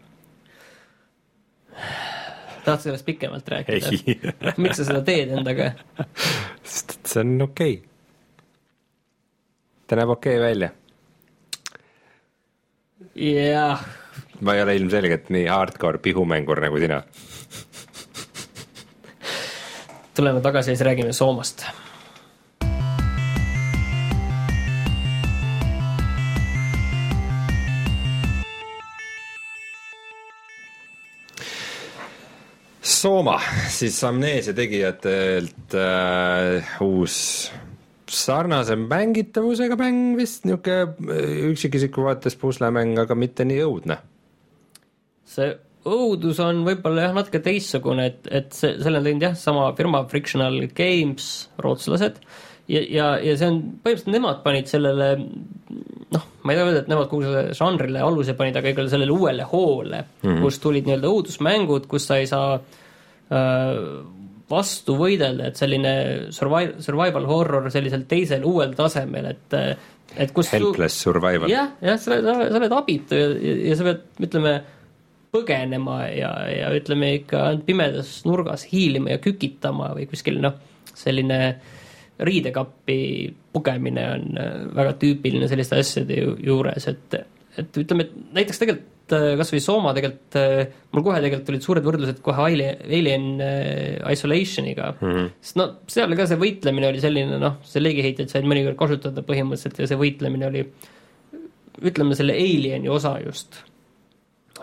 tahad 2.64 2.80
sellest 2.80 3.06
pikemalt 3.06 3.48
rääkida? 3.48 3.92
miks 4.62 4.80
sa 4.80 4.86
seda 4.88 5.02
teed 5.06 5.32
endaga? 5.38 5.72
sest 6.62 6.98
et 6.98 7.12
see 7.12 7.24
on 7.24 7.46
okei 7.46 7.74
okay.. 7.78 7.88
ta 9.88 10.00
näeb 10.00 10.14
okei 10.16 10.36
okay 10.38 10.46
välja. 10.46 10.70
jah. 13.14 13.84
ma 14.40 14.56
ei 14.56 14.64
ole 14.64 14.76
ilmselgelt 14.80 15.30
nii 15.34 15.46
hardcore 15.50 15.98
pihumängur 15.98 16.62
nagu 16.62 16.80
sina. 16.82 17.02
tuleme 20.16 20.40
tagasi 20.40 20.70
ja 20.70 20.76
siis 20.76 20.86
räägime 20.86 21.12
Soomast 21.12 21.66
Sooma, 33.00 33.38
siis 33.72 33.96
Amnesia 34.04 34.52
tegijatelt 34.52 35.74
äh, 35.78 36.72
uus 36.84 37.14
sarnase 38.10 38.74
mängitavusega 38.76 39.78
mäng 39.80 40.18
vist, 40.18 40.44
niisugune 40.44 41.14
äh, 41.14 41.30
üksikisiku 41.48 42.04
vaates 42.04 42.36
puslemäng, 42.36 42.98
aga 43.00 43.16
mitte 43.16 43.46
nii 43.48 43.62
õudne. 43.64 43.96
see 45.30 45.54
õudus 45.88 46.42
on 46.44 46.60
võib-olla 46.66 47.06
jah, 47.06 47.14
natuke 47.16 47.40
teistsugune, 47.40 48.10
et, 48.10 48.28
et 48.28 48.52
see, 48.52 48.74
selle 48.82 49.00
on 49.00 49.08
teinud 49.08 49.24
jah, 49.30 49.38
sama 49.38 49.70
firma 49.78 50.02
Frictional 50.10 50.58
Games, 50.76 51.30
rootslased, 51.62 52.18
ja, 52.68 52.82
ja, 52.82 53.06
ja 53.30 53.38
see 53.38 53.48
on, 53.48 53.62
põhimõtteliselt 53.80 54.12
nemad 54.12 54.44
panid 54.44 54.68
sellele 54.68 55.08
noh, 55.16 56.28
ma 56.42 56.52
ei 56.52 56.60
taha 56.60 56.68
öelda, 56.68 56.84
et 56.84 56.92
nemad 56.92 57.08
kogu 57.08 57.24
sellele 57.24 57.56
žanrile 57.56 58.04
aluse 58.04 58.36
panid, 58.36 58.60
aga 58.60 58.74
ikkagi 58.74 58.92
sellele 58.92 59.16
uuele 59.16 59.48
hoole 59.54 60.02
mm, 60.02 60.20
-hmm. 60.26 60.44
kus 60.44 60.60
tulid 60.60 60.90
nii-öelda 60.90 61.14
õudusmängud, 61.14 61.88
kus 61.88 62.10
sa 62.10 62.20
ei 62.20 62.28
saa 62.28 62.58
Äh, 62.58 62.89
vastu 64.50 64.96
võidelda, 64.98 65.50
et 65.50 65.58
selline 65.60 65.92
survival, 66.34 66.80
survival 66.82 67.28
horror 67.28 67.68
sellisel 67.70 68.02
teisel 68.10 68.42
uuel 68.48 68.74
tasemel, 68.78 69.30
et 69.30 69.58
et 70.18 70.32
kus 70.34 70.50
Helpless 70.50 70.96
su... 70.98 71.08
survival. 71.10 71.50
jah, 71.50 71.74
jah, 71.84 71.98
sa 72.00 72.16
oled, 72.16 72.26
sa 72.26 72.58
oled 72.58 72.74
abitu 72.74 73.18
ja, 73.18 73.28
ja 73.70 73.76
sa 73.78 73.86
pead, 73.86 74.00
ütleme, 74.26 74.54
põgenema 75.30 75.98
ja, 76.10 76.30
ja 76.50 76.70
ütleme 76.74 77.12
ikka 77.20 77.44
pimedas 77.66 78.16
nurgas 78.26 78.64
hiilima 78.70 79.14
ja 79.14 79.20
kükitama 79.22 79.92
või 79.94 80.08
kuskil 80.10 80.40
noh, 80.42 80.56
selline 80.90 81.38
riidekappi 82.20 83.00
pugemine 83.54 84.06
on 84.16 84.40
äh, 84.40 84.56
väga 84.76 84.96
tüüpiline 85.00 85.48
selliste 85.50 85.78
asjade 85.80 86.18
juures, 86.18 86.88
et, 86.90 87.20
et 87.62 87.80
ütleme, 87.84 88.08
et 88.08 88.34
näiteks 88.40 88.60
tegelikult 88.62 88.88
et 89.10 89.16
äh, 89.16 89.36
kas 89.38 89.50
või 89.54 89.62
Sooma 89.64 89.92
tegelikult, 89.96 90.36
äh, 90.38 90.76
mul 90.94 91.04
kohe 91.06 91.18
tegelikult 91.22 91.48
tulid 91.48 91.64
suured 91.64 91.86
võrdlused 91.86 92.20
kohe 92.24 92.46
Alien 92.46 93.26
äh, 93.42 94.12
Isolationiga 94.12 94.92
mm. 94.94 95.10
-hmm. 95.10 95.28
sest 95.40 95.58
no 95.58 95.66
seal 95.90 96.16
ka 96.18 96.28
see 96.30 96.40
võitlemine 96.40 96.90
oli 96.90 97.02
selline 97.02 97.40
noh, 97.42 97.58
see 97.66 97.82
leegiheitjad 97.82 98.30
said 98.30 98.48
mõnikord 98.48 98.78
kasutada 98.78 99.24
põhimõtteliselt 99.26 99.82
ja 99.82 99.90
see 99.90 100.00
võitlemine 100.00 100.48
oli 100.50 100.64
ütleme 101.80 102.16
selle 102.18 102.36
Alieni 102.36 102.90
osa 102.92 103.16
just. 103.24 103.62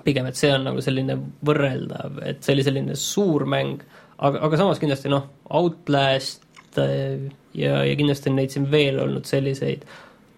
pigem, 0.05 0.28
et 0.30 0.38
see 0.38 0.51
on 0.53 0.67
nagu 0.67 0.82
selline 0.84 1.15
võrreldav, 1.43 2.19
et 2.24 2.43
see 2.45 2.53
oli 2.53 2.63
selline 2.63 2.95
suur 2.95 3.47
mäng, 3.49 3.82
aga, 4.19 4.43
aga 4.45 4.59
samas 4.59 4.80
kindlasti 4.80 5.09
noh, 5.09 5.26
Outlast 5.57 6.45
ja, 6.78 7.80
ja 7.82 7.95
kindlasti 7.97 8.30
on 8.30 8.38
neid 8.38 8.53
siin 8.53 8.67
veel 8.71 8.99
olnud 9.01 9.26
selliseid, 9.26 9.88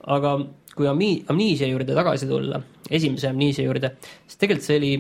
aga 0.08 0.38
kui 0.80 0.88
Amni-, 0.88 1.20
Amnesia 1.28 1.68
juurde 1.68 1.96
tagasi 1.98 2.28
tulla, 2.30 2.62
esimese 2.90 3.28
Amnesia 3.28 3.68
juurde, 3.68 3.98
siis 4.24 4.40
tegelikult 4.40 4.68
see 4.70 4.80
oli 4.80 4.92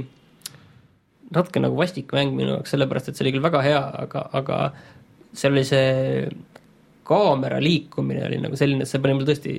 natuke 1.29 1.61
nagu 1.63 1.77
vastik 1.79 2.11
mäng 2.15 2.35
minu 2.35 2.57
jaoks, 2.57 2.73
sellepärast 2.73 3.11
et 3.11 3.17
see 3.19 3.25
oli 3.27 3.35
küll 3.35 3.45
väga 3.45 3.61
hea, 3.63 3.81
aga, 4.03 4.25
aga 4.39 4.61
seal 5.31 5.55
oli 5.55 5.65
see 5.67 6.27
kaamera 7.09 7.61
liikumine 7.63 8.25
oli 8.27 8.41
nagu 8.43 8.57
selline, 8.59 8.85
et 8.85 8.91
see 8.91 9.01
pani 9.01 9.17
mul 9.17 9.29
tõesti 9.29 9.55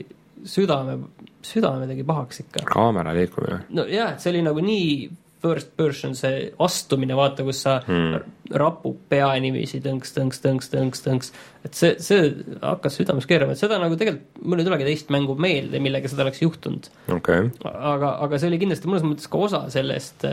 südame, 0.50 0.98
südame 1.46 1.88
tegi 1.90 2.04
pahaks 2.06 2.44
ikka. 2.44 2.66
kaamera 2.68 3.14
liikumine? 3.16 3.64
no 3.76 3.86
jah, 3.90 4.14
et 4.14 4.22
see 4.22 4.34
oli 4.34 4.44
nagu 4.46 4.62
nii 4.64 4.92
first 5.40 5.72
person 5.76 6.14
see 6.18 6.50
astumine, 6.60 7.16
vaata, 7.16 7.46
kus 7.46 7.62
sa 7.64 7.78
hmm. 7.86 8.39
Rapub 8.58 8.96
pea 9.10 9.28
niiviisi 9.42 9.80
tõnks, 9.84 10.12
tõnks, 10.16 10.40
tõnks, 10.42 10.70
tõnks, 10.72 11.02
tõnks. 11.04 11.32
et 11.66 11.76
see, 11.76 11.92
see 12.02 12.30
hakkas 12.62 12.98
südames 12.98 13.28
keerama, 13.30 13.54
et 13.54 13.62
seda 13.62 13.78
nagu 13.82 13.98
tegelikult, 13.98 14.42
mul 14.42 14.62
ei 14.62 14.66
tulegi 14.66 14.88
teist 14.88 15.12
mängu 15.14 15.36
meelde, 15.40 15.82
millega 15.82 16.10
seda 16.10 16.26
oleks 16.26 16.42
juhtunud 16.42 16.88
okay.. 17.14 17.50
aga, 17.66 18.16
aga 18.26 18.40
see 18.40 18.50
oli 18.50 18.60
kindlasti 18.62 18.90
mõnes 18.90 19.06
mõttes 19.06 19.30
ka 19.30 19.44
osa 19.46 19.62
sellest, 19.72 20.26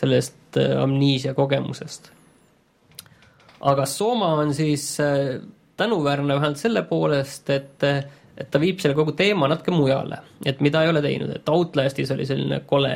sellest 0.00 0.60
äh, 0.62 0.76
amneesia 0.82 1.34
kogemusest. 1.38 2.12
aga 3.72 3.88
Soma 3.90 4.34
on 4.42 4.54
siis 4.54 4.88
äh, 5.02 5.40
tänuväärne 5.76 6.38
vähemalt 6.38 6.62
selle 6.62 6.86
poolest, 6.86 7.50
et 7.50 7.90
et 8.36 8.50
ta 8.52 8.60
viib 8.60 8.80
selle 8.82 8.96
kogu 8.96 9.14
teema 9.16 9.48
natuke 9.48 9.72
mujale, 9.72 10.18
et 10.46 10.60
mida 10.64 10.82
ei 10.84 10.90
ole 10.92 11.02
teinud, 11.04 11.32
et 11.38 11.48
Outlastis 11.48 12.10
oli 12.12 12.26
selline 12.28 12.60
kole, 12.68 12.92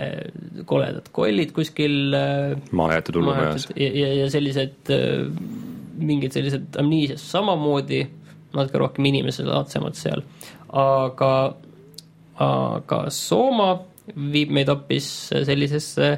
koledad 0.68 1.08
kollid 1.16 1.54
kuskil 1.56 2.16
äh, 2.16 2.54
mahajäetud 2.76 3.20
hullumajas. 3.20 3.68
ja, 3.74 3.90
ja, 4.02 4.10
ja 4.20 4.30
sellised, 4.32 4.92
äh, 4.92 5.24
mingid 6.00 6.36
sellised 6.36 6.76
amniisias 6.80 7.24
samamoodi, 7.32 8.02
natuke 8.56 8.82
rohkem 8.82 9.08
inimeselaadsemad 9.12 9.96
seal, 9.96 10.24
aga, 10.76 11.32
aga 12.42 13.00
Sooma 13.14 13.72
viib 14.10 14.52
meid 14.52 14.68
hoopis 14.68 15.08
sellisesse 15.46 16.12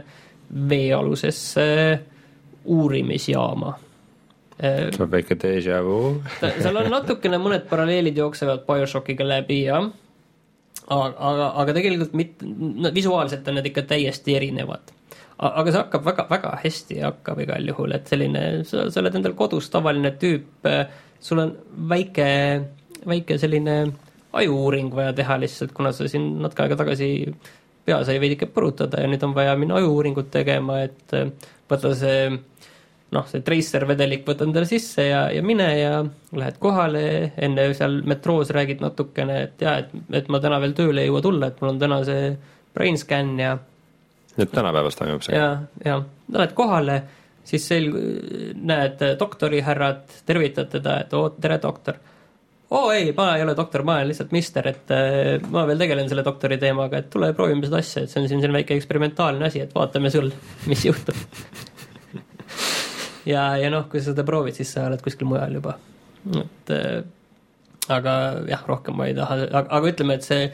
veealusesse 0.68 1.70
uurimisjaama 2.72 3.72
see 4.60 5.02
on 5.02 5.10
väike 5.10 5.36
déjà 5.40 5.80
vu 5.84 5.98
seal 6.40 6.76
on 6.80 6.90
natukene 6.92 7.40
mõned 7.42 7.66
paralleelid 7.70 8.18
jooksevad 8.18 8.66
BioShockiga 8.68 9.26
läbi, 9.26 9.62
jah. 9.68 9.88
aga, 10.88 11.12
aga, 11.30 11.46
aga 11.62 11.76
tegelikult 11.78 12.16
mitte, 12.18 12.48
no 12.48 12.92
visuaalselt 12.94 13.48
on 13.48 13.58
need 13.58 13.70
ikka 13.72 13.86
täiesti 13.94 14.36
erinevad. 14.38 14.92
aga 15.38 15.72
see 15.72 15.80
hakkab 15.80 16.06
väga, 16.10 16.28
väga 16.30 16.52
hästi 16.64 17.00
hakkab 17.06 17.42
igal 17.46 17.72
juhul, 17.72 17.96
et 17.96 18.12
selline, 18.12 18.44
sa, 18.68 18.86
sa 18.90 19.02
oled 19.02 19.18
endal 19.18 19.34
kodus 19.38 19.70
tavaline 19.72 20.14
tüüp, 20.20 20.68
sul 21.22 21.42
on 21.42 21.56
väike, 21.94 22.28
väike 23.08 23.38
selline 23.40 23.76
ajuuuring 24.32 24.94
vaja 24.94 25.12
teha 25.16 25.40
lihtsalt, 25.40 25.74
kuna 25.76 25.92
sa 25.92 26.08
siin 26.08 26.38
natuke 26.42 26.64
aega 26.64 26.78
tagasi 26.80 27.10
pea 27.84 27.98
sai 28.06 28.20
veidike 28.22 28.46
põrutada 28.54 29.02
ja 29.02 29.10
nüüd 29.10 29.24
on 29.26 29.34
vaja 29.36 29.56
minna 29.58 29.80
ajuuuringut 29.80 30.30
tegema, 30.32 30.82
et 30.86 31.12
võtta 31.70 31.92
see 31.98 32.30
noh, 33.12 33.26
see 33.28 33.44
tracer 33.44 33.84
vedelik 33.88 34.24
võtad 34.26 34.48
endale 34.48 34.68
sisse 34.68 35.04
ja, 35.06 35.24
ja 35.32 35.42
mine 35.44 35.68
ja 35.78 35.96
lähed 36.36 36.58
kohale, 36.62 37.04
enne 37.36 37.68
seal 37.76 38.00
metroos 38.08 38.52
räägid 38.54 38.82
natukene, 38.84 39.38
et 39.48 39.64
jaa, 39.64 39.78
et, 39.82 39.92
et 40.22 40.30
ma 40.32 40.40
täna 40.42 40.60
veel 40.62 40.74
tööle 40.78 41.04
ei 41.04 41.10
jõua 41.10 41.24
tulla, 41.24 41.50
et 41.52 41.60
mul 41.60 41.74
on 41.74 41.82
täna 41.82 42.00
see 42.08 42.30
brain 42.72 42.96
scan 43.00 43.34
ja 43.40 43.56
et 44.38 44.52
tänapäevas 44.52 44.96
toimub 44.96 45.24
see? 45.24 45.36
jaa, 45.36 45.58
jaa, 45.84 45.98
lähed 46.32 46.54
kohale, 46.56 47.02
siis 47.44 47.66
sel-, 47.68 47.92
näed 48.62 49.04
doktorihärrat, 49.20 50.22
tervitad 50.26 50.72
teda, 50.72 51.02
et 51.04 51.12
oo, 51.18 51.28
tere, 51.36 51.58
doktor. 51.62 51.98
oo 52.72 52.92
ei, 52.96 53.10
ma 53.16 53.34
ei 53.36 53.44
ole 53.44 53.56
doktor, 53.56 53.84
ma 53.84 53.98
olen 53.98 54.12
lihtsalt 54.12 54.32
mister, 54.32 54.68
et 54.72 54.94
äh, 54.96 55.50
ma 55.52 55.66
veel 55.68 55.84
tegelen 55.84 56.08
selle 56.08 56.24
doktori 56.24 56.56
teemaga, 56.62 57.02
et 57.02 57.10
tule 57.12 57.32
proovime 57.36 57.68
seda 57.68 57.82
asja, 57.84 58.06
et 58.06 58.14
see 58.14 58.22
on 58.22 58.30
siin 58.30 58.40
selline 58.40 58.62
väike 58.62 58.78
eksperimentaalne 58.80 59.50
asi, 59.50 59.60
et 59.66 59.76
vaatame 59.76 60.12
sul, 60.14 60.32
mis 60.72 60.86
juhtub 60.88 61.20
ja, 63.28 63.46
ja 63.60 63.70
noh, 63.72 63.88
kui 63.90 64.00
sa 64.00 64.10
seda 64.10 64.26
proovid, 64.26 64.56
siis 64.58 64.72
sa 64.74 64.88
oled 64.88 65.02
kuskil 65.04 65.28
mujal 65.30 65.58
juba. 65.58 65.76
et 66.42 66.74
äh, 66.74 67.00
aga 67.92 68.12
jah, 68.48 68.66
rohkem 68.68 68.98
ma 68.98 69.08
ei 69.10 69.16
taha, 69.16 69.46
aga 69.62 69.88
ütleme, 69.90 70.18
et 70.18 70.26
see 70.26 70.46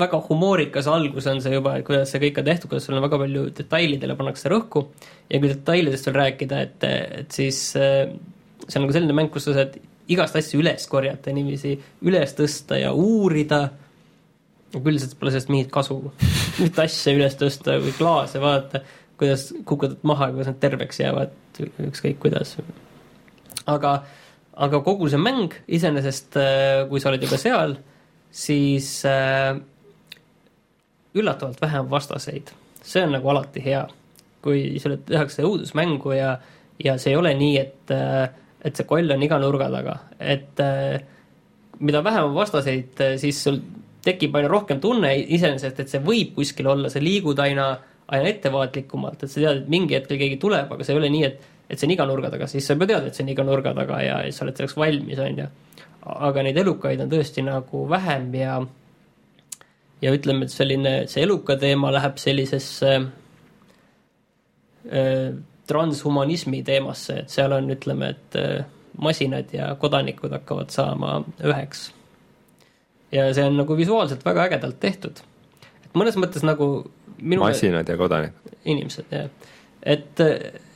väga 0.00 0.18
humoorikas 0.26 0.88
algus 0.90 1.28
on 1.30 1.40
see 1.42 1.54
juba, 1.54 1.76
et 1.78 1.86
kuidas 1.86 2.10
see 2.10 2.20
kõik 2.24 2.40
on 2.42 2.48
tehtud, 2.48 2.70
kuidas 2.72 2.88
sul 2.88 2.98
on 2.98 3.04
väga 3.06 3.20
palju 3.22 3.44
detailidele 3.60 4.16
pannakse 4.18 4.50
rõhku 4.50 4.88
ja 5.30 5.38
kui 5.38 5.52
detailidest 5.52 6.08
veel 6.08 6.18
rääkida, 6.18 6.64
et, 6.66 6.88
et 7.22 7.38
siis 7.38 7.62
äh, 7.78 8.10
see 8.66 8.80
on 8.80 8.86
nagu 8.86 8.96
selline 8.96 9.16
mäng, 9.16 9.30
kus 9.32 9.46
sa 9.48 9.56
saad 9.56 9.78
igast 10.10 10.36
asju 10.38 10.60
üles 10.62 10.86
korjata, 10.90 11.32
niiviisi 11.34 11.76
üles 12.08 12.34
tõsta 12.36 12.80
ja 12.80 12.90
uurida, 12.96 13.60
aga 14.74 14.90
üldiselt 14.90 15.16
pole 15.18 15.32
sellest 15.32 15.50
mingit 15.52 15.70
kasu. 15.74 15.98
Mitte 16.62 16.84
asja 16.84 17.14
üles 17.14 17.36
tõsta 17.38 17.78
või 17.82 17.94
klaase 17.96 18.42
vaadata, 18.42 18.82
kuidas 19.20 19.50
kukutad 19.68 20.00
maha, 20.02 20.30
kuidas 20.32 20.48
nad 20.48 20.60
terveks 20.62 21.02
jäävad, 21.02 21.32
ükskõik 21.90 22.18
kuidas. 22.22 22.56
aga, 23.68 23.92
aga 24.56 24.80
kogu 24.84 25.10
see 25.12 25.20
mäng 25.20 25.56
iseenesest, 25.68 26.38
äh, 26.40 26.86
kui 26.88 27.02
sa 27.02 27.10
oled 27.12 27.26
juba 27.26 27.36
seal, 27.40 27.76
siis 28.32 28.88
äh, 29.08 29.58
üllatavalt 31.14 31.60
vähe 31.60 31.82
on 31.82 31.90
vastaseid. 31.90 32.54
see 32.82 33.02
on 33.04 33.12
nagu 33.12 33.28
alati 33.28 33.64
hea. 33.64 33.86
kui 34.40 34.78
sulle 34.80 34.96
tehakse 35.04 35.44
õudusmängu 35.44 36.14
ja, 36.16 36.38
ja 36.80 36.96
see 36.98 37.12
ei 37.12 37.16
ole 37.16 37.34
nii, 37.36 37.58
et, 37.60 37.92
äh, 37.92 38.30
et 38.64 38.76
see 38.76 38.88
koll 38.88 39.12
on 39.12 39.22
iga 39.22 39.36
nurga 39.38 39.68
taga, 39.70 39.98
et 40.18 40.64
mida 41.80 42.00
vähem 42.04 42.30
on 42.30 42.34
vastaseid, 42.34 42.96
siis 43.20 43.44
sul 43.44 43.60
tekib 44.04 44.34
aina 44.36 44.48
rohkem 44.48 44.80
tunne 44.80 45.12
iseenesest, 45.20 45.80
et 45.80 45.92
see 45.92 46.00
võib 46.04 46.32
kuskil 46.38 46.68
olla, 46.72 46.88
sa 46.88 47.02
liigud 47.04 47.38
aina, 47.44 47.74
aina 48.10 48.28
ettevaatlikumalt, 48.32 49.22
et 49.22 49.30
sa 49.30 49.40
tead, 49.40 49.62
et 49.62 49.70
mingi 49.72 49.96
hetkel 49.96 50.18
keegi 50.20 50.38
tuleb, 50.42 50.70
aga 50.74 50.86
see 50.86 50.94
ei 50.96 51.00
ole 51.02 51.10
nii, 51.14 51.24
et 51.30 51.48
et 51.70 51.78
see 51.78 51.86
on 51.86 51.94
iga 51.94 52.06
nurga 52.08 52.32
taga, 52.32 52.48
siis 52.50 52.66
sa 52.66 52.74
juba 52.74 52.88
tead, 52.90 53.04
et 53.06 53.14
see 53.14 53.22
on 53.22 53.30
iga 53.30 53.44
nurga 53.46 53.70
taga 53.76 54.00
ja 54.02 54.16
sa 54.34 54.42
oled 54.44 54.56
selleks 54.58 54.76
valmis, 54.78 55.20
on 55.22 55.38
ju. 55.38 55.46
aga 56.26 56.42
neid 56.42 56.58
elukaid 56.58 57.04
on 57.04 57.12
tõesti 57.12 57.44
nagu 57.46 57.84
vähem 57.90 58.34
ja 58.34 58.56
ja 60.02 60.14
ütleme, 60.16 60.48
et 60.48 60.54
selline, 60.54 60.94
see 61.12 61.22
eluka 61.26 61.56
teema 61.60 61.92
läheb 61.94 62.18
sellisesse 62.18 62.90
äh, 64.90 65.30
transhumanismi 65.70 66.62
teemasse, 66.66 67.22
et 67.22 67.30
seal 67.30 67.52
on, 67.54 67.70
ütleme, 67.70 68.10
et 68.16 68.38
äh, 68.40 68.64
masinad 68.98 69.52
ja 69.54 69.74
kodanikud 69.78 70.32
hakkavad 70.34 70.72
saama 70.74 71.20
üheks. 71.38 71.90
ja 73.12 73.28
see 73.34 73.44
on 73.46 73.56
nagu 73.60 73.76
visuaalselt 73.76 74.24
väga 74.24 74.48
ägedalt 74.48 74.80
tehtud. 74.80 75.22
et 75.84 75.92
mõnes 75.94 76.18
mõttes 76.18 76.42
nagu 76.46 76.90
minu 77.22 77.44
masinad 77.44 77.88
ja 77.88 77.96
kodanikud. 78.00 78.56
inimesed, 78.64 79.10
jah. 79.10 79.28
et 79.82 80.22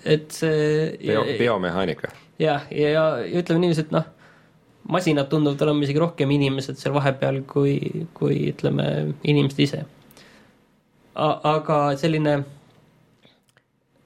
et 0.05 0.31
see 0.33 0.97
Bio, 1.01 1.25
biomehaanika. 1.39 2.13
jah, 2.39 2.67
ja, 2.71 2.89
ja, 2.89 3.05
ja 3.25 3.41
ütleme 3.41 3.63
niiviisi, 3.65 3.87
et 3.87 3.95
noh, 3.95 4.07
masinad 4.89 5.31
tunduvad 5.33 5.63
olema 5.67 5.85
isegi 5.87 6.03
rohkem 6.03 6.31
inimesed 6.37 6.79
seal 6.81 6.95
vahepeal 6.97 7.43
kui, 7.49 7.79
kui 8.17 8.51
ütleme, 8.53 8.89
inimesed 9.25 9.63
ise. 9.65 9.85
aga 11.15 11.79
selline, 11.97 12.39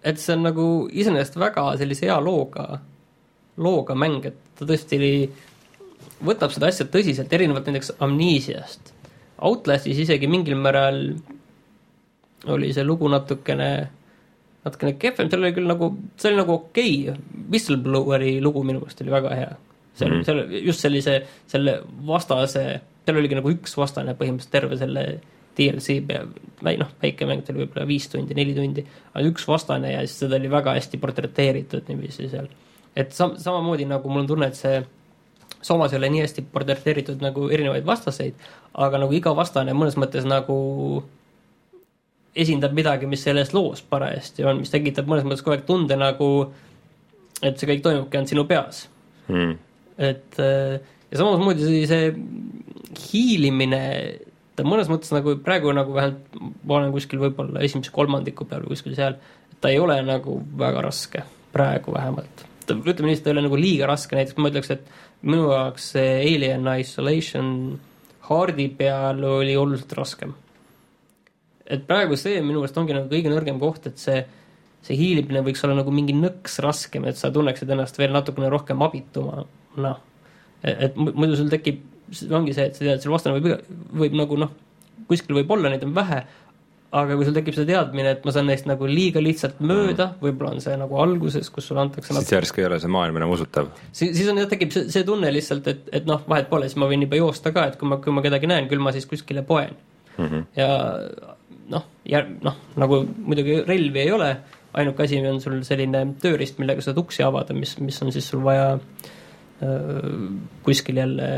et 0.04 0.20
see 0.20 0.36
on 0.36 0.44
nagu 0.46 0.68
iseenesest 0.92 1.38
väga 1.40 1.70
sellise 1.80 2.06
hea 2.06 2.18
looga, 2.22 2.80
looga 3.58 3.96
mäng, 3.98 4.28
et 4.28 4.38
ta 4.58 4.68
tõesti 4.68 5.00
võtab 6.24 6.52
seda 6.54 6.70
asja 6.70 6.86
tõsiselt, 6.90 7.32
erinevalt 7.32 7.68
näiteks 7.68 7.96
Amnesiast. 8.04 8.92
Outlastis 9.46 10.00
isegi 10.02 10.26
mingil 10.30 10.58
määral 10.58 11.02
oli 12.46 12.72
see 12.72 12.84
lugu 12.84 13.08
natukene 13.08 13.70
natukene 14.64 14.94
kehvem, 15.00 15.30
seal 15.30 15.42
oli 15.42 15.54
küll 15.56 15.70
nagu, 15.70 15.90
see 16.18 16.30
oli 16.32 16.40
nagu 16.42 16.54
okei 16.58 16.92
okay., 17.08 17.24
Whistlebloweri 17.48 18.36
lugu 18.44 18.62
minu 18.66 18.82
meelest 18.82 19.02
oli 19.04 19.14
väga 19.14 19.34
hea. 19.34 19.56
seal 19.98 20.10
mm, 20.10 20.20
-hmm. 20.20 20.24
seal 20.24 20.66
just 20.66 20.84
sellise, 20.84 21.22
selle 21.46 21.80
vastase, 22.06 22.64
seal 23.06 23.16
oligi 23.18 23.38
nagu 23.38 23.50
üks 23.50 23.76
vastane 23.76 24.14
põhimõtteliselt 24.14 24.52
terve 24.52 24.78
selle 24.78 25.04
DLC 25.58 25.98
pea, 26.06 26.22
noh, 26.78 26.90
väike 27.02 27.26
mäng, 27.26 27.42
ta 27.42 27.52
oli 27.52 27.64
võib-olla 27.64 27.86
viis 27.86 28.06
tundi, 28.08 28.34
neli 28.34 28.54
tundi, 28.54 28.84
aga 29.14 29.24
üks 29.26 29.48
vastane 29.48 29.92
ja 29.92 30.04
siis 30.06 30.20
seda 30.22 30.38
oli 30.38 30.50
väga 30.50 30.76
hästi 30.76 31.00
portreteeritud 31.02 31.90
niiviisi 31.90 32.28
seal. 32.30 32.46
et 32.94 33.12
sam-, 33.12 33.34
samamoodi 33.38 33.88
nagu 33.88 34.08
mul 34.08 34.22
on 34.22 34.30
tunne, 34.30 34.46
et 34.46 34.54
see 34.54 34.84
Soomas 35.62 35.92
ei 35.92 35.98
ole 35.98 36.08
nii 36.12 36.20
hästi 36.22 36.42
portreteeritud 36.52 37.22
nagu 37.24 37.48
erinevaid 37.50 37.86
vastaseid, 37.86 38.34
aga 38.78 39.00
nagu 39.02 39.12
iga 39.12 39.32
vastane 39.34 39.72
mõnes 39.74 39.96
mõttes 39.98 40.26
nagu 40.28 40.58
esindab 42.38 42.74
midagi, 42.76 43.08
mis 43.10 43.24
selles 43.26 43.52
loos 43.56 43.82
parajasti 43.82 44.46
on, 44.46 44.62
mis 44.62 44.72
tekitab 44.72 45.08
mõnes 45.10 45.26
mõttes 45.26 45.44
kogu 45.44 45.56
aeg 45.56 45.66
tunde 45.68 45.98
nagu, 45.98 46.28
et 47.42 47.58
see 47.58 47.70
kõik 47.70 47.82
toimubki 47.84 48.18
ainult 48.18 48.32
sinu 48.34 48.46
peas 48.48 48.84
hmm.. 49.28 49.58
et 50.10 50.40
äh, 50.42 50.78
ja 51.10 51.20
samamoodi 51.20 51.86
see 51.90 52.12
hiilimine 53.08 53.82
et 54.58 54.66
mõnes 54.66 54.90
mõttes 54.90 55.12
nagu 55.14 55.36
praegu 55.44 55.72
nagu 55.76 55.94
vähemalt 55.94 56.38
ma 56.38 56.78
olen 56.78 56.92
kuskil 56.94 57.20
võib-olla 57.22 57.62
esimese 57.64 57.92
kolmandiku 57.94 58.46
peal 58.48 58.64
või 58.64 58.74
kuskil 58.74 58.96
seal, 58.98 59.18
et 59.52 59.58
ta 59.62 59.72
ei 59.72 59.80
ole 59.82 59.98
nagu 60.06 60.38
väga 60.58 60.82
raske, 60.84 61.24
praegu 61.54 61.94
vähemalt. 61.94 62.44
ütleme 62.68 63.10
nii, 63.10 63.18
et 63.18 63.22
ta 63.24 63.30
ei 63.30 63.36
ole 63.36 63.46
nagu 63.46 63.60
liiga 63.60 63.88
raske, 63.90 64.16
näiteks 64.18 64.38
ma 64.38 64.50
ütleks, 64.52 64.72
et 64.74 65.22
minu 65.22 65.50
jaoks 65.52 65.92
see 65.94 66.18
Alien 66.34 66.68
Isolation 66.78 67.78
Hardi 68.28 68.68
peal 68.76 69.22
oli 69.24 69.56
oluliselt 69.56 69.94
raskem. 69.96 70.34
Et 71.68 71.86
praegu 71.86 72.16
see 72.16 72.40
minu 72.40 72.62
meelest 72.62 72.78
ongi 72.80 72.96
nagu 72.96 73.10
kõige 73.12 73.32
nõrgem 73.32 73.60
koht, 73.62 73.86
et 73.90 74.00
see 74.00 74.22
see 74.84 74.96
hiilimine 74.98 75.42
võiks 75.46 75.62
olla 75.66 75.78
nagu 75.80 75.92
mingi 75.94 76.14
nõks 76.16 76.58
raskem, 76.64 77.06
et 77.10 77.18
sa 77.18 77.32
tunneksid 77.34 77.70
ennast 77.74 77.98
veel 77.98 78.14
natukene 78.14 78.50
rohkem 78.52 78.82
abituma, 78.86 79.44
noh. 79.78 80.02
et 80.62 80.98
muidu 80.98 81.38
sul 81.38 81.50
tekib, 81.52 81.82
ongi 82.30 82.54
see, 82.56 82.68
et 82.70 82.78
sa 82.78 82.84
tead, 82.84 83.02
seal 83.02 83.14
vastane 83.14 83.38
võib, 83.38 83.70
võib 84.04 84.18
nagu 84.18 84.38
noh, 84.44 84.52
kuskil 85.10 85.40
võib 85.40 85.50
olla, 85.56 85.72
neid 85.72 85.84
on 85.86 85.96
vähe, 85.96 86.20
aga 86.98 87.16
kui 87.18 87.26
sul 87.26 87.34
tekib 87.36 87.56
see 87.56 87.68
teadmine, 87.68 88.14
et 88.16 88.22
ma 88.24 88.32
saan 88.32 88.46
neist 88.48 88.68
nagu 88.70 88.86
liiga 88.88 89.20
lihtsalt 89.20 89.58
mööda 89.60 90.06
mm., 90.12 90.20
võib-olla 90.22 90.54
on 90.54 90.62
see 90.64 90.76
nagu 90.80 91.00
alguses, 91.02 91.50
kus 91.52 91.68
sulle 91.68 91.82
antakse 91.82 92.14
siis 92.16 92.32
järsku 92.32 92.62
ei 92.62 92.68
ole 92.70 92.78
see 92.80 92.92
maailm 92.92 93.18
enam 93.20 93.34
usutav. 93.34 93.68
siis, 93.90 94.14
siis 94.16 94.30
on 94.30 94.40
jah, 94.40 94.48
tekib 94.48 94.72
see, 94.72 94.86
see 94.94 95.04
tunne 95.08 95.32
lihtsalt, 95.34 95.68
et, 95.68 95.82
et 96.00 96.08
noh, 96.08 96.22
vahet 96.30 96.48
pole, 96.48 96.70
siis 96.70 96.80
ma 96.80 96.88
võin 96.88 97.04
juba 97.04 97.18
joosta 97.20 97.52
ka, 97.52 97.66
et 97.68 97.76
kui 97.80 97.90
ma, 97.90 97.98
kui 98.04 98.14
ma 98.14 98.24
kedagi 98.24 98.48
näen, 98.48 98.70
küll 98.70 98.80
ma 98.80 98.94
siis 98.96 99.10
kuskile 99.10 99.44
poen 99.48 99.74
mm. 100.16 100.24
-hmm. 100.24 100.46
ja 100.56 101.36
noh, 101.72 101.88
noh, 102.44 102.60
nagu 102.80 103.02
muidugi 103.18 103.62
relvi 103.66 104.04
ei 104.04 104.12
ole 104.14 104.30
ainuke 104.78 105.04
asi 105.04 105.20
on 105.26 105.40
sul 105.42 105.60
selline 105.66 106.04
tööriist, 106.22 106.58
millega 106.60 106.84
saad 106.84 107.00
uksi 107.00 107.24
avada, 107.26 107.56
mis, 107.56 107.76
mis 107.82 107.98
on 108.04 108.12
siis 108.14 108.28
sul 108.30 108.44
vaja 108.44 108.74
äh, 108.76 109.98
kuskil 110.66 111.00
jälle 111.00 111.28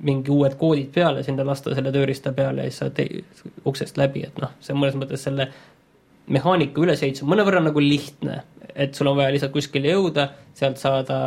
mingi 0.00 0.32
uued 0.32 0.56
koodid 0.60 0.88
peale 0.94 1.24
sinna 1.24 1.44
lasta 1.44 1.74
selle 1.76 1.92
tööriista 1.92 2.32
peale 2.36 2.64
ja 2.64 2.72
siis 2.72 2.80
saad 2.84 3.66
uksest 3.68 4.00
läbi, 4.00 4.24
et 4.28 4.40
noh, 4.40 4.54
see 4.64 4.74
on 4.74 4.80
mõnes 4.80 4.96
mõttes 5.00 5.26
selle 5.26 5.50
mehaanika 6.30 6.80
ülesehitus 6.80 7.24
on 7.24 7.32
mõnevõrra 7.32 7.62
nagu 7.64 7.82
lihtne, 7.82 8.42
et 8.74 8.94
sul 8.94 9.10
on 9.10 9.18
vaja 9.18 9.32
lihtsalt 9.34 9.52
kuskile 9.52 9.92
jõuda, 9.92 10.30
sealt 10.56 10.80
saada 10.80 11.18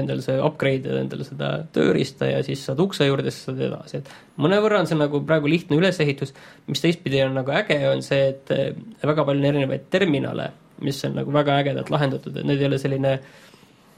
endale 0.00 0.22
see 0.24 0.38
upgrade 0.44 0.88
ida 0.88 1.00
endale 1.00 1.26
seda 1.26 1.50
tööriista 1.74 2.28
ja 2.30 2.42
siis 2.46 2.62
saad 2.68 2.80
ukse 2.82 3.06
juurde, 3.08 3.32
siis 3.32 3.48
saad 3.48 3.60
edasi, 3.68 4.02
et 4.02 4.12
mõnevõrra 4.40 4.82
on 4.82 4.88
see 4.90 4.98
nagu 4.98 5.20
praegu 5.26 5.50
lihtne 5.50 5.78
ülesehitus, 5.80 6.34
mis 6.68 6.84
teistpidi 6.84 7.22
on 7.24 7.36
nagu 7.40 7.54
äge, 7.54 7.78
on 7.90 8.04
see, 8.04 8.30
et 8.34 8.54
eh, 8.54 8.70
väga 9.02 9.26
palju 9.28 9.42
on 9.42 9.50
erinevaid 9.50 9.88
terminale, 9.92 10.50
mis 10.84 11.00
on 11.08 11.18
nagu 11.18 11.34
väga 11.34 11.58
ägedalt 11.62 11.92
lahendatud, 11.94 12.36
et 12.36 12.48
need 12.48 12.62
ei 12.62 12.70
ole 12.70 12.80
selline 12.82 13.18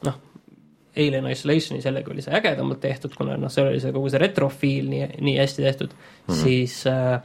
noh, 0.07 0.18
Alien 0.97 1.28
Isolationis 1.30 1.86
jällegi 1.86 2.11
oli 2.11 2.24
see 2.24 2.34
ägedamalt 2.34 2.80
tehtud, 2.82 3.14
kuna 3.18 3.36
noh, 3.38 3.53
seal 3.53 3.70
oli 3.70 3.82
see 3.82 3.95
kogu 3.95 4.11
see 4.11 4.22
retrofiil 4.22 4.88
nii, 4.91 5.07
nii 5.22 5.36
hästi 5.38 5.62
tehtud. 5.62 5.93
Mm, 5.95 6.32
-hmm. 6.34 6.43
siis 6.43 6.80
äh, 6.91 7.20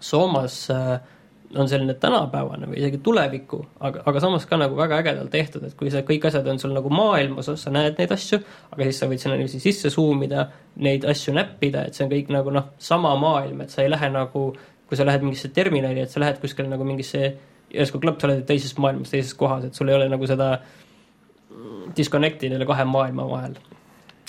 Soomas 0.00 0.70
äh, 0.70 1.00
on 1.58 1.68
selline 1.68 1.94
tänapäevane 2.00 2.68
või 2.70 2.78
isegi 2.80 2.98
tuleviku, 3.04 3.60
aga, 3.84 4.02
aga 4.08 4.20
samas 4.22 4.46
ka 4.48 4.58
nagu 4.60 4.76
väga 4.78 4.98
ägedalt 5.02 5.30
tehtud, 5.32 5.64
et 5.66 5.76
kui 5.78 5.90
see 5.92 6.02
kõik 6.06 6.26
asjad 6.28 6.46
on 6.50 6.60
sul 6.60 6.74
nagu 6.74 6.90
maailmas, 6.92 7.50
sa 7.60 7.72
näed 7.74 7.98
neid 8.00 8.12
asju, 8.14 8.40
aga 8.74 8.88
siis 8.88 9.00
sa 9.02 9.08
võid 9.10 9.22
sinna 9.22 9.38
niiviisi 9.38 9.62
sisse 9.62 9.92
zoom 9.94 10.24
ida, 10.26 10.46
neid 10.84 11.06
asju 11.10 11.34
näppida, 11.36 11.86
et 11.86 11.96
see 11.96 12.06
on 12.06 12.12
kõik 12.12 12.32
nagu 12.34 12.54
noh, 12.54 12.70
sama 12.82 13.14
maailm, 13.20 13.64
et 13.64 13.74
sa 13.74 13.84
ei 13.84 13.92
lähe 13.92 14.10
nagu, 14.12 14.46
kui 14.88 14.98
sa 14.98 15.06
lähed 15.06 15.26
mingisse 15.26 15.52
terminali, 15.54 16.02
et 16.04 16.12
sa 16.12 16.22
lähed 16.22 16.40
kuskile 16.42 16.70
nagu 16.70 16.86
mingisse, 16.88 17.32
järsku 17.74 18.02
klõps, 18.02 18.22
sa 18.22 18.30
oled 18.30 18.44
teises 18.48 18.76
maailmas, 18.78 19.14
teises 19.14 19.34
kohas, 19.38 19.68
et 19.68 19.78
sul 19.78 19.90
ei 19.90 19.98
ole 19.98 20.10
nagu 20.12 20.28
seda 20.30 20.56
disconnect'i 21.96 22.50
nende 22.50 22.66
kahe 22.68 22.86
maailma 22.88 23.26
vahel. 23.30 23.58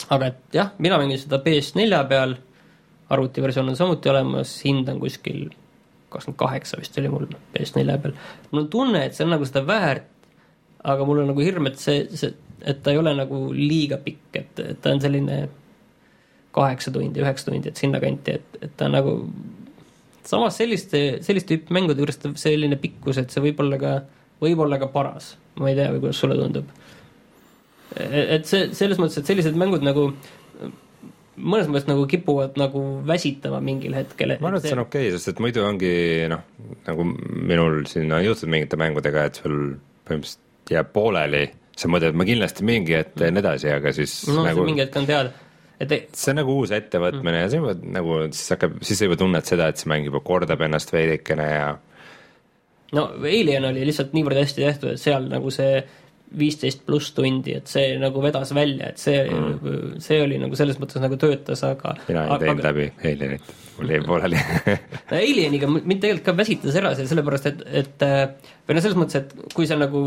aga 0.09 0.27
et 0.27 0.41
jah, 0.53 0.73
mina 0.77 0.97
mängin 1.01 1.17
seda 1.17 1.39
PS4 1.41 2.01
peal, 2.09 2.35
arvutiversioon 3.09 3.69
on 3.71 3.77
samuti 3.77 4.09
olemas, 4.09 4.57
hind 4.65 4.89
on 4.91 4.99
kuskil 4.99 5.47
kakskümmend 6.15 6.39
kaheksa 6.39 6.79
vist 6.81 6.97
oli 7.01 7.11
mul 7.11 7.27
PS4 7.53 7.99
peal. 8.01 8.15
mul 8.51 8.63
on 8.63 8.71
tunne, 8.71 9.05
et 9.05 9.17
see 9.17 9.27
on 9.27 9.35
nagu 9.35 9.47
seda 9.47 9.65
väärt, 9.67 10.09
aga 10.85 11.05
mul 11.07 11.23
on 11.23 11.31
nagu 11.33 11.43
hirm, 11.43 11.69
et 11.69 11.81
see, 11.81 12.05
see, 12.15 12.33
et 12.65 12.81
ta 12.83 12.93
ei 12.93 13.01
ole 13.01 13.13
nagu 13.17 13.47
liiga 13.53 13.99
pikk, 14.01 14.25
et, 14.39 14.63
et 14.63 14.81
ta 14.81 14.93
on 14.95 15.03
selline 15.03 15.43
kaheksa 16.55 16.93
tundi, 16.95 17.21
üheksa 17.21 17.49
tundi, 17.49 17.71
et 17.71 17.79
sinnakanti, 17.79 18.39
et, 18.39 18.59
et 18.63 18.75
ta 18.79 18.87
nagu 18.91 19.17
samas 20.25 20.57
selliste, 20.57 21.01
sellist 21.25 21.49
tüüpi 21.49 21.75
mängude 21.75 22.01
juures 22.01 22.19
ta 22.21 22.31
selline 22.39 22.79
pikkus, 22.81 23.19
et 23.21 23.33
see 23.33 23.43
võib 23.43 23.61
olla 23.63 23.79
ka, 23.81 23.93
võib 24.41 24.63
olla 24.65 24.79
ka 24.81 24.89
paras. 24.93 25.35
ma 25.59 25.69
ei 25.71 25.77
tea, 25.77 25.91
kuidas 25.93 26.17
sulle 26.19 26.35
tundub. 26.39 26.71
E-, 27.95 28.25
et 28.37 28.47
see, 28.49 28.69
selles 28.75 28.99
mõttes, 28.99 29.21
et 29.21 29.29
sellised 29.29 29.55
mängud 29.59 29.85
nagu 29.85 30.09
mõnes 31.35 31.69
mõttes 31.71 31.87
nagu 31.89 32.05
kipuvad 32.09 32.57
nagu 32.59 32.81
väsitama 33.07 33.59
mingil 33.63 33.95
hetkel. 33.97 34.35
ma 34.39 34.49
arvan, 34.49 34.61
et 34.61 34.69
see 34.69 34.77
on 34.77 34.85
okei 34.85 35.09
okay,, 35.09 35.17
sest 35.17 35.33
et 35.33 35.43
muidu 35.43 35.65
ongi 35.65 35.93
noh, 36.31 36.43
nagu 36.87 37.07
minul 37.07 37.83
siin 37.91 38.11
on 38.15 38.23
juhtunud 38.25 38.55
mingite 38.55 38.79
mängudega, 38.79 39.29
et 39.29 39.41
sul 39.43 39.57
põhimõtteliselt 40.07 40.75
jääb 40.75 40.91
pooleli, 40.95 41.47
sa 41.77 41.89
mõtled, 41.91 42.13
et 42.13 42.21
ma 42.21 42.27
kindlasti 42.27 42.67
mingi 42.67 42.95
hetk 42.97 43.17
teen 43.19 43.41
edasi, 43.41 43.69
aga 43.73 43.91
siis 43.95 44.21
no, 44.31 44.45
nagu 44.47 44.65
mingi 44.67 44.85
hetk 44.85 45.01
on 45.01 45.09
teada 45.09 45.33
et 45.79 45.91
ei... 45.91 46.05
see 46.15 46.31
on 46.31 46.39
nagu 46.39 46.55
uus 46.61 46.71
ettevõtmine 46.75 47.33
mm. 47.33 47.41
ja 47.41 47.49
siis 47.49 47.59
juba 47.59 47.73
nagu, 47.97 48.21
siis 48.31 48.53
hakkab, 48.55 48.79
siis 48.85 49.01
sa 49.01 49.09
juba 49.09 49.19
tunned 49.19 49.49
seda, 49.49 49.67
et 49.69 49.81
see 49.81 49.91
mäng 49.91 50.07
juba 50.07 50.21
kordab 50.25 50.63
ennast 50.65 50.93
veidikene 50.95 51.49
ja 51.51 51.67
no 52.95 53.05
Alien 53.19 53.67
oli 53.71 53.85
lihtsalt 53.89 54.15
niivõrd 54.15 54.39
hästi 54.39 54.63
tehtud, 54.63 54.95
et 54.95 55.01
seal 55.01 55.27
nagu 55.31 55.51
see 55.53 55.81
viisteist 56.35 56.81
pluss 56.87 57.13
tundi, 57.15 57.53
et 57.59 57.69
see 57.69 57.95
nagu 58.01 58.21
vedas 58.23 58.51
välja, 58.55 58.89
et 58.91 59.01
see 59.01 59.21
mm., 59.23 59.99
see 60.03 60.17
oli 60.23 60.39
nagu 60.41 60.57
selles 60.57 60.79
mõttes 60.81 60.99
nagu 61.03 61.19
töötas, 61.21 61.61
aga 61.67 61.93
mina 62.07 62.25
ei 62.25 62.41
teinud 62.41 62.63
aga... 62.63 62.71
läbi 62.71 62.87
Alienit, 63.11 63.53
mul 63.77 63.93
jäi 63.93 64.01
pooleli 64.05 64.41
Alieniga 65.19 65.69
mind 65.69 66.01
tegelikult 66.01 66.25
ka 66.25 66.35
väsitas 66.39 66.79
ära 66.81 66.95
see, 66.97 67.07
sellepärast 67.11 67.49
et, 67.51 67.63
et 67.83 68.05
või 68.05 68.77
noh, 68.77 68.83
selles 68.83 68.97
mõttes, 68.99 69.21
et 69.21 69.53
kui 69.53 69.69
see 69.69 69.79
nagu 69.79 70.01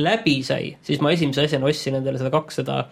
läbi 0.00 0.36
sai, 0.46 0.74
siis 0.86 1.00
ma 1.04 1.14
esimese 1.14 1.46
asjana 1.46 1.70
ostsin 1.70 2.00
endale 2.00 2.20
seda 2.20 2.34
kakssada 2.34 2.82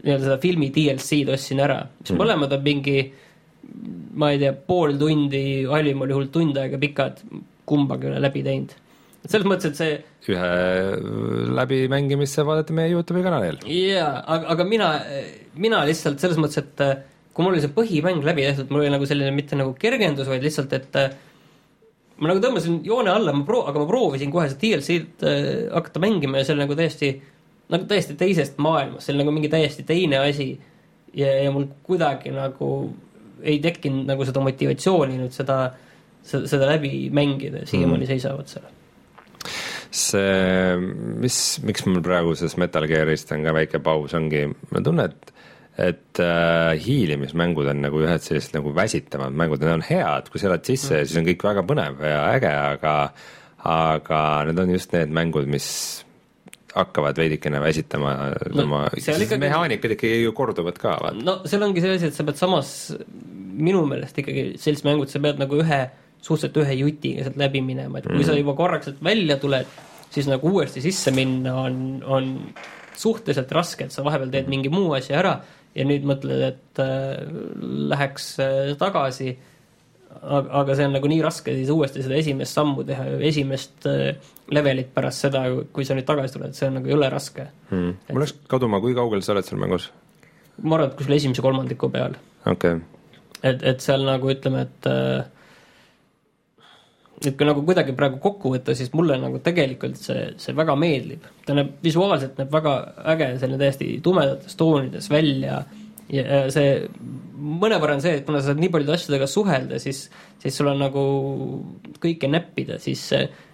nii-öelda 0.00 0.26
seda 0.26 0.38
filmi 0.42 0.70
DLC-d 0.74 1.32
ostsin 1.36 1.62
ära, 1.62 1.80
mis 2.02 2.12
mm. 2.12 2.20
mõlemad 2.20 2.58
on 2.58 2.66
mingi 2.66 2.98
ma 4.20 4.32
ei 4.34 4.40
tea, 4.42 4.52
pool 4.66 4.96
tundi, 4.98 5.62
halvim 5.70 6.04
oli 6.04 6.16
hull 6.16 6.30
tund 6.34 6.58
aega 6.58 6.80
pikad, 6.80 7.20
kumbagi 7.68 8.08
ei 8.08 8.16
ole 8.16 8.22
läbi 8.26 8.44
teinud 8.44 8.78
selles 9.28 9.46
mõttes, 9.48 9.68
et 9.68 9.76
see 9.76 10.32
ühe 10.32 10.50
läbimängimisse 11.56 12.44
vaadata 12.46 12.74
meie 12.76 12.92
Youtube'i 12.92 13.24
kanalil. 13.24 13.58
jaa, 13.68 14.12
aga, 14.24 14.52
aga 14.54 14.66
mina, 14.68 14.90
mina 15.60 15.82
lihtsalt 15.88 16.22
selles 16.22 16.40
mõttes, 16.40 16.62
et 16.62 16.84
äh, 16.84 17.02
kui 17.34 17.44
mul 17.44 17.56
oli 17.56 17.64
see 17.64 17.74
põhimäng 17.74 18.24
läbi 18.24 18.46
tehtud, 18.46 18.70
mul 18.72 18.84
oli 18.84 18.94
nagu 18.94 19.08
selline 19.08 19.34
mitte 19.36 19.58
nagu 19.58 19.74
kergendus, 19.80 20.30
vaid 20.30 20.46
lihtsalt, 20.46 20.72
et 20.78 20.96
äh, 21.00 21.12
ma 22.20 22.32
nagu 22.32 22.42
tõmbasin 22.44 22.80
joone 22.86 23.12
alla, 23.12 23.34
ma 23.36 23.44
proo-, 23.48 23.66
aga 23.68 23.82
ma 23.82 23.90
proovisin 23.90 24.32
kohe 24.32 24.48
seda 24.48 24.62
DLC-d 24.64 25.28
äh, 25.28 25.52
hakata 25.74 26.02
mängima 26.06 26.40
ja 26.40 26.48
see 26.48 26.56
oli 26.56 26.64
nagu 26.64 26.80
täiesti, 26.80 27.12
nagu 27.74 27.86
täiesti 27.92 28.16
teisest 28.20 28.58
maailmast, 28.62 29.04
see 29.04 29.14
oli 29.14 29.24
nagu 29.24 29.36
mingi 29.36 29.52
täiesti 29.52 29.84
teine 29.88 30.24
asi. 30.24 30.50
ja, 31.12 31.28
ja 31.44 31.52
mul 31.52 31.68
kuidagi 31.84 32.32
nagu 32.32 32.72
ei 33.42 33.58
tekkinud 33.60 34.08
nagu 34.08 34.24
seda 34.24 34.40
motivatsiooni 34.44 35.16
nüüd 35.18 35.32
seda, 35.34 35.62
seda, 36.22 36.44
seda 36.48 36.68
läbi 36.70 37.08
mängida, 37.12 37.66
siiamaani 37.66 38.04
mm. 38.04 38.12
seisavad 38.14 38.52
seal 38.52 38.68
see, 39.90 40.76
mis, 41.20 41.38
miks 41.66 41.84
mul 41.88 42.02
praegu 42.04 42.36
sellest 42.38 42.60
Metal 42.62 42.86
Gearist 42.90 43.32
on 43.34 43.44
ka 43.46 43.54
väike 43.56 43.82
paus, 43.84 44.14
ongi, 44.18 44.46
ma 44.70 44.82
tunnen, 44.84 45.10
et 45.10 45.36
et 45.80 46.20
äh, 46.20 46.74
hiilimismängud 46.82 47.68
on 47.70 47.78
nagu 47.86 48.02
ühed 48.02 48.20
sellised 48.20 48.52
nagu 48.52 48.72
väsitavad 48.76 49.32
mängud, 49.32 49.62
need 49.62 49.78
on 49.78 49.84
head, 49.86 50.28
kui 50.28 50.42
sa 50.42 50.50
elad 50.50 50.66
sisse 50.66 50.98
mm., 50.98 51.08
siis 51.08 51.20
on 51.20 51.28
kõik 51.28 51.44
väga 51.46 51.64
põnev 51.64 52.02
ja 52.04 52.18
äge, 52.34 52.50
aga 52.50 52.94
aga 53.70 54.20
need 54.48 54.60
on 54.60 54.72
just 54.74 54.92
need 54.92 55.12
mängud, 55.14 55.48
mis 55.48 55.68
hakkavad 56.74 57.18
veidikene 57.18 57.60
väsitama 57.62 58.12
no, 58.52 58.64
oma, 58.64 58.82
ikkagi... 58.94 59.38
mehaanikad 59.40 59.96
ikkagi 59.96 60.20
ju 60.22 60.34
korduvad 60.36 60.78
ka, 60.78 60.98
vaata. 61.02 61.24
no 61.24 61.38
seal 61.48 61.64
ongi 61.66 61.82
see 61.82 61.96
asi, 61.96 62.10
et 62.10 62.18
sa 62.18 62.26
pead 62.28 62.38
samas 62.38 62.74
minu 63.60 63.82
meelest 63.90 64.20
ikkagi 64.22 64.52
sellised 64.60 64.86
mängud, 64.86 65.10
sa 65.10 65.22
pead 65.22 65.40
nagu 65.42 65.58
ühe 65.60 65.80
suhteliselt 66.20 66.58
ühe 66.62 66.76
jutiga 66.82 67.26
sealt 67.26 67.38
läbi 67.40 67.62
minema, 67.64 68.00
et 68.00 68.08
kui 68.08 68.20
mm. 68.20 68.26
sa 68.28 68.36
juba 68.36 68.56
korraks 68.58 68.90
sealt 68.90 69.00
välja 69.04 69.38
tuled, 69.40 69.78
siis 70.12 70.28
nagu 70.30 70.52
uuesti 70.52 70.82
sisse 70.84 71.12
minna 71.14 71.54
on, 71.62 71.78
on 72.04 72.30
suhteliselt 73.00 73.52
raske, 73.56 73.86
et 73.86 73.94
sa 73.94 74.04
vahepeal 74.06 74.32
teed 74.32 74.50
mingi 74.52 74.72
muu 74.72 74.92
asja 74.98 75.20
ära 75.20 75.38
ja 75.76 75.86
nüüd 75.86 76.06
mõtled, 76.08 76.42
et 76.50 76.82
äh, 76.82 77.22
läheks 77.92 78.34
äh, 78.42 78.74
tagasi. 78.80 79.36
aga 80.20 80.74
see 80.74 80.88
on 80.88 80.96
nagu 80.96 81.06
nii 81.06 81.20
raske 81.22 81.52
siis 81.54 81.68
uuesti 81.70 82.02
seda 82.02 82.16
esimest 82.18 82.56
sammu 82.58 82.82
teha, 82.84 83.04
esimest 83.28 83.86
äh, 83.86 84.16
levelit 84.50 84.90
pärast 84.94 85.22
seda, 85.26 85.44
kui 85.72 85.86
sa 85.86 85.94
nüüd 85.94 86.08
tagasi 86.08 86.34
tuled, 86.34 86.56
see 86.58 86.66
on 86.66 86.80
nagu 86.80 86.90
jõle 86.90 87.08
raske 87.12 87.46
mm.. 87.70 87.92
mul 88.10 88.24
läks 88.24 88.34
kaduma, 88.50 88.82
kui 88.82 88.96
kaugel 88.98 89.22
sa 89.22 89.36
oled 89.36 89.46
seal 89.46 89.62
mängus? 89.62 89.86
ma 90.58 90.76
arvan, 90.76 90.90
et 90.90 90.98
kuskil 90.98 91.14
esimese 91.16 91.44
kolmandiku 91.46 91.92
peal. 91.94 92.18
okei 92.42 92.80
okay.. 92.80 92.82
et, 93.38 93.62
et 93.62 93.86
seal 93.86 94.02
nagu 94.08 94.34
ütleme, 94.34 94.66
et 94.66 94.90
äh, 94.90 95.22
et 97.26 97.36
kui 97.36 97.48
nagu 97.48 97.62
kuidagi 97.66 97.92
praegu 97.96 98.20
kokku 98.22 98.54
võtta, 98.54 98.74
siis 98.76 98.92
mulle 98.96 99.18
nagu 99.20 99.42
tegelikult 99.44 99.98
see, 100.00 100.30
see 100.40 100.56
väga 100.56 100.76
meeldib. 100.80 101.26
ta 101.46 101.56
näeb, 101.56 101.74
visuaalselt 101.84 102.40
näeb 102.40 102.52
väga 102.52 102.74
äge, 103.14 103.34
selline 103.42 103.60
täiesti 103.60 103.90
tumedates 104.04 104.56
toonides 104.56 105.10
välja 105.12 105.64
ja 106.10 106.44
see 106.52 106.78
mõnevõrra 107.40 107.98
on 107.98 108.04
see, 108.04 108.20
et 108.20 108.26
kuna 108.26 108.40
sa 108.40 108.50
saad 108.50 108.62
nii 108.62 108.72
paljude 108.72 108.94
asjadega 108.96 109.28
suhelda, 109.30 109.80
siis, 109.82 110.06
siis 110.42 110.56
sul 110.56 110.70
on 110.72 110.80
nagu 110.82 111.02
kõike 112.02 112.30
näppida, 112.30 112.80
siis, 112.82 113.04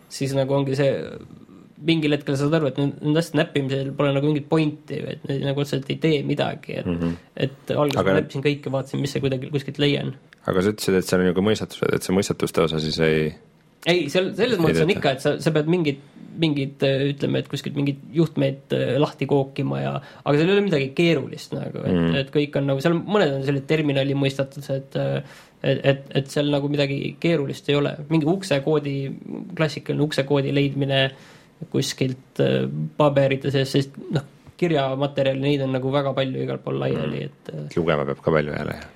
siis 0.08 0.36
nagu 0.36 0.56
ongi 0.56 0.78
see 0.78 0.94
mingil 1.86 2.16
hetkel 2.16 2.38
saad 2.40 2.54
aru, 2.56 2.70
et 2.70 2.78
nende 2.80 3.20
asjade 3.20 3.42
näppimisel 3.42 3.90
pole 3.96 4.14
nagu 4.16 4.30
mingit 4.30 4.46
pointi, 4.48 5.00
et 5.12 5.26
need 5.28 5.44
nagu 5.44 5.60
otseselt 5.60 5.90
ei 5.92 5.98
tee 6.00 6.22
midagi, 6.26 6.78
et 6.80 6.86
mm, 6.86 7.00
-hmm. 7.00 7.18
et 7.36 7.74
alguses 7.74 8.00
aga... 8.00 8.14
ma 8.14 8.20
näppisin 8.20 8.46
kõike, 8.46 8.72
vaatasin, 8.72 9.02
mis 9.02 9.12
see 9.12 9.24
kuidagi 9.24 9.50
kuskilt 9.52 9.82
leian. 9.82 10.14
aga 10.46 10.62
sa 10.62 10.72
ütlesid, 10.72 10.96
et 10.96 11.10
seal 11.10 11.26
on 11.26 11.34
ka 11.36 11.44
mõistatused, 11.44 11.92
et 11.94 12.06
see 12.06 12.16
mõistatuste 12.16 12.64
osa 12.64 12.80
siis 12.80 12.98
ei 13.04 13.34
ei, 13.87 14.07
seal 14.12 14.30
selles 14.37 14.61
mõttes 14.62 14.84
on 14.84 14.93
ikka, 14.93 15.16
et 15.16 15.24
sa, 15.24 15.34
sa 15.43 15.53
pead 15.55 15.70
mingit, 15.70 16.03
mingid 16.41 16.82
ütleme, 16.84 17.41
et 17.41 17.49
kuskilt 17.51 17.76
mingeid 17.78 18.03
juhtmeid 18.16 18.74
äh, 18.76 18.97
lahti 19.01 19.28
kookima 19.30 19.80
ja 19.82 19.93
aga 19.97 20.34
seal 20.37 20.51
ei 20.51 20.57
ole 20.57 20.66
midagi 20.66 20.91
keerulist 20.97 21.55
nagu, 21.57 21.84
et 21.84 21.95
mm., 21.95 22.18
et 22.22 22.32
kõik 22.34 22.59
on 22.61 22.70
nagu, 22.72 22.82
seal 22.84 22.97
mõned 22.99 23.39
on 23.39 23.47
sellised 23.47 23.68
terminali 23.70 24.16
mõistatused, 24.18 24.99
äh, 25.01 25.39
et, 25.62 25.80
et, 25.93 26.05
et 26.20 26.32
seal 26.32 26.51
nagu 26.53 26.70
midagi 26.72 27.14
keerulist 27.22 27.70
ei 27.72 27.78
ole, 27.78 27.95
mingi 28.11 28.28
uksekoodi, 28.30 28.97
klassikaline 29.57 30.07
uksekoodi 30.07 30.55
leidmine 30.55 31.07
kuskilt 31.72 32.43
äh, 32.45 32.66
paberite 32.99 33.55
sees, 33.55 33.72
sest 33.72 33.97
noh, 34.12 34.34
kirjamaterjali, 34.61 35.41
neid 35.41 35.64
on 35.64 35.74
nagu 35.76 35.91
väga 35.93 36.12
palju 36.16 36.45
igal 36.45 36.61
pool 36.64 36.80
laiali 36.84 37.24
mm., 37.24 37.64
et 37.72 37.80
lugema 37.80 38.09
peab 38.09 38.20
ka 38.24 38.39
palju 38.39 38.57
jälle, 38.57 38.76
jah 38.76 38.93
Äh, 38.93 38.95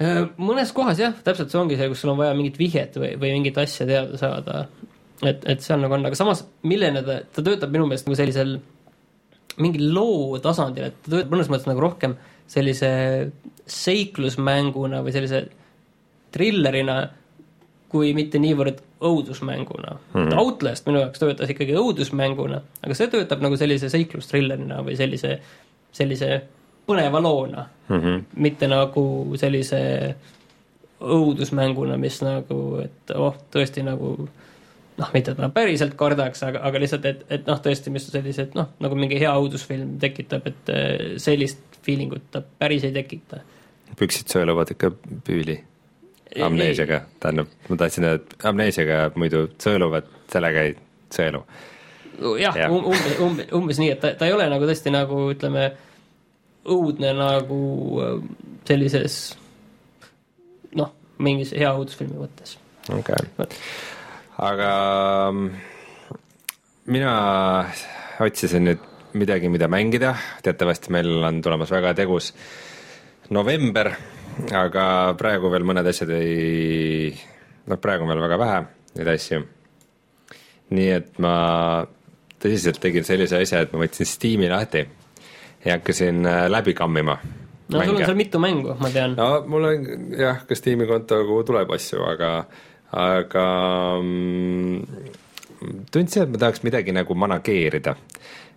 mõnes 0.00 0.72
kohas 0.74 0.98
jah, 0.98 1.14
täpselt 1.24 1.52
see 1.52 1.60
ongi 1.60 1.78
see, 1.78 1.88
kus 1.90 2.02
sul 2.02 2.12
on 2.14 2.18
vaja 2.18 2.34
mingit 2.34 2.58
vihjet 2.58 2.96
või, 2.98 3.14
või 3.20 3.34
mingit 3.36 3.58
asja 3.62 3.86
teada 3.86 4.18
saada. 4.18 4.66
et, 5.22 5.44
et 5.46 5.62
seal 5.62 5.80
nagu 5.80 5.94
on, 5.94 6.06
aga 6.08 6.18
samas, 6.18 6.42
milline 6.66 7.02
ta, 7.06 7.20
ta 7.32 7.44
töötab 7.46 7.70
minu 7.72 7.86
meelest 7.86 8.08
nagu 8.08 8.18
sellisel 8.18 8.56
mingil 9.62 9.92
loo 9.94 10.38
tasandil, 10.42 10.88
et 10.90 10.96
ta 11.04 11.12
töötab 11.12 11.34
mõnes 11.36 11.50
mõttes 11.52 11.68
nagu 11.70 11.84
rohkem 11.84 12.16
sellise 12.50 12.90
seiklusmänguna 13.70 15.00
või 15.04 15.14
sellise 15.14 15.44
trillerina, 16.34 16.98
kui 17.94 18.10
mitte 18.16 18.40
niivõrd 18.42 18.82
õudusmänguna 19.04 19.94
mm. 19.94 20.18
-hmm. 20.18 20.38
Outlast 20.42 20.88
minu 20.88 21.04
jaoks 21.04 21.22
töötas 21.22 21.50
ikkagi 21.54 21.76
õudusmänguna, 21.78 22.60
aga 22.82 22.98
see 22.98 23.06
töötab 23.12 23.44
nagu 23.44 23.56
sellise 23.60 23.88
seiklustrillerile 23.92 24.80
või 24.82 24.98
sellise, 24.98 25.38
sellise 25.94 26.30
põneva 26.86 27.20
loona 27.22 27.66
mm, 27.88 28.00
-hmm. 28.00 28.22
mitte 28.36 28.68
nagu 28.68 29.04
sellise 29.40 29.80
õudusmänguna, 31.04 31.96
mis 32.00 32.20
nagu, 32.22 32.60
et 32.84 33.12
oh, 33.14 33.36
tõesti 33.52 33.82
nagu 33.84 34.14
noh, 34.98 35.10
mitte 35.14 35.34
et 35.34 35.42
ma 35.42 35.50
päriselt 35.54 35.96
kardaks, 35.98 36.42
aga, 36.46 36.62
aga 36.68 36.80
lihtsalt, 36.82 37.06
et, 37.10 37.24
et 37.34 37.46
noh, 37.50 37.58
tõesti, 37.62 37.92
mis 37.94 38.06
sellised 38.08 38.54
noh, 38.58 38.70
nagu 38.84 38.98
mingi 38.98 39.18
hea 39.20 39.32
õudusfilm 39.40 39.96
tekitab, 40.02 40.46
et 40.50 40.72
eh, 40.72 41.04
sellist 41.22 41.80
feeling 41.84 42.14
ut 42.16 42.30
ta 42.32 42.42
päris 42.42 42.86
ei 42.86 42.94
tekita. 42.94 43.42
püksid 43.98 44.30
sõeluvad 44.32 44.72
ikka 44.74 44.90
püüli 45.26 45.58
amneesiaga, 46.42 47.04
tähendab, 47.22 47.50
ma 47.68 47.76
tahtsin 47.78 48.08
öelda, 48.08 48.22
et 48.22 48.46
amneesiaga 48.50 48.98
muidu 49.20 49.46
sõeluvad, 49.62 50.08
sellega 50.32 50.66
ei 50.68 50.76
sõelu. 51.14 51.42
jah 52.40 52.56
ja. 52.58 52.70
um,, 52.70 52.84
umbes, 52.92 53.18
umbes, 53.22 53.50
umbes 53.54 53.82
nii, 53.82 53.90
et 53.94 54.00
ta, 54.02 54.14
ta 54.18 54.28
ei 54.28 54.34
ole 54.34 54.46
nagu 54.50 54.66
tõesti 54.70 54.92
nagu 54.94 55.26
ütleme 55.34 55.72
õudne 56.64 57.12
nagu 57.16 57.60
äh, 58.02 58.16
sellises 58.68 59.18
noh, 60.78 60.92
mingis 61.22 61.52
hea 61.56 61.72
õudusfilmi 61.74 62.18
mõttes. 62.18 62.56
okei 62.88 63.28
okay., 63.36 63.60
aga 64.44 64.70
mm, 65.30 65.50
mina 66.94 67.14
otsisin 68.24 68.68
nüüd 68.68 68.90
midagi, 69.14 69.48
mida 69.48 69.68
mängida, 69.70 70.14
teatavasti 70.42 70.90
meil 70.94 71.22
on 71.22 71.38
tulemas 71.42 71.70
väga 71.70 71.94
tegus 71.94 72.32
november, 73.30 73.92
aga 74.50 74.86
praegu 75.18 75.52
veel 75.52 75.66
mõned 75.68 75.86
asjad 75.86 76.10
ei, 76.16 77.12
noh, 77.70 77.78
praegu 77.78 78.04
on 78.04 78.10
veel 78.10 78.24
väga 78.24 78.40
vähe 78.42 78.64
neid 78.98 79.12
asju. 79.14 79.44
nii 80.74 80.90
et 80.90 81.18
ma 81.22 81.36
tõsiselt 82.42 82.80
tegin 82.82 83.06
sellise 83.06 83.38
asja, 83.38 83.62
et 83.62 83.72
ma 83.72 83.84
võtsin 83.84 84.08
Steam'i 84.08 84.48
lahti 84.50 84.82
ja 85.64 85.78
hakkasin 85.78 86.26
äh, 86.26 86.50
läbi 86.50 86.74
kammima. 86.74 87.18
no 87.68 87.78
mänge. 87.78 87.86
sul 87.86 87.96
on 87.96 88.04
seal 88.04 88.16
mitu 88.16 88.38
mängu, 88.38 88.76
ma 88.80 88.90
tean. 88.90 89.16
no 89.16 89.44
mul 89.46 89.64
on 89.64 89.86
jah, 90.18 90.44
ka 90.46 90.54
Steam'i 90.54 90.86
konto, 90.86 91.22
kuhu 91.26 91.44
tuleb 91.48 91.70
asju, 91.76 92.02
aga, 92.08 92.30
aga 92.92 93.46
mm, 94.02 94.82
tundsin, 95.92 96.26
et 96.26 96.34
ma 96.34 96.42
tahaks 96.44 96.64
midagi 96.66 96.92
nagu 96.92 97.14
manageerida. 97.14 97.96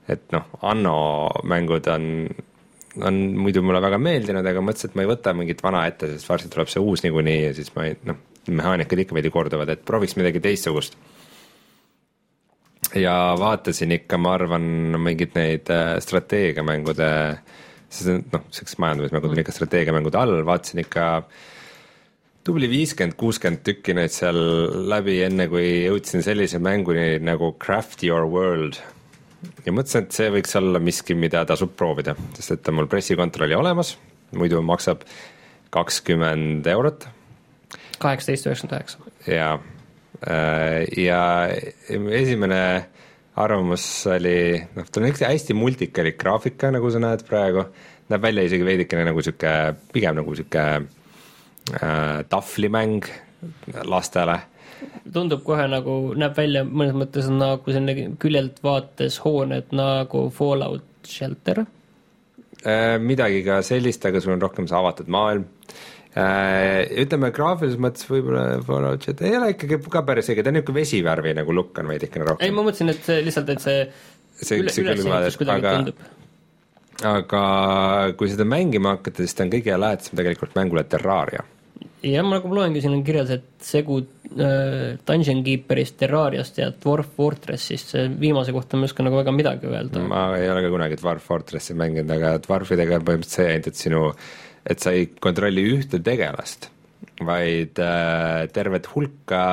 et 0.07 0.31
noh, 0.31 0.47
Anno 0.61 0.97
mängud 1.43 1.87
on, 1.91 2.27
on 3.03 3.21
muidu 3.35 3.63
mulle 3.63 3.81
väga 3.83 3.99
meeldinud, 3.99 4.45
aga 4.45 4.63
mõtlesin, 4.63 4.91
et 4.91 4.95
ma 4.95 5.03
ei 5.03 5.11
võta 5.11 5.33
mingit 5.35 5.63
vana 5.63 5.85
ette, 5.87 6.11
sest 6.13 6.29
varsti 6.29 6.51
tuleb 6.51 6.71
see 6.71 6.83
uus 6.83 7.03
niikuinii 7.03 7.41
ja 7.45 7.53
siis 7.55 7.73
ma 7.75 7.87
ei, 7.87 7.97
noh, 8.07 8.19
mehaanikad 8.47 9.03
ikka 9.03 9.15
veidi 9.15 9.31
korduvad, 9.31 9.71
et 9.71 9.83
prooviks 9.87 10.15
midagi 10.19 10.43
teistsugust 10.43 10.95
ja 12.95 13.35
vaatasin 13.39 13.91
ikka, 13.97 14.19
ma 14.21 14.33
arvan, 14.37 14.63
mingeid 15.01 15.35
neid 15.35 15.69
äh, 15.73 15.97
strateegiamängude, 16.03 17.09
sest 17.89 18.31
noh, 18.31 18.47
siuksed 18.53 18.79
majandamismängud 18.83 19.33
on 19.33 19.43
ikka 19.43 19.55
strateegiamängude 19.55 20.19
all, 20.19 20.41
vaatasin 20.47 20.83
ikka 20.85 21.07
tubli 22.47 22.69
viiskümmend, 22.71 23.17
kuuskümmend 23.19 23.63
tükki 23.67 23.95
neid 23.97 24.13
seal 24.15 24.37
läbi, 24.87 25.19
enne 25.25 25.49
kui 25.51 25.65
jõudsin 25.87 26.23
sellise 26.23 26.61
mänguni 26.63 27.17
nagu 27.23 27.53
Craft 27.59 28.05
Your 28.07 28.29
World. 28.31 28.79
ja 29.65 29.73
mõtlesin, 29.75 30.07
et 30.07 30.15
see 30.15 30.31
võiks 30.33 30.55
olla 30.59 30.79
miski, 30.79 31.15
mida 31.15 31.43
tasub 31.45 31.75
proovida, 31.75 32.15
sest 32.37 32.55
et 32.55 32.71
on 32.71 32.79
mul 32.79 32.91
pressikontrolli 32.91 33.57
olemas, 33.57 33.97
muidu 34.35 34.61
maksab 34.63 35.03
kakskümmend 35.75 36.67
eurot. 36.71 37.09
kaheksateist 37.99 38.47
üheksakümmend 38.47 38.79
üheksa. 38.79 39.17
jaa 39.27 39.57
ja 40.25 41.19
esimene 42.17 42.61
arvamus 43.37 43.85
oli, 44.09 44.57
noh, 44.75 44.89
tal 44.89 45.05
on 45.05 45.11
ikka 45.11 45.29
hästi 45.29 45.55
multikalik 45.57 46.17
graafika, 46.21 46.71
nagu 46.73 46.89
sa 46.93 47.01
näed 47.01 47.23
praegu, 47.27 47.67
näeb 48.09 48.23
välja 48.23 48.45
isegi 48.47 48.65
veidikene 48.65 49.05
nagu 49.07 49.23
sihuke, 49.23 49.53
pigem 49.93 50.17
nagu 50.17 50.35
sihuke 50.37 50.65
äh, 51.77 52.21
tahvlimäng 52.29 53.05
lastele. 53.85 54.39
Tundub 55.13 55.43
kohe 55.45 55.67
nagu, 55.69 55.97
näeb 56.17 56.37
välja 56.37 56.63
mõnes 56.65 56.97
mõttes 56.97 57.29
nagu 57.33 57.73
selline 57.73 58.15
küljelt 58.21 58.61
vaates 58.65 59.19
hooned 59.25 59.73
nagu 59.77 60.27
Fallout 60.33 60.87
Shelter. 61.07 61.65
Äh,. 62.65 62.97
midagi 62.99 63.43
ka 63.45 63.61
sellist, 63.61 64.05
aga 64.05 64.21
sul 64.21 64.33
on 64.33 64.41
rohkem 64.41 64.65
see 64.67 64.77
avatud 64.77 65.13
maailm. 65.13 65.45
Äh, 65.45 65.96
ütleme 66.17 67.31
graafilises 67.35 67.79
mõttes 67.81 68.07
võib-olla 68.09 68.59
Fallout 68.65 69.07
Jet 69.07 69.21
ei 69.25 69.35
ole 69.37 69.51
ikkagi 69.53 69.79
ka 69.91 70.03
päris 70.07 70.29
õige, 70.31 70.45
ta 70.45 70.53
on 70.53 70.57
niisugune 70.57 70.79
vesivärvi 70.79 71.33
nagu 71.37 71.55
lukk 71.55 71.81
on 71.81 71.91
veidikene 71.91 72.29
rohkem. 72.29 72.45
ei, 72.47 72.53
ma 72.55 72.63
mõtlesin, 72.65 72.93
et 72.93 73.03
see 73.05 73.25
lihtsalt, 73.25 73.51
et 73.53 73.65
see, 73.65 73.83
see 74.39 74.61
üle, 74.61 74.71
ülesehitus 74.71 75.37
kuidagi 75.41 75.67
aga, 75.67 75.75
tundub. 75.75 76.07
aga 77.11 77.43
kui 78.17 78.31
seda 78.31 78.47
mängima 78.47 78.95
hakata, 78.95 79.25
siis 79.25 79.37
ta 79.37 79.45
on 79.45 79.53
kõige 79.53 79.77
lähedasem 79.83 80.21
tegelikult 80.21 80.57
mängule 80.57 80.85
Terraria. 80.87 81.43
jah, 82.07 82.25
ma 82.25 82.39
nagu 82.39 82.55
loengi, 82.55 82.81
siin 82.81 82.95
on 82.95 83.05
kirjas, 83.05 83.35
et 83.37 83.67
segu 83.67 83.99
äh, 83.99 84.97
Dungeon 85.03 85.43
Keeperist, 85.43 85.99
Terrariast 85.99 86.63
ja 86.63 86.71
Dwarf 86.71 87.13
Fortressist, 87.19 87.93
see 87.93 88.09
viimase 88.15 88.55
kohta 88.55 88.79
ma 88.79 88.87
ei 88.87 88.93
oska 88.93 89.05
nagu 89.05 89.19
väga 89.19 89.35
midagi 89.35 89.69
öelda. 89.69 90.07
ma 90.07 90.29
ei 90.39 90.49
ole 90.49 90.65
ka 90.65 90.73
kunagi 90.73 91.03
Dwarf 91.03 91.29
Fortressi 91.29 91.77
mänginud, 91.77 92.15
aga 92.15 92.37
Dwarfidega 92.47 93.01
on 93.01 93.09
põhimõtteliselt 93.11 93.41
see 93.43 93.49
ainult, 93.53 93.73
et 93.73 93.85
sinu 93.85 94.03
et 94.67 94.83
sa 94.83 94.93
ei 94.95 95.09
kontrolli 95.23 95.63
ühte 95.71 95.99
tegelast, 96.03 96.69
vaid 97.25 97.79
äh, 97.81 98.47
tervet 98.53 98.89
hulka 98.93 99.43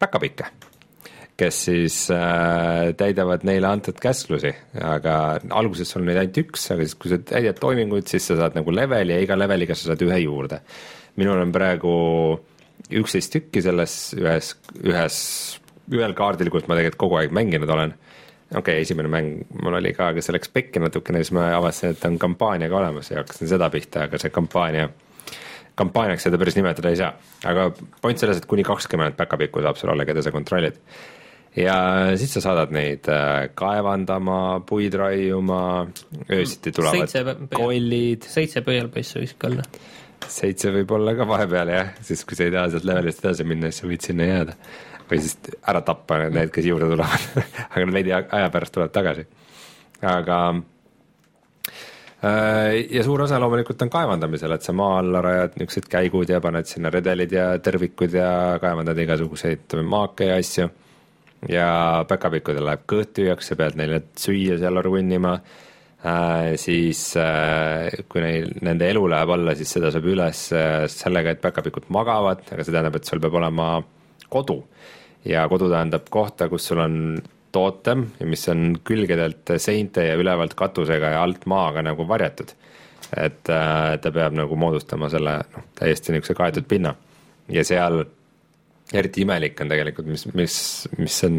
päkapikke, 0.00 0.48
kes 1.38 1.58
siis 1.68 1.98
äh, 2.14 2.94
täidavad 2.98 3.44
neile 3.46 3.68
antud 3.70 3.98
käsklusi, 4.00 4.52
aga 4.80 5.16
alguses 5.56 5.90
sul 5.90 6.02
on 6.02 6.10
neid 6.10 6.22
ainult 6.22 6.40
üks, 6.44 6.68
aga 6.72 6.86
siis, 6.86 6.96
kui 6.98 7.12
sa 7.12 7.20
täidad 7.20 7.60
toiminguid, 7.60 8.08
siis 8.10 8.30
sa 8.30 8.38
saad 8.40 8.56
nagu 8.58 8.74
leveli 8.74 9.16
ja 9.16 9.22
iga 9.24 9.38
leveliga 9.38 9.76
sa 9.76 9.90
saad 9.90 10.04
ühe 10.06 10.22
juurde. 10.24 10.62
minul 11.20 11.38
on 11.38 11.52
praegu 11.54 11.94
üksteist 12.90 13.32
tükki 13.32 13.62
selles 13.62 14.14
ühes, 14.18 14.54
ühes, 14.82 15.18
ühel 15.92 16.14
kaardil, 16.16 16.50
kus 16.50 16.66
ma 16.68 16.78
tegelikult 16.78 17.00
kogu 17.04 17.20
aeg 17.20 17.34
mänginud 17.34 17.70
olen 17.70 17.94
okei 18.58 18.74
okay,, 18.74 18.82
esimene 18.82 19.10
mäng 19.10 19.42
mul 19.62 19.78
oli 19.80 19.92
ka, 19.96 20.10
aga 20.12 20.22
see 20.22 20.34
läks 20.34 20.52
pekki 20.54 20.82
natukene, 20.82 21.22
siis 21.22 21.34
ma 21.36 21.48
avastasin, 21.56 21.96
et 21.96 22.06
on 22.08 22.18
kampaania 22.22 22.70
ka 22.70 22.78
olemas 22.78 23.10
ja 23.10 23.22
hakkasin 23.22 23.50
seda 23.50 23.70
pihta, 23.72 24.06
aga 24.08 24.20
see 24.20 24.32
kampaania, 24.34 24.88
kampaaniaks 25.78 26.28
seda 26.28 26.40
päris 26.40 26.58
nimetada 26.58 26.92
ei 26.92 27.00
saa. 27.00 27.12
aga 27.50 27.70
point 28.02 28.20
selles, 28.20 28.40
et 28.40 28.48
kuni 28.50 28.66
kakskümmend 28.66 29.18
päkapikku 29.18 29.64
saab 29.64 29.80
sul 29.80 29.94
olla, 29.94 30.06
keda 30.06 30.22
sa 30.22 30.34
kontrollid. 30.34 30.78
ja 31.56 31.76
siis 32.20 32.36
sa 32.36 32.44
saadad 32.44 32.74
neid 32.74 33.10
äh, 33.10 33.48
kaevandama, 33.58 34.62
puid 34.66 34.94
raiuma, 34.98 35.88
öösiti 36.30 36.72
tulevad 36.74 37.10
seitse 37.10 37.36
kollid. 37.54 38.30
seitse 38.30 38.62
pöialpoissi 38.66 39.20
võiks 39.22 39.36
ka 39.38 39.50
olla. 39.50 39.68
seitse 40.30 40.70
võib 40.74 40.94
olla 40.94 41.18
ka 41.18 41.26
vahepeal 41.28 41.74
jah, 41.74 41.94
siis 42.06 42.24
kui 42.24 42.38
sa 42.38 42.46
ei 42.46 42.54
taha 42.54 42.70
sealt 42.74 42.86
levelist 42.86 43.24
edasi 43.24 43.46
minna, 43.48 43.70
siis 43.70 43.82
sa 43.82 43.90
võid 43.90 44.10
sinna 44.12 44.30
jääda 44.30 44.60
või 45.10 45.20
siis 45.20 45.56
ära 45.68 45.80
tappa 45.84 46.24
need, 46.28 46.52
kes 46.54 46.68
juurde 46.68 46.90
tulevad 46.90 47.42
aga 47.72 47.86
nad 47.86 47.96
veidi 47.96 48.14
aja 48.14 48.46
pärast 48.52 48.74
tulevad 48.74 48.94
tagasi. 48.94 49.26
aga 50.02 50.38
ja 52.90 53.02
suur 53.04 53.24
osa 53.24 53.38
loomulikult 53.40 53.82
on 53.84 53.90
kaevandamisel, 53.92 54.54
et 54.54 54.64
sa 54.64 54.72
maa 54.76 54.98
alla 55.00 55.20
rajad 55.24 55.58
niisugused 55.58 55.88
käigud 55.92 56.30
ja 56.30 56.40
paned 56.40 56.68
sinna 56.68 56.92
redelid 56.92 57.34
ja 57.34 57.50
tõrvikud 57.62 58.16
ja 58.16 58.30
kaevandad 58.62 58.98
igasuguseid 59.04 59.76
maake 59.84 60.30
ja 60.30 60.38
asju. 60.40 60.70
ja 61.48 61.68
päkapikudel 62.08 62.64
läheb 62.64 62.86
kõht 62.88 63.12
tühjaks, 63.18 63.50
sa 63.50 63.56
pead 63.60 63.76
neile 63.76 64.00
süüa 64.16 64.56
seal 64.58 64.80
runnima 64.86 65.34
äh,. 65.34 66.54
siis 66.56 67.16
äh, 67.20 67.90
kui 68.08 68.22
neil, 68.24 68.54
nende 68.62 68.88
elu 68.88 69.04
läheb 69.10 69.34
alla, 69.36 69.54
siis 69.54 69.76
seda 69.76 69.92
saab 69.92 70.08
üles 70.08 70.46
äh, 70.56 70.86
sellega, 70.88 71.34
et 71.34 71.44
päkapikud 71.44 71.90
magavad, 71.92 72.46
aga 72.48 72.64
see 72.64 72.72
tähendab, 72.72 72.96
et 72.96 73.04
sul 73.10 73.20
peab 73.20 73.36
olema 73.42 73.68
kodu. 74.32 74.62
Ja 75.24 75.46
kodu 75.48 75.70
tähendab 75.72 76.10
kohta, 76.10 76.48
kus 76.48 76.66
sul 76.68 76.82
on 76.84 76.98
tootem, 77.54 78.08
mis 78.26 78.48
on 78.50 78.74
külgedelt 78.84 79.54
seinte 79.62 80.08
ja 80.08 80.18
ülevalt 80.18 80.56
katusega 80.58 81.14
ja 81.14 81.22
alt 81.22 81.46
maaga 81.46 81.82
nagu 81.82 82.08
varjatud. 82.08 82.54
et 83.16 83.48
äh, 83.52 83.98
ta 84.00 84.10
peab 84.10 84.32
nagu 84.34 84.56
moodustama 84.56 85.10
selle 85.12 85.36
noh, 85.52 85.64
täiesti 85.76 86.12
niisuguse 86.12 86.34
kaetud 86.34 86.64
pinna 86.68 86.94
ja 87.52 87.64
seal 87.64 88.00
eriti 88.92 89.22
imelik 89.22 89.60
on 89.60 89.70
tegelikult, 89.70 90.08
mis, 90.08 90.24
mis, 90.34 90.56
mis 90.98 91.18
on 91.28 91.38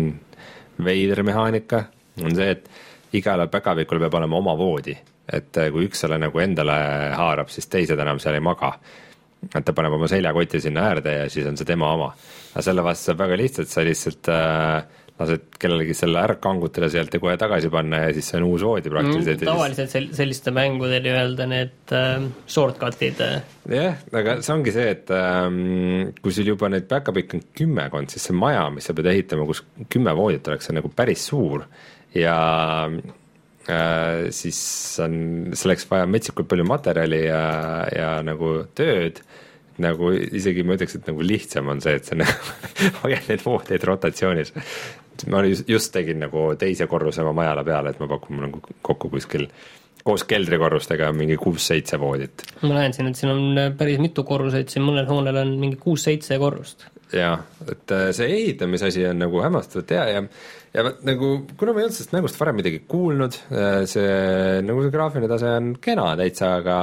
veider 0.86 1.23
mehaanika, 1.23 1.83
on 2.23 2.36
see, 2.38 2.51
et 2.53 3.17
igale 3.17 3.47
päkavikul 3.51 3.99
peab 4.05 4.17
olema 4.19 4.39
oma 4.39 4.55
voodi, 4.57 4.95
et 5.33 5.57
äh, 5.61 5.71
kui 5.73 5.89
üks 5.89 6.05
selle 6.05 6.19
nagu 6.21 6.41
endale 6.43 6.77
haarab, 7.17 7.51
siis 7.51 7.67
teised 7.71 7.99
enam 7.99 8.21
seal 8.23 8.38
ei 8.38 8.45
maga. 8.45 8.75
et 9.45 9.65
ta 9.65 9.73
paneb 9.73 9.93
oma 9.93 10.07
seljakoti 10.09 10.61
sinna 10.61 10.88
äärde 10.89 11.11
ja 11.13 11.29
siis 11.29 11.45
on 11.45 11.57
see 11.57 11.65
tema 11.65 11.91
oma. 11.93 12.13
Aga 12.56 12.64
selle 12.64 12.86
vastu 12.86 13.12
saab 13.12 13.26
väga 13.26 13.38
lihtsalt, 13.39 13.68
sa 13.68 13.84
lihtsalt 13.84 14.30
äh, 14.32 15.01
lased 15.16 15.43
kellelegi 15.60 15.95
selle 15.95 16.20
ära 16.20 16.36
kangutada 16.43 16.89
sealt 16.91 17.14
ja 17.16 17.22
kohe 17.24 17.36
tagasi 17.39 17.70
panna 17.72 18.01
ja 18.03 18.14
siis 18.16 18.28
see 18.32 18.39
on 18.41 18.47
uus 18.49 18.64
voodi 18.68 18.91
praktiliselt 18.91 19.43
mm,. 19.43 19.47
tavaliselt 19.47 19.91
sel-, 19.91 20.10
selliste 20.16 20.51
mängude 20.56 20.99
nii-öelda 21.03 21.47
need 21.51 21.93
äh, 21.95 22.26
shortcut'id. 22.51 23.22
Jah, 23.72 24.01
aga 24.12 24.38
see 24.43 24.56
ongi 24.56 24.74
see, 24.76 24.89
et 24.91 25.14
ähm, 25.16 25.62
kui 26.20 26.36
sul 26.36 26.51
juba 26.51 26.72
neid 26.72 26.89
back-up'e 26.91 27.24
on 27.38 27.45
kümmekond, 27.56 28.12
siis 28.12 28.28
see 28.28 28.36
maja, 28.36 28.68
mis 28.76 28.88
sa 28.88 28.95
pead 28.97 29.12
ehitama, 29.14 29.47
kus 29.47 29.64
kümme 29.91 30.16
voodit 30.20 30.51
oleks, 30.51 30.72
on 30.72 30.80
nagu 30.82 30.91
päris 30.95 31.28
suur 31.32 31.64
ja 32.16 32.38
äh, 32.91 34.28
siis 34.36 34.60
on 35.03 35.16
selleks 35.56 35.88
vaja 35.91 36.12
metsikult 36.12 36.51
palju 36.51 36.68
materjali 36.68 37.24
ja, 37.24 37.45
ja 37.95 38.12
nagu 38.24 38.58
tööd 38.76 39.24
nagu 39.84 40.11
isegi 40.15 40.63
ma 40.63 40.78
ütleks, 40.78 40.99
et 40.99 41.09
nagu 41.09 41.23
lihtsam 41.26 41.71
on 41.73 41.82
see, 41.84 41.97
et 41.99 42.07
sa 42.07 42.17
nagu 42.19 42.53
hoiad 43.03 43.32
neid 43.32 43.43
voodeid 43.43 43.88
rotatsioonis 43.88 44.53
ma 45.32 45.41
just, 45.47 45.69
just 45.69 45.93
tegin 45.95 46.19
nagu 46.26 46.49
teise 46.59 46.88
korruse 46.91 47.23
oma 47.23 47.34
majale 47.41 47.63
peale, 47.67 47.93
et 47.93 48.01
ma 48.03 48.09
pakun 48.11 48.41
nagu 48.47 48.61
kokku 48.86 49.11
kuskil 49.13 49.47
koos 50.05 50.26
keldrikorrustega 50.30 51.07
mingi 51.17 51.38
kuus-seitse 51.41 51.97
voodit. 52.01 52.43
ma 52.61 52.76
näen 52.76 52.93
siin, 52.93 53.09
et 53.09 53.17
siin 53.17 53.32
on 53.32 53.61
päris 53.78 54.01
mitu 54.01 54.26
korruseid, 54.28 54.69
siin 54.69 54.86
mõnel 54.86 55.07
hoonel 55.09 55.41
on 55.41 55.55
mingi 55.61 55.80
kuus-seitse 55.82 56.38
korrust. 56.41 56.86
jah, 57.15 57.41
et 57.65 57.95
äh, 57.95 58.11
see 58.17 58.30
ehitamise 58.41 58.91
asi 58.91 59.07
on 59.07 59.23
nagu 59.23 59.41
hämmastavalt 59.41 59.95
hea 59.95 60.05
ja 60.13 60.23
ja 60.76 60.84
nagu, 61.07 61.30
kuna 61.55 61.71
ma 61.71 61.80
ei 61.80 61.88
olnud 61.88 61.95
sellest 61.95 62.13
mängust 62.13 62.39
varem 62.39 62.57
midagi 62.59 62.82
kuulnud, 62.91 63.38
äh, 63.55 63.82
see 63.89 64.61
nagu 64.67 64.84
see 64.84 64.93
graafiline 64.93 65.32
tase 65.32 65.53
on 65.57 65.76
kena 65.82 66.11
täitsa, 66.19 66.57
aga 66.59 66.80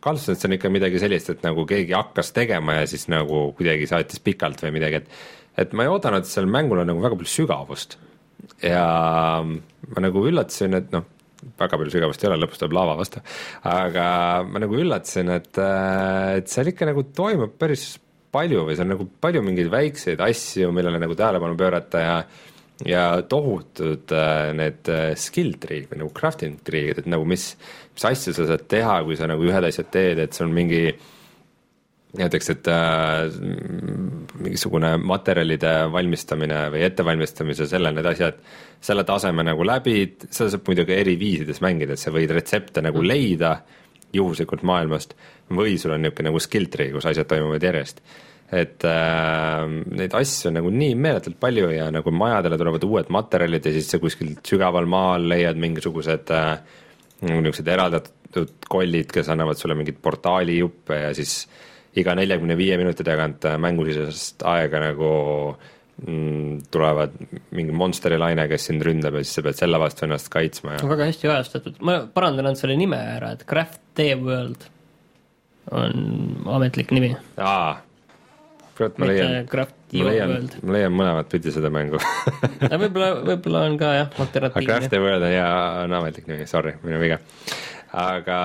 see 0.00 0.48
on 0.48 0.56
ikka 0.56 0.70
midagi 0.72 1.00
sellist, 1.02 1.30
et 1.30 1.44
nagu 1.44 1.66
keegi 1.68 1.96
hakkas 1.96 2.32
tegema 2.36 2.80
ja 2.80 2.88
siis 2.90 3.06
nagu 3.12 3.50
kuidagi 3.58 3.88
saatis 3.90 4.22
pikalt 4.24 4.62
või 4.64 4.78
midagi, 4.78 5.02
et 5.02 5.38
et 5.60 5.72
ma 5.76 5.84
ei 5.84 5.92
oodanud, 5.92 6.22
et 6.22 6.30
sellel 6.30 6.50
mängul 6.52 6.80
on 6.80 6.88
nagu 6.88 7.02
väga 7.02 7.18
palju 7.18 7.32
sügavust. 7.34 7.98
ja 8.62 8.84
ma 9.44 10.00
nagu 10.00 10.22
üllatasin, 10.26 10.76
et 10.78 10.92
noh, 10.94 11.04
väga 11.58 11.76
palju 11.76 11.92
sügavust 11.92 12.24
ei 12.24 12.30
ole, 12.30 12.38
lõpus 12.40 12.60
tuleb 12.60 12.76
laava 12.76 12.96
vastu, 12.96 13.20
aga 13.68 14.06
ma 14.48 14.62
nagu 14.62 14.78
üllatasin, 14.78 15.32
et, 15.36 15.58
et 16.38 16.48
seal 16.48 16.72
ikka 16.72 16.88
nagu 16.88 17.04
toimub 17.16 17.58
päris 17.60 17.98
palju 18.32 18.64
või 18.68 18.76
seal 18.76 18.86
on 18.86 18.94
nagu 18.94 19.08
palju 19.20 19.42
mingeid 19.44 19.70
väikseid 19.72 20.22
asju, 20.24 20.70
millele 20.74 21.02
nagu 21.02 21.16
tähelepanu 21.18 21.58
pöörata 21.58 22.04
ja 22.04 22.16
ja 22.86 23.20
tohutud 23.28 24.12
äh, 24.16 24.52
need 24.56 24.88
äh, 24.88 25.12
skill 25.20 25.58
tree'd 25.60 25.90
või 25.90 26.00
nagu 26.00 26.12
crafting 26.16 26.62
tree'd, 26.64 27.02
et 27.02 27.08
nagu 27.10 27.26
mis 27.28 27.50
asju 28.08 28.34
sa 28.36 28.46
saad 28.48 28.66
teha, 28.70 29.00
kui 29.06 29.16
sa 29.18 29.28
nagu 29.30 29.44
ühed 29.46 29.66
asjad 29.68 29.90
teed, 29.92 30.22
et 30.22 30.36
sul 30.36 30.48
on 30.48 30.54
mingi 30.56 30.84
näiteks, 32.18 32.50
et 32.50 32.68
äh, 32.68 33.28
mingisugune 34.42 34.96
materjalide 34.98 35.74
valmistamine 35.92 36.64
või 36.74 36.82
ettevalmistamise, 36.88 37.68
selle, 37.70 37.92
need 37.94 38.08
asjad, 38.10 38.40
selle 38.82 39.04
taseme 39.06 39.44
nagu 39.46 39.66
läbi, 39.66 40.02
seda 40.26 40.50
saab 40.54 40.66
muidugi 40.70 40.96
eri 40.96 41.14
viisides 41.20 41.62
mängida, 41.62 41.94
et 41.94 42.02
sa 42.02 42.14
võid 42.14 42.32
retsepte 42.34 42.82
nagu 42.82 43.02
mm. 43.02 43.10
leida 43.12 43.52
juhuslikult 44.14 44.64
maailmast 44.66 45.14
või 45.54 45.76
sul 45.78 45.94
on 45.94 46.02
niisugune 46.02 46.30
nagu 46.30 46.42
skill 46.42 46.66
tree, 46.72 46.90
kus 46.94 47.06
asjad 47.06 47.30
toimuvad 47.30 47.62
järjest. 47.62 48.02
et 48.50 48.82
äh, 48.82 49.62
neid 49.94 50.14
asju 50.18 50.48
on 50.50 50.56
nagu 50.58 50.70
nii 50.74 50.96
meeletult 50.98 51.36
palju 51.38 51.68
ja 51.70 51.84
nagu 51.94 52.10
majadele 52.10 52.56
tulevad 52.58 52.82
uued 52.82 53.12
materjalid 53.14 53.66
ja 53.66 53.72
siis 53.76 53.90
sa 53.92 54.00
kuskilt 54.02 54.42
sügaval 54.42 54.90
maal 54.90 55.28
leiad 55.30 55.54
mingisugused 55.62 56.32
äh, 56.34 56.56
niisugused 57.24 57.68
eraldatud 57.68 58.54
kollid, 58.70 59.10
kes 59.12 59.28
annavad 59.32 59.58
sulle 59.58 59.76
mingeid 59.78 59.98
portaalijuppe 60.02 61.02
ja 61.04 61.10
siis 61.16 61.44
iga 62.00 62.14
neljakümne 62.18 62.56
viie 62.58 62.78
minuti 62.80 63.04
tagant 63.06 63.44
äh, 63.48 63.58
mängusisest 63.60 64.44
aega 64.46 64.82
nagu 64.84 65.10
mm, 66.06 66.66
tulevad 66.72 67.16
mingi 67.56 67.74
monsteri 67.76 68.18
laine, 68.20 68.46
kes 68.50 68.68
sind 68.70 68.84
ründab 68.86 69.18
ja 69.18 69.24
siis 69.24 69.38
sa 69.38 69.46
pead 69.46 69.58
selle 69.58 69.80
vastu 69.82 70.06
ennast 70.06 70.30
kaitsma 70.32 70.78
ja. 70.78 70.88
väga 70.94 71.10
hästi 71.10 71.30
ajastatud, 71.32 71.80
ma 71.86 72.00
parandan 72.14 72.50
ainult 72.50 72.62
selle 72.62 72.78
nime 72.78 73.00
ära, 73.16 73.34
et 73.36 73.46
Craft 73.48 73.82
The 73.98 74.14
World 74.20 74.68
on 75.76 76.46
ametlik 76.56 76.94
nimi. 76.94 77.12
aa, 77.36 77.74
kurat, 78.80 79.00
ma 79.00 79.10
leian, 79.10 79.34
ma 79.44 80.06
leian, 80.08 80.36
ma 80.64 80.76
leian 80.76 80.94
mõlemat 80.96 81.32
pidi 81.32 81.52
seda 81.54 81.72
mängu 81.72 82.00
võib-olla, 82.00 83.10
võib-olla 83.32 83.66
on 83.68 83.80
ka 83.80 83.90
jah, 83.98 84.14
alternatiivne. 84.24 84.68
Craft 84.70 84.94
The 84.94 85.02
World 85.02 85.26
on 85.26 85.34
hea, 85.34 85.50
on 85.84 85.98
ametlik 86.00 86.30
nimi, 86.30 86.48
sorry, 86.50 86.78
minu 86.86 87.02
viga 87.02 87.20
aga 87.90 88.38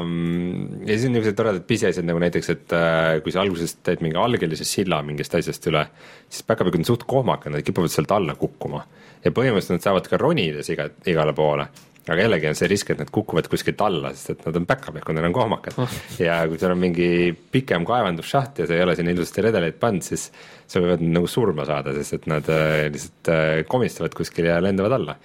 mm, 0.00 0.86
ja 0.86 0.94
siis 0.94 1.04
on 1.06 1.12
niisugused 1.12 1.36
toredad 1.36 1.64
pisiasjad 1.68 2.06
nagu 2.08 2.20
näiteks, 2.22 2.50
et 2.54 2.74
äh, 2.76 3.18
kui 3.24 3.34
sa 3.34 3.42
alguses 3.44 3.76
teed 3.84 4.00
mingi 4.04 4.16
algelise 4.16 4.64
silla 4.64 5.02
mingist 5.04 5.36
asjast 5.36 5.68
üle, 5.68 5.84
siis 6.32 6.46
päkapikud 6.48 6.80
on 6.80 6.88
suht 6.88 7.04
kohmakad, 7.08 7.52
nad 7.52 7.66
kipuvad 7.66 7.92
sealt 7.92 8.14
alla 8.16 8.36
kukkuma. 8.38 8.86
ja 9.22 9.30
põhimõtteliselt 9.30 9.76
nad 9.76 9.84
saavad 9.84 10.08
ka 10.08 10.18
ronides 10.18 10.72
iga, 10.72 10.88
igale 11.06 11.36
poole 11.36 11.68
aga 12.08 12.24
jällegi 12.24 12.48
on 12.50 12.56
see 12.58 12.70
risk, 12.70 12.90
et 12.90 13.02
nad 13.02 13.10
kukuvad 13.14 13.46
kuskilt 13.50 13.82
alla, 13.84 14.10
sest 14.16 14.32
et 14.34 14.46
nad 14.48 14.56
on 14.58 14.66
päkapikud, 14.66 15.14
nad 15.14 15.28
on 15.28 15.36
kohmakad. 15.36 15.76
Oh.. 15.82 15.98
ja 16.18 16.40
kui 16.50 16.58
sul 16.58 16.74
on 16.74 16.80
mingi 16.82 17.10
pikem 17.54 17.86
kaevandusšaht 17.88 18.62
ja 18.62 18.66
sa 18.66 18.74
ei 18.76 18.82
ole 18.82 18.96
sinna 18.98 19.14
ilusasti 19.14 19.44
redeleid 19.46 19.78
pannud, 19.82 20.06
siis 20.06 20.26
sa 20.66 20.82
võivad 20.82 21.04
nagu 21.06 21.30
surma 21.30 21.66
saada, 21.68 21.94
sest 21.98 22.18
et 22.18 22.26
nad 22.30 22.50
äh, 22.50 22.88
lihtsalt 22.90 23.30
äh, 23.30 23.52
komistavad 23.70 24.18
kuskil 24.18 24.50
ja 24.50 24.58
lendavad 24.64 24.98
alla. 24.98 25.16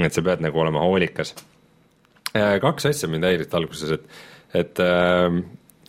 et 0.00 0.12
sa 0.12 0.24
pead 0.24 0.44
nagu 0.44 0.60
olema 0.60 0.84
hoolikas. 0.84 1.34
Äh, 2.36 2.58
kaks 2.60 2.90
asja 2.92 3.08
mind 3.12 3.28
häiris 3.28 3.52
alguses, 3.56 3.96
et, 3.96 4.22
et, 4.56 4.84
ähm, 4.84 5.42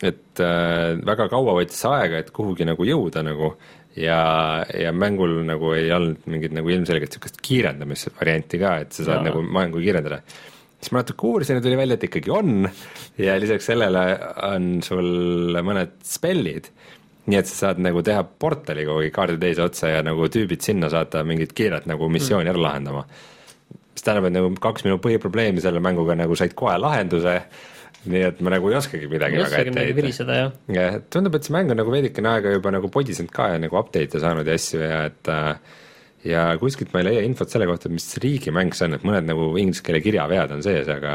et 0.04 0.40
äh, 0.40 0.96
väga 1.04 1.28
kaua 1.32 1.56
võttis 1.60 1.84
aega, 1.88 2.20
et 2.20 2.32
kuhugi 2.32 2.64
nagu 2.68 2.84
jõuda 2.84 3.24
nagu 3.24 3.54
ja, 3.96 4.64
ja 4.74 4.92
mängul 4.94 5.36
nagu 5.46 5.74
ei 5.76 5.92
olnud 5.94 6.26
mingit 6.30 6.54
nagu 6.56 6.72
ilmselgelt 6.72 7.12
niisugust 7.14 7.40
kiirendamisvarianti 7.44 8.60
ka, 8.62 8.76
et 8.84 8.96
sa 8.96 9.06
saad 9.06 9.22
ja. 9.22 9.28
nagu 9.30 9.44
mängu 9.44 9.82
kiirendada. 9.82 10.20
siis 10.78 10.92
ma 10.92 11.02
natuke 11.02 11.26
uurisin 11.28 11.58
ja 11.58 11.64
tuli 11.64 11.78
välja, 11.80 11.98
et 11.98 12.08
ikkagi 12.08 12.32
on 12.34 12.68
ja 13.18 13.36
lisaks 13.40 13.70
sellele 13.70 14.06
on 14.50 14.72
sul 14.84 15.60
mõned 15.64 15.94
spellid, 16.04 16.70
nii 17.26 17.38
et 17.40 17.48
sa 17.48 17.68
saad 17.68 17.84
nagu 17.84 18.02
teha 18.04 18.24
portali 18.24 18.84
kuhugi 18.88 19.12
kaardi 19.14 19.38
teise 19.40 19.64
otsa 19.64 19.94
ja 19.94 20.02
nagu 20.04 20.26
tüübid 20.28 20.64
sinna 20.64 20.90
saata 20.92 21.24
mingit 21.24 21.54
kiiret 21.56 21.86
nagu 21.88 22.10
missiooni 22.12 22.50
mm. 22.50 22.52
ära 22.54 22.66
lahendama 22.68 23.06
mis 23.94 24.02
tähendab, 24.02 24.26
et 24.28 24.34
nagu 24.34 24.50
kaks 24.62 24.84
minu 24.86 24.98
põhiprobleemi 25.02 25.62
selle 25.62 25.80
mänguga 25.82 26.16
nagu 26.18 26.34
said 26.38 26.54
kohe 26.58 26.74
lahenduse, 26.82 27.36
nii 28.10 28.26
et 28.30 28.42
ma 28.44 28.54
nagu 28.54 28.70
ei 28.70 28.76
oskagi 28.78 29.08
midagi 29.10 29.38
ei 29.38 29.46
väga 29.46 29.62
ette 29.62 29.86
heita. 29.86 30.40
jah, 30.76 30.98
tundub, 31.12 31.38
et 31.38 31.46
see 31.46 31.54
mäng 31.56 31.72
on 31.72 31.80
nagu 31.80 31.94
veidikene 31.94 32.34
aega 32.34 32.52
juba 32.56 32.74
nagu 32.74 32.90
podisenud 32.92 33.32
ka 33.34 33.54
ja 33.54 33.62
nagu 33.62 33.80
update'e 33.80 34.22
saanud 34.22 34.48
ja 34.48 34.58
asju 34.60 34.82
ja 34.82 35.00
et 35.08 35.32
äh, 35.32 35.80
ja 36.24 36.44
kuskilt 36.60 36.92
ma 36.94 37.02
ei 37.02 37.08
leia 37.08 37.24
infot 37.26 37.52
selle 37.52 37.66
kohta, 37.68 37.90
mis 37.92 38.06
riigimäng 38.22 38.72
see 38.76 38.88
on, 38.88 38.96
et 38.96 39.04
mõned 39.06 39.28
nagu 39.28 39.48
inglise 39.60 39.84
keele 39.84 40.00
kirjavead 40.04 40.54
on 40.56 40.64
sees, 40.64 40.88
aga 40.90 41.14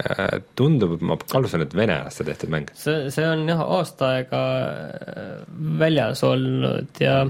äh, 0.00 0.36
tundub, 0.58 0.98
ma 1.02 1.18
kahtlustan, 1.20 1.64
et 1.66 1.74
venelaste 1.76 2.26
tehtud 2.26 2.52
mäng. 2.54 2.70
see, 2.78 3.08
see 3.14 3.26
on 3.26 3.46
jah, 3.50 3.62
aasta 3.78 4.14
aega 4.16 4.42
äh, 4.66 5.32
väljas 5.82 6.24
olnud 6.26 7.02
ja 7.02 7.24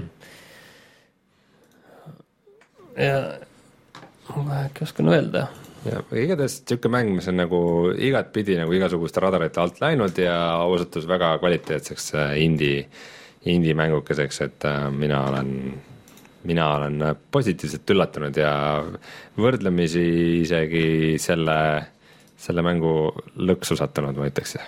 ja 2.97 3.17
ma 4.35 4.65
äkki 4.65 4.85
oskan 4.85 5.09
öelda. 5.11 5.47
Ja 5.85 6.01
igatahes 6.13 6.59
niisugune 6.61 6.93
mäng, 6.93 7.13
mis 7.17 7.27
on 7.31 7.39
nagu 7.41 7.61
igatpidi 7.97 8.57
nagu 8.59 8.73
igasuguste 8.75 9.23
radarite 9.23 9.61
alt 9.61 9.79
läinud 9.81 10.17
ja 10.21 10.35
osutus 10.69 11.07
väga 11.09 11.33
kvaliteetseks 11.41 12.11
äh, 12.17 12.33
indie, 12.43 12.83
indie 13.49 13.73
mängukeseks, 13.77 14.41
et 14.45 14.67
äh, 14.69 14.83
mina 14.93 15.23
olen, 15.29 15.55
mina 16.49 16.67
olen 16.75 17.01
positiivselt 17.33 17.95
üllatunud 17.95 18.37
ja 18.37 18.51
võrdlemisi 19.41 20.05
isegi 20.41 21.17
selle, 21.21 21.57
selle 22.37 22.65
mängu 22.65 22.93
lõksu 23.41 23.77
sattunud, 23.79 24.17
ma 24.17 24.29
ütleks. 24.29 24.59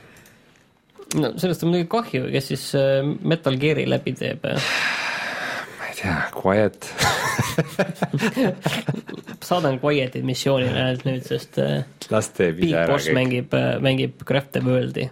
no 1.20 1.36
sellest 1.38 1.66
on 1.66 1.76
muidugi 1.76 1.92
kahju, 1.94 2.26
kes 2.34 2.54
siis 2.56 2.72
äh, 2.80 3.04
Metal 3.22 3.60
Gear'i 3.62 3.86
läbi 3.90 4.18
teeb. 4.18 4.50
ma 4.50 5.92
ei 5.92 6.02
tea, 6.02 6.18
Quiet, 6.34 6.90
saadan 9.50 9.80
Quiet'i 9.82 10.22
missioonile 10.26 10.86
ainult 10.88 11.06
nüüd, 11.08 11.26
sest 11.28 11.60
äh, 11.62 11.84
las 12.14 12.32
teeb 12.36 12.62
ise 12.64 12.80
ära 12.84 12.98
kõik. 12.98 13.16
mängib, 13.18 13.58
mängib 13.84 14.24
Craft 14.28 14.58
the 14.58 14.64
World'i. 14.66 15.10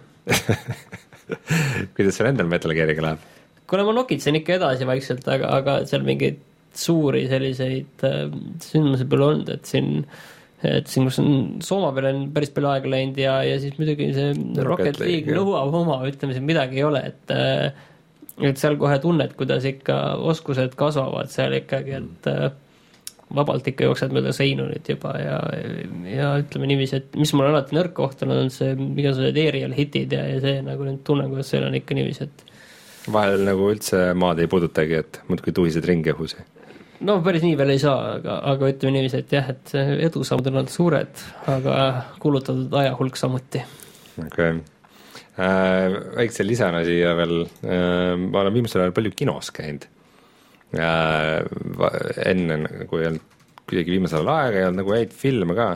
kuidas 1.96 2.18
sul 2.18 2.30
endal 2.30 2.50
Metal 2.50 2.74
Gear'iga 2.76 3.08
läheb? 3.08 3.30
kuule, 3.70 3.86
ma 3.88 3.96
nokitsen 3.96 4.36
ikka 4.42 4.58
edasi 4.58 4.88
vaikselt, 4.88 5.26
aga, 5.32 5.46
aga 5.58 5.78
seal 5.88 6.04
mingeid 6.06 6.42
suuri 6.76 7.26
selliseid 7.30 8.06
äh, 8.08 8.22
sündmusi 8.64 9.08
pole 9.08 9.28
olnud, 9.30 9.52
et 9.56 9.68
siin 9.68 10.04
et 10.62 10.86
siin, 10.86 11.08
kus 11.08 11.16
on 11.18 11.30
Sooma 11.64 11.88
peale 11.94 12.12
on 12.14 12.26
päris 12.34 12.52
palju 12.54 12.68
aega 12.70 12.90
läinud 12.92 13.16
ja, 13.18 13.40
ja 13.42 13.56
siis 13.58 13.74
muidugi 13.80 14.12
see 14.14 14.28
Rocket 14.32 14.68
Rocket 14.68 15.00
League, 15.02 15.34
nõuab 15.34 15.74
oma, 15.74 15.96
ütleme 16.06 16.36
siin 16.36 16.46
midagi 16.46 16.78
ei 16.78 16.84
ole, 16.86 17.00
et 17.10 17.32
äh, 17.34 17.88
et 18.40 18.60
seal 18.60 18.78
kohe 18.80 18.98
tunned, 19.02 19.34
kuidas 19.38 19.66
ikka 19.68 19.98
oskused 20.32 20.76
kasvavad 20.78 21.30
seal 21.32 21.56
ikkagi, 21.58 21.98
et 21.98 22.28
äh, 22.30 22.52
vabalt 23.34 23.66
ikka 23.68 23.86
jooksed 23.88 24.12
mööda 24.14 24.32
seinu 24.36 24.66
nüüd 24.68 24.88
juba 24.88 25.12
ja, 25.20 25.36
ja 26.08 26.30
ütleme 26.42 26.68
niiviisi, 26.70 27.00
et 27.00 27.18
mis 27.18 27.32
mul 27.36 27.48
alati 27.48 27.76
nõrk 27.76 27.94
koht 27.96 28.24
on, 28.26 28.34
on 28.36 28.50
see 28.52 28.72
igasugused 28.74 29.38
aerial 29.40 29.76
hitid 29.76 30.12
ja, 30.12 30.24
ja 30.28 30.40
see 30.42 30.58
nagu 30.64 30.86
nüüd 30.86 31.02
tunnen, 31.06 31.30
kuidas 31.32 31.52
seal 31.52 31.66
on 31.68 31.76
ikka 31.78 31.96
niiviisi, 31.96 32.28
et 32.28 33.12
vahel 33.12 33.44
nagu 33.46 33.70
üldse 33.72 34.10
maad 34.18 34.42
ei 34.42 34.50
puudutagi, 34.50 35.00
et 35.02 35.22
muudkui 35.30 35.54
tuhised 35.56 35.86
ringi 35.88 36.12
õhus. 36.14 36.36
no 37.02 37.18
päris 37.24 37.44
nii 37.46 37.56
veel 37.58 37.74
ei 37.74 37.82
saa, 37.82 38.18
aga, 38.18 38.38
aga 38.52 38.74
ütleme 38.74 38.98
niiviisi, 38.98 39.22
et 39.24 39.38
jah, 39.38 39.48
et 39.54 39.74
edusammud 40.08 40.52
on 40.52 40.60
olnud 40.62 40.74
suured, 40.74 41.24
aga 41.50 41.78
kulutatud 42.22 42.80
aja 42.82 42.94
hulk 42.98 43.18
samuti. 43.20 43.64
okei 44.18 44.28
okay. 44.28 44.60
äh,. 45.38 45.96
väikse 46.16 46.46
lisana 46.46 46.82
siia 46.86 47.14
veel 47.18 47.42
äh,, 47.44 48.16
ma 48.18 48.42
olen 48.44 48.58
viimasel 48.58 48.84
ajal 48.84 48.96
palju 48.96 49.14
kinos 49.16 49.52
käinud 49.54 49.86
äh,. 50.76 51.40
enne 52.26 52.60
nagu 52.66 53.00
ei 53.00 53.08
olnud 53.12 53.40
kuidagi 53.62 53.96
viimasel 53.96 54.26
ajal 54.26 54.34
aega, 54.36 54.58
ei 54.58 54.68
olnud 54.68 54.82
nagu 54.82 54.94
häid 54.96 55.16
filme 55.16 55.56
ka. 55.56 55.70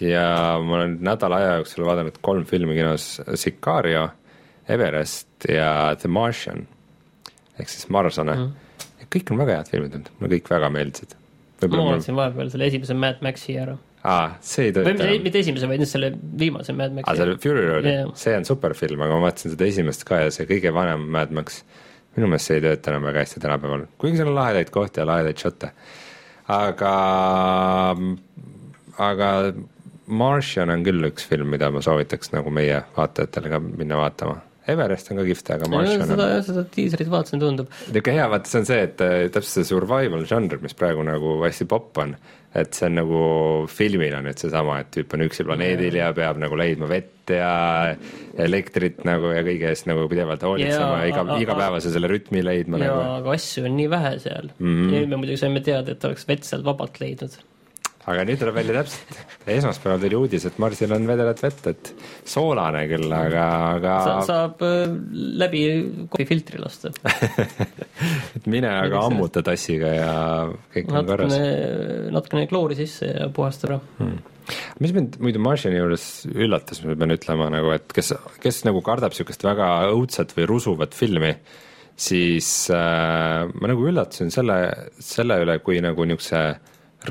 ja 0.00 0.24
ma 0.62 0.80
olen 0.80 0.98
nädala 1.04 1.42
aja 1.42 1.60
jooksul 1.60 1.86
vaadanud 1.88 2.18
kolm 2.22 2.46
filmi 2.48 2.78
kinos, 2.78 3.18
Sicario, 3.34 4.08
Everest 4.68 5.48
ja 5.50 5.94
The 5.98 6.08
Martian 6.08 6.66
ehk 7.58 7.70
siis 7.72 7.88
Marslane 7.92 8.36
mm. 8.36 9.06
kõik 9.12 9.32
on 9.34 9.42
väga 9.42 9.58
head 9.58 9.72
filmid 9.72 9.96
olnud, 9.98 10.10
mulle 10.18 10.38
kõik 10.38 10.50
väga 10.52 10.70
meeldisid. 10.74 11.14
ma 11.64 11.84
vaatasin 11.90 12.18
vahepeal 12.18 12.52
selle 12.52 12.70
esimese 12.70 12.96
Mad 12.98 13.22
Maxi 13.24 13.56
ära. 13.58 13.76
aa, 14.06 14.36
see 14.44 14.68
ei 14.68 14.72
või 14.72 14.84
tööta 14.92 15.08
enam. 15.08 15.22
mitte 15.26 15.42
esimese, 15.42 15.68
vaid 15.70 15.82
nüüd 15.82 15.90
selle 15.90 16.10
viimase 16.42 16.74
Mad 16.76 16.92
aa, 16.92 17.00
Maxi. 17.00 17.18
see 17.20 17.38
Fury 17.44 17.64
Road 17.66 17.88
yeah., 17.88 18.10
see 18.18 18.36
on 18.38 18.46
super 18.48 18.74
film, 18.78 19.02
aga 19.04 19.16
ma 19.16 19.28
vaatasin 19.28 19.54
seda 19.54 19.68
esimest 19.68 20.04
ka 20.08 20.22
ja 20.24 20.34
see 20.34 20.48
kõige 20.50 20.72
vanem 20.74 21.08
Mad 21.14 21.34
Max, 21.34 21.62
minu 22.16 22.30
meelest 22.30 22.50
see 22.50 22.60
ei 22.60 22.66
tööta 22.66 22.92
enam 22.94 23.08
väga 23.08 23.24
hästi 23.24 23.42
tänapäeval, 23.44 23.88
kuigi 24.00 24.20
seal 24.20 24.32
on 24.32 24.38
lahedaid 24.38 24.70
kohti 24.74 25.02
ja 25.02 25.08
lahedaid 25.08 25.42
šotte. 25.44 25.72
aga, 26.58 26.92
aga 29.10 29.32
Martian 30.08 30.72
on 30.72 30.84
küll 30.86 31.04
üks 31.10 31.26
film, 31.28 31.50
mida 31.52 31.68
ma 31.72 31.82
soovitaks 31.84 32.32
nagu 32.32 32.52
meie 32.54 32.80
vaatajatele 32.96 33.50
ka 33.52 33.60
minna 33.60 33.98
vaatama. 34.00 34.38
Everest 34.68 35.12
on 35.12 35.20
ka 35.20 35.26
kihvt, 35.28 35.52
aga 35.56 35.68
Martian 35.72 36.06
seda 36.06 36.26
on, 36.38 36.42
seda 36.46 36.64
diisrit 36.74 37.12
vaatasin, 37.12 37.40
tundub. 37.42 37.70
niisugune 37.88 38.18
hea, 38.18 38.26
vaata 38.34 38.50
see 38.50 38.60
on 38.62 38.68
see, 38.68 38.82
et 38.88 39.04
äh, 39.04 39.20
täpselt 39.32 39.54
see 39.60 39.70
survival 39.70 40.26
žanr, 40.28 40.58
mis 40.64 40.76
praegu 40.78 41.04
nagu 41.06 41.38
hästi 41.44 41.66
popp 41.70 42.02
on, 42.04 42.14
et 42.58 42.76
see 42.76 42.86
on 42.88 42.96
nagu 43.00 43.22
filmil 43.72 44.14
on 44.18 44.28
nüüd 44.28 44.40
seesama, 44.40 44.78
et 44.82 44.92
tüüp 44.94 45.14
on 45.16 45.24
üksi 45.26 45.46
planeedil 45.48 45.98
ja 46.00 46.10
peab 46.16 46.40
nagu 46.40 46.56
leidma 46.58 46.88
vett 46.90 47.32
ja 47.32 47.50
elektrit 48.40 49.02
nagu 49.08 49.32
ja 49.34 49.42
kõige 49.46 49.68
eest 49.72 49.88
nagu 49.90 50.06
pidevalt 50.10 50.44
hoolitsema 50.46 50.94
Jaa, 50.94 51.02
ja 51.02 51.10
iga 51.12 51.24
a-, 51.24 51.34
a- 51.34 51.42
iga 51.44 51.56
päeva 51.58 51.80
selle 51.84 52.08
rütmi 52.10 52.44
leidma 52.44 52.80
ja 52.80 52.88
nagu. 52.88 53.04
aga 53.18 53.36
asju 53.36 53.66
on 53.68 53.76
nii 53.76 53.90
vähe 53.92 54.14
seal 54.24 54.50
mm. 54.54 54.64
-hmm. 54.64 54.94
ja 54.94 55.02
nüüd 55.02 55.12
me 55.12 55.20
muidugi 55.20 55.42
saime 55.42 55.64
teada, 55.64 55.92
et 55.92 56.08
oleks 56.08 56.28
vett 56.28 56.48
sealt 56.48 56.64
vabalt 56.64 57.00
leidnud. 57.02 57.36
Aga 58.08 58.24
nüüd 58.28 58.40
tuleb 58.40 58.56
välja 58.56 58.76
täpselt, 58.78 59.18
esmaspäeval 59.52 60.00
tuli 60.02 60.16
uudis, 60.18 60.46
et 60.48 60.56
Marsil 60.62 60.92
on 60.96 61.04
vedelat 61.08 61.42
vett, 61.42 61.66
et 61.70 61.90
soolane 62.28 62.84
küll, 62.90 63.10
aga, 63.12 63.44
aga 63.74 63.98
Sa, 64.06 64.14
saab 64.28 64.64
äh, 64.66 64.86
läbi 65.42 65.62
kohvifiltri 66.12 66.60
lasta. 66.62 66.92
et 68.38 68.48
mine 68.50 68.70
aga 68.72 69.04
ammuta 69.08 69.42
tassiga 69.46 69.92
ja 69.92 70.16
kõik 70.74 70.90
on 70.92 71.12
korras. 71.12 71.36
natukene, 72.14 72.48
kloori 72.50 72.78
sisse 72.78 73.12
ja 73.12 73.28
puhastab 73.34 73.74
ära. 73.74 74.08
mis 74.80 74.96
mind 74.96 75.20
muidu 75.24 75.42
Martiani 75.44 75.80
juures 75.80 76.08
üllatas, 76.32 76.80
ma 76.84 76.96
pean 76.96 77.16
ütlema 77.18 77.50
nagu, 77.52 77.74
et 77.76 77.92
kes, 77.94 78.14
kes 78.40 78.64
nagu 78.68 78.82
kardab 78.84 79.12
niisugust 79.12 79.44
väga 79.44 79.68
õudset 79.92 80.32
või 80.38 80.48
rusuvat 80.48 80.96
filmi, 80.96 81.34
siis 81.98 82.48
äh, 82.72 83.44
ma 83.52 83.70
nagu 83.74 83.86
üllatasin 83.90 84.32
selle, 84.32 84.58
selle 85.02 85.42
üle, 85.44 85.60
kui 85.66 85.82
nagu 85.84 86.08
niisuguse 86.08 86.42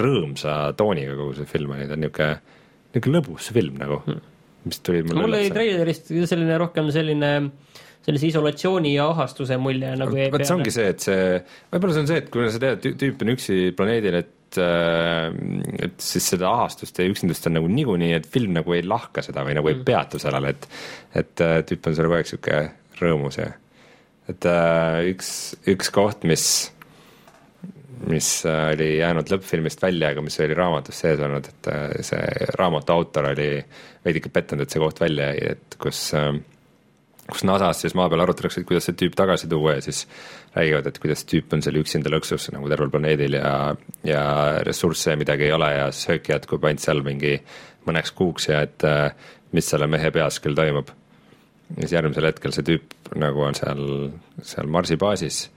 rõõmsa 0.02 0.56
tooniga 0.78 1.18
kogu 1.18 1.36
see 1.38 1.50
film 1.50 1.76
oli, 1.76 1.88
ta 1.90 1.98
on 1.98 2.06
niisugune, 2.06 2.56
niisugune 2.94 3.20
lõbus 3.20 3.52
film 3.56 3.82
nagu, 3.82 4.00
mis 4.68 4.80
tuli 4.86 5.04
mulle 5.06 5.26
mul 5.26 5.38
oli 5.40 5.52
treilerist 5.54 6.14
selline 6.30 6.58
rohkem 6.62 6.90
selline, 6.94 7.34
sellise 8.06 8.32
isolatsiooni 8.32 8.96
ja 8.96 9.10
ahastuse 9.14 9.60
mulje 9.62 9.94
nagu 10.00 10.18
jäi 10.18 10.32
vot 10.34 10.48
see 10.48 10.58
ongi 10.58 10.74
see, 10.74 10.88
et 10.94 11.06
see, 11.06 11.28
võib-olla 11.74 11.98
see 11.98 12.06
on 12.06 12.10
see, 12.12 12.24
et 12.24 12.32
kui 12.34 12.50
sa 12.54 12.64
tead, 12.64 12.82
et 12.82 13.00
tüüp 13.04 13.24
on 13.26 13.34
üksi 13.36 13.60
planeedil, 13.78 14.20
et 14.24 14.60
äh, 14.64 15.30
et 15.88 16.02
siis 16.04 16.32
seda 16.34 16.50
ahastust 16.54 17.00
ja 17.02 17.08
üksindust 17.10 17.50
on 17.50 17.58
nagu 17.60 17.70
niikuinii, 17.72 18.16
et 18.18 18.28
film 18.32 18.58
nagu 18.58 18.76
ei 18.78 18.86
lahka 18.88 19.26
seda 19.26 19.46
või 19.48 19.58
nagu 19.60 19.72
ei 19.72 19.80
peatu 19.88 20.22
sellele, 20.22 20.56
et 20.56 20.68
et 21.24 21.46
äh, 21.46 21.62
tüüp 21.68 21.90
on 21.90 21.98
seal 21.98 22.10
kogu 22.10 22.20
aeg 22.20 22.32
sihuke 22.32 22.62
rõõmus 23.02 23.40
ja 23.42 23.52
et 24.32 24.48
äh, 24.50 25.04
üks, 25.12 25.30
üks 25.70 25.92
koht, 25.94 26.26
mis 26.28 26.48
mis 28.06 28.46
äh, 28.46 28.72
oli 28.74 28.90
jäänud 28.98 29.32
lõppfilmist 29.32 29.82
välja, 29.82 30.12
aga 30.14 30.22
mis 30.26 30.38
oli 30.44 30.58
raamatus 30.58 31.00
sees 31.04 31.22
olnud, 31.24 31.48
et 31.50 31.70
äh, 31.72 31.88
see 32.06 32.52
raamatu 32.58 32.94
autor 32.94 33.32
oli 33.32 33.50
veidike 34.06 34.32
pettunud, 34.34 34.66
et 34.66 34.74
see 34.74 34.84
koht 34.84 35.02
välja 35.02 35.32
jäi, 35.34 35.56
et 35.56 35.78
kus 35.82 36.02
äh, 36.18 36.32
kus 37.28 37.44
NASA-s 37.44 37.84
siis 37.84 37.96
maa 37.98 38.08
peal 38.12 38.24
arutatakse, 38.24 38.62
et 38.62 38.68
kuidas 38.70 38.86
see 38.88 38.96
tüüp 39.00 39.18
tagasi 39.20 39.50
tuua 39.52 39.78
ja 39.78 39.82
siis 39.84 40.06
räägivad, 40.56 40.88
et 40.88 41.00
kuidas 41.04 41.26
tüüp 41.28 41.56
on 41.58 41.64
seal 41.66 41.80
üksinda 41.82 42.12
lõksus 42.14 42.48
nagu 42.56 42.70
tervel 42.72 42.94
planeedil 42.94 43.40
ja, 43.40 43.56
ja 44.08 44.22
ressursse 44.68 45.18
midagi 45.20 45.50
ei 45.50 45.56
ole 45.58 45.74
ja 45.74 45.90
sööki 45.92 46.32
jätkub 46.32 46.64
ainult 46.70 46.86
seal 46.86 47.04
mingi 47.04 47.34
mõneks 47.88 48.14
kuuks 48.16 48.48
ja 48.48 48.62
et 48.64 48.86
mis 49.56 49.68
selle 49.68 49.90
mehe 49.92 50.12
peas 50.16 50.40
küll 50.44 50.56
toimub. 50.56 50.88
ja 51.76 51.84
siis 51.84 51.98
järgmisel 51.98 52.30
hetkel 52.30 52.56
see 52.56 52.64
tüüp 52.68 52.96
nagu 53.20 53.44
on 53.44 53.60
seal, 53.60 53.84
seal 54.40 54.72
Marsi 54.72 54.96
baasis 54.96 55.50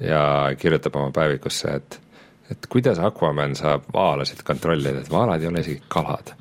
ja 0.00 0.22
kirjutab 0.58 0.96
oma 0.96 1.10
päevikusse, 1.14 1.74
et 1.80 2.00
et 2.48 2.66
kuidas 2.72 2.98
Aquaman 2.98 3.52
saab 3.58 3.88
vaalasid 3.92 4.40
kontrollida, 4.46 5.02
et 5.02 5.10
vaalad 5.12 5.42
ei 5.42 5.50
ole 5.50 5.60
isegi 5.60 5.82
kalad. 5.92 6.32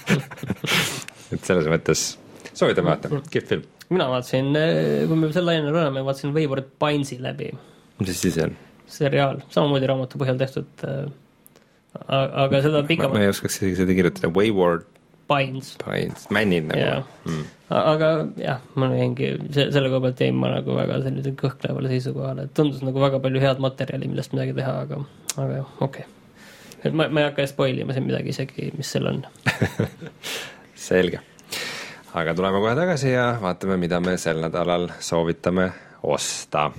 et 1.34 1.42
selles 1.42 1.66
mõttes 1.70 2.04
soovitan 2.54 2.86
vaadata, 2.86 3.22
kihvt 3.32 3.54
film. 3.54 3.64
mina 3.90 4.06
vaatasin, 4.12 4.52
kui 5.10 5.18
me 5.18 5.32
selle 5.34 5.56
enne 5.58 5.72
oleme, 5.74 6.04
vaatasin 6.06 6.34
Wayward 6.36 6.70
Pinesi 6.82 7.18
läbi, 7.22 7.50
mis 7.98 8.12
asi 8.14 8.30
see 8.36 8.46
on? 8.46 8.54
seriaal, 8.90 9.42
samamoodi 9.50 9.90
raamatu 9.90 10.18
põhjal 10.20 10.38
tehtud. 10.38 10.86
aga 12.06 12.62
seda 12.62 12.80
ma, 12.82 12.86
pikemalt 12.86 13.18
ma, 13.18 13.26
ei 13.26 13.34
oskaks 13.34 13.60
isegi 13.60 13.82
seda 13.82 13.98
kirjutada, 13.98 14.30
Wayward 14.34 14.86
Pines, 15.30 15.74
Pines, 15.84 16.26
männid 16.34 16.66
nagu 16.66 16.80
Jaa. 16.80 17.02
mm.. 17.24 17.44
aga 17.78 18.10
jah, 18.40 18.62
mul 18.74 18.94
jäingi, 18.98 19.32
see, 19.54 19.68
selle 19.70 19.90
koha 19.92 20.02
pealt 20.08 20.22
jäin 20.24 20.38
ma 20.38 20.50
nagu 20.56 20.74
väga 20.74 21.00
sellisele 21.04 21.36
kõhklevale 21.38 21.92
seisukohale, 21.92 22.48
et 22.48 22.54
tundus 22.56 22.82
nagu 22.86 23.02
väga 23.02 23.22
palju 23.22 23.42
head 23.42 23.62
materjali, 23.62 24.10
millest 24.10 24.34
midagi 24.34 24.56
teha, 24.58 24.74
aga, 24.86 25.02
aga 25.36 25.60
jah, 25.60 25.74
okei 25.86 26.06
okay.. 26.06 26.80
et 26.82 26.90
ma, 26.90 27.06
ma 27.06 27.22
ei 27.22 27.28
hakka 27.30 27.46
spoil 27.50 27.78
ima 27.78 27.94
siin 27.96 28.08
midagi 28.08 28.34
isegi, 28.34 28.72
mis 28.78 28.90
seal 28.90 29.06
on. 29.12 29.22
selge. 30.88 31.22
aga 32.18 32.34
tuleme 32.34 32.62
kohe 32.64 32.74
tagasi 32.78 33.14
ja 33.14 33.30
vaatame, 33.42 33.78
mida 33.78 34.02
me 34.02 34.16
sel 34.18 34.42
nädalal 34.42 34.90
soovitame 34.98 35.70
osta. 36.02 36.70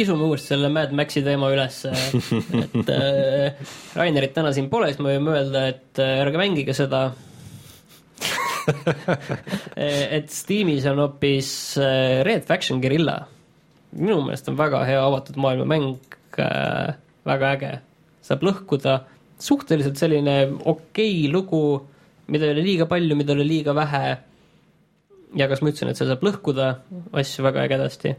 Kisume 0.00 0.24
uuesti 0.24 0.54
selle 0.54 0.70
Mad 0.72 0.94
Maxi 0.96 1.20
teema 1.24 1.50
üles, 1.52 1.82
et 1.90 2.92
äh, 2.94 3.72
Rainerit 3.98 4.32
täna 4.36 4.52
siin 4.56 4.70
pole, 4.72 4.88
siis 4.90 5.02
me 5.02 5.12
võime 5.12 5.34
öelda, 5.36 5.66
et 5.74 6.00
äh, 6.00 6.22
ärge 6.22 6.40
mängige 6.40 6.76
seda. 6.76 7.10
et 10.16 10.32
Steamis 10.32 10.86
on 10.88 11.02
hoopis 11.02 11.50
äh, 11.80 12.20
Red 12.24 12.46
Faction 12.48 12.80
Guerilla. 12.80 13.18
minu 13.90 14.20
meelest 14.22 14.48
on 14.48 14.56
väga 14.58 14.84
hea 14.86 15.00
avatud 15.02 15.38
maailma 15.42 15.64
mäng 15.66 16.16
äh,, 16.38 16.92
väga 17.26 17.52
äge. 17.56 17.70
saab 18.24 18.44
lõhkuda, 18.46 19.00
suhteliselt 19.42 19.98
selline 19.98 20.36
okei 20.70 21.26
lugu, 21.32 21.80
mida 22.30 22.46
ei 22.46 22.54
ole 22.54 22.64
liiga 22.64 22.86
palju, 22.88 23.16
mida 23.18 23.34
ei 23.34 23.40
ole 23.40 23.48
liiga 23.48 23.74
vähe. 23.76 24.04
ja 25.36 25.48
kas 25.50 25.60
ma 25.60 25.72
ütlesin, 25.72 25.90
et 25.90 25.98
seal 25.98 26.12
saab 26.12 26.24
lõhkuda 26.24 26.70
asju 27.20 27.44
väga 27.44 27.66
ägedasti 27.66 28.14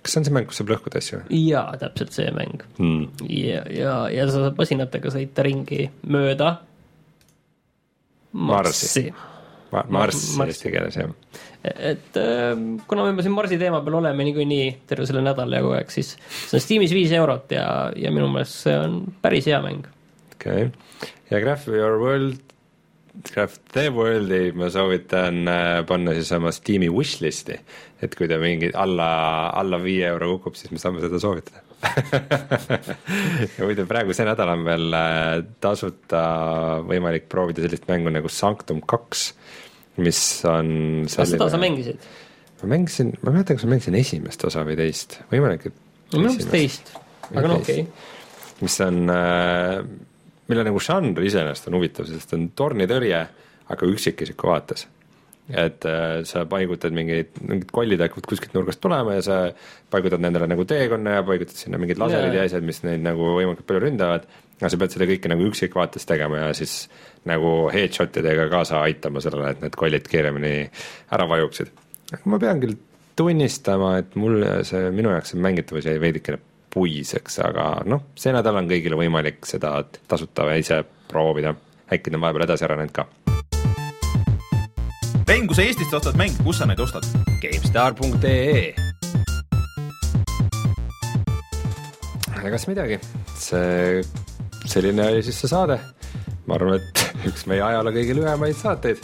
kas 0.00 0.14
see 0.14 0.20
on 0.22 0.28
see 0.28 0.34
mäng, 0.36 0.48
kus 0.48 0.60
saab 0.60 0.72
lõhkuda 0.74 1.02
asju? 1.02 1.22
jaa, 1.36 1.66
täpselt 1.80 2.16
see 2.16 2.30
mäng 2.36 2.64
mm.. 2.78 3.26
ja, 3.28 3.62
ja, 3.74 3.94
ja 4.12 4.26
sa 4.30 4.46
saad 4.46 4.58
masinatega 4.60 5.12
sõita 5.14 5.46
ringi 5.46 5.88
mööda 6.08 6.56
Marsi. 8.32 9.10
Ma, 9.70 9.84
Marss 9.88 10.36
Marss. 10.38 10.56
eesti 10.58 10.70
keeles, 10.74 10.96
jah. 10.98 11.10
et 11.62 12.16
äh, 12.18 12.52
kuna 12.90 13.04
me 13.04 13.12
juba 13.12 13.22
siin 13.26 13.34
Marsi 13.36 13.58
teema 13.58 13.82
peal 13.86 14.00
oleme 14.00 14.26
niikuinii 14.26 14.66
terve 14.90 15.06
selle 15.06 15.22
nädala 15.22 15.60
jagu 15.60 15.74
aeg, 15.76 15.92
siis 15.94 16.16
see 16.18 16.58
on 16.58 16.64
Steamis 16.64 16.94
viis 16.94 17.14
eurot 17.14 17.54
ja, 17.54 17.66
ja 17.94 18.10
minu 18.14 18.30
meelest 18.32 18.64
see 18.64 18.74
on 18.78 19.00
päris 19.22 19.46
hea 19.50 19.60
mäng. 19.62 19.86
okei 20.34 20.70
okay., 20.70 21.10
ja 21.30 21.42
Graph 21.44 21.68
Your 21.70 22.00
World, 22.02 22.49
Graph 23.26 23.58
The 23.72 23.88
World'i 23.92 24.52
ma 24.56 24.70
soovitan 24.72 25.42
äh, 25.50 25.80
panna 25.88 26.14
siis 26.16 26.30
oma 26.36 26.52
Steam'i 26.54 26.88
wishlist'i, 26.92 27.58
et 28.00 28.14
kui 28.16 28.28
ta 28.30 28.38
mingi 28.40 28.70
alla, 28.72 29.10
alla 29.56 29.80
viie 29.82 30.06
euro 30.08 30.36
kukub, 30.36 30.56
siis 30.58 30.72
me 30.72 30.80
saame 30.82 31.02
seda 31.04 31.20
soovitada. 31.22 31.64
Ja 33.56 33.64
muide, 33.64 33.86
praegu 33.88 34.12
see 34.16 34.26
nädal 34.28 34.52
on 34.52 34.64
veel 34.66 34.96
äh, 34.96 35.36
tasuta 35.64 36.22
võimalik 36.86 37.28
proovida 37.32 37.64
sellist 37.64 37.86
mängu 37.88 38.12
nagu 38.12 38.28
Sanctum 38.32 38.82
kaks, 38.88 39.30
mis 40.00 40.20
on 40.48 41.06
kas 41.08 41.32
seda 41.34 41.48
sa 41.52 41.60
mängisid? 41.60 42.04
ma 42.60 42.74
mängisin, 42.74 43.14
ma 43.22 43.30
ei 43.30 43.38
mäleta, 43.38 43.56
kas 43.56 43.64
ma 43.64 43.74
mängisin 43.74 43.96
esimest 43.96 44.44
osa 44.44 44.64
või 44.68 44.76
teist, 44.80 45.20
võimalik, 45.32 45.70
et 45.70 46.12
minu 46.12 46.28
meelest 46.28 46.52
teist, 46.52 46.92
aga 47.32 47.46
no 47.48 47.58
okei. 47.62 47.86
Okay. 47.86 48.60
mis 48.60 48.76
on 48.84 49.00
äh,, 49.14 49.80
mille 50.50 50.64
nagu 50.66 50.80
žanr 50.82 51.26
iseenesest 51.26 51.68
on 51.70 51.78
huvitav, 51.78 52.08
sest 52.08 52.34
on 52.36 52.48
tornitõrje, 52.56 53.20
aga 53.70 53.92
üksikisiku 53.94 54.50
vaates. 54.50 54.88
et 55.50 55.82
äh, 55.88 56.20
sa 56.22 56.44
paigutad 56.46 56.94
mingeid, 56.94 57.32
mingid 57.42 57.72
kollid 57.74 57.98
hakkavad 57.98 58.26
kuskilt 58.30 58.52
nurgast 58.54 58.78
tulema 58.80 59.16
ja 59.16 59.22
sa 59.26 59.38
paigutad 59.90 60.22
nendele 60.22 60.46
nagu 60.46 60.62
teekonna 60.62 61.16
ja 61.16 61.24
paigutad 61.26 61.58
sinna 61.58 61.78
mingid 61.80 61.98
laserid 61.98 62.36
ja 62.36 62.44
Jaa. 62.44 62.50
asjad, 62.52 62.62
mis 62.62 62.78
neid 62.84 63.02
nagu 63.02 63.32
võimalikult 63.34 63.66
palju 63.66 63.80
ründavad, 63.82 64.28
aga 64.60 64.70
sa 64.70 64.78
pead 64.78 64.94
seda 64.94 65.08
kõike 65.10 65.32
nagu 65.32 65.48
üksikvaates 65.48 66.06
tegema 66.06 66.44
ja 66.44 66.52
siis 66.54 66.76
nagu 67.26 67.50
headshot 67.74 68.20
idega 68.22 68.46
kaasa 68.52 68.84
aitama 68.84 69.24
sellele, 69.24 69.56
et 69.56 69.64
need 69.64 69.80
kollid 69.80 70.06
kiiremini 70.12 70.54
ära 71.18 71.26
vajuksid. 71.32 71.74
ma 72.30 72.38
pean 72.38 72.62
küll 72.62 72.78
tunnistama, 73.18 73.96
et 74.04 74.14
mulle 74.14 74.60
see, 74.68 74.86
minu 74.94 75.10
jaoks 75.16 75.34
see 75.34 75.42
mängitavus 75.48 75.90
jäi 75.90 75.98
veidikene 75.98 76.38
puiseks, 76.70 77.40
aga 77.44 77.70
noh, 77.88 78.10
see 78.18 78.34
nädal 78.34 78.60
on 78.60 78.70
kõigil 78.70 78.96
võimalik 78.98 79.46
seda 79.48 79.76
tasuta 80.08 80.48
ise 80.56 80.82
proovida. 81.10 81.54
äkki 81.90 82.10
ta 82.10 82.16
on 82.16 82.22
vahepeal 82.22 82.46
edasi 82.46 82.64
arenenud 82.64 82.94
ka. 82.94 83.06
Rein, 85.30 85.46
kui 85.46 85.54
sa 85.54 85.62
Eestist 85.62 85.94
ostad 85.94 86.16
mänge, 86.18 86.42
kus 86.42 86.58
sa 86.58 86.66
neid 86.66 86.80
ostad? 86.82 87.06
GameStar.ee 87.42 88.90
egas 92.50 92.66
midagi, 92.70 92.98
see, 93.38 94.00
selline 94.68 95.08
oli 95.10 95.24
siis 95.24 95.40
see 95.42 95.50
saade. 95.50 95.78
ma 96.48 96.56
arvan, 96.56 96.80
et 96.80 97.02
üks 97.30 97.44
meie 97.50 97.62
ajaloo 97.62 97.92
kõige 97.94 98.16
lühemaid 98.16 98.56
saateid, 98.58 99.02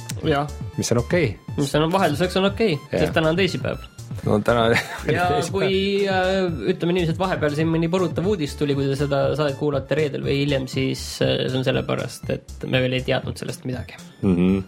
mis 0.77 0.95
on 0.95 1.03
okei 1.05 1.29
okay. 1.35 1.59
mis 1.61 1.75
on 1.79 1.93
vahelduseks 1.93 2.41
on 2.41 2.51
okei 2.51 2.75
okay, 2.75 2.89
Jah. 2.91 3.05
sest 3.05 3.15
täna 3.19 3.31
on 3.35 3.39
teisipäev 3.39 3.96
no 4.25 4.39
täna 4.45 4.69
ja 5.11 5.27
kui 5.55 6.07
äh, 6.11 6.47
ütleme 6.73 6.97
niiviisi, 6.97 7.15
et 7.15 7.21
vahepeal 7.21 7.57
siin 7.59 7.71
mõni 7.73 7.91
põrutav 7.93 8.27
uudis 8.33 8.57
tuli, 8.59 8.77
kui 8.79 8.89
te 8.89 8.99
seda 8.99 9.29
saadet 9.39 9.59
kuulate 9.61 9.99
reedel 9.99 10.25
või 10.27 10.41
hiljem, 10.43 10.69
siis 10.71 11.05
äh, 11.25 11.47
see 11.47 11.61
on 11.61 11.67
sellepärast, 11.67 12.31
et 12.35 12.67
me 12.71 12.83
veel 12.85 12.99
ei 12.99 13.05
teadnud 13.07 13.39
sellest 13.39 13.67
midagi. 13.69 13.99
mm. 14.23 14.37
-hmm. 14.37 14.63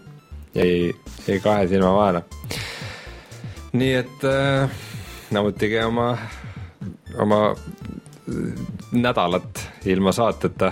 jäi, 0.55 0.91
jäi 1.27 1.39
kahe 1.43 1.67
silma 1.67 1.93
vahele. 1.95 2.23
nii 3.73 3.93
et 4.03 4.27
äh, 4.27 4.69
nautige 5.31 5.85
oma, 5.85 6.11
oma 7.17 7.41
nädalat 8.91 9.69
ilma 9.85 10.11
saateta 10.11 10.71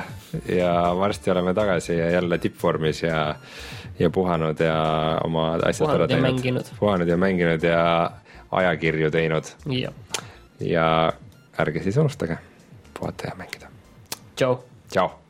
ja 0.50 0.96
varsti 0.98 1.32
oleme 1.32 1.54
tagasi 1.54 1.98
ja 1.98 2.10
jälle 2.10 2.38
tippvormis 2.38 3.04
ja, 3.04 3.36
ja 4.00 4.10
puhanud 4.10 4.60
ja 4.60 4.78
oma 5.24 5.54
asjad 5.54 5.96
ära 5.96 6.08
teinud. 6.08 6.66
puhanud 6.80 7.08
ja 7.08 7.18
mänginud 7.18 7.64
ja 7.64 8.12
ajakirju 8.52 9.12
teinud 9.12 9.54
ja 10.60 11.14
ärge 11.60 11.84
siis 11.84 11.98
unustage 11.98 12.38
puhata 13.00 13.28
ja 13.28 13.36
mängida. 13.36 13.68
tšau. 14.36 14.64
tšau 14.90 15.27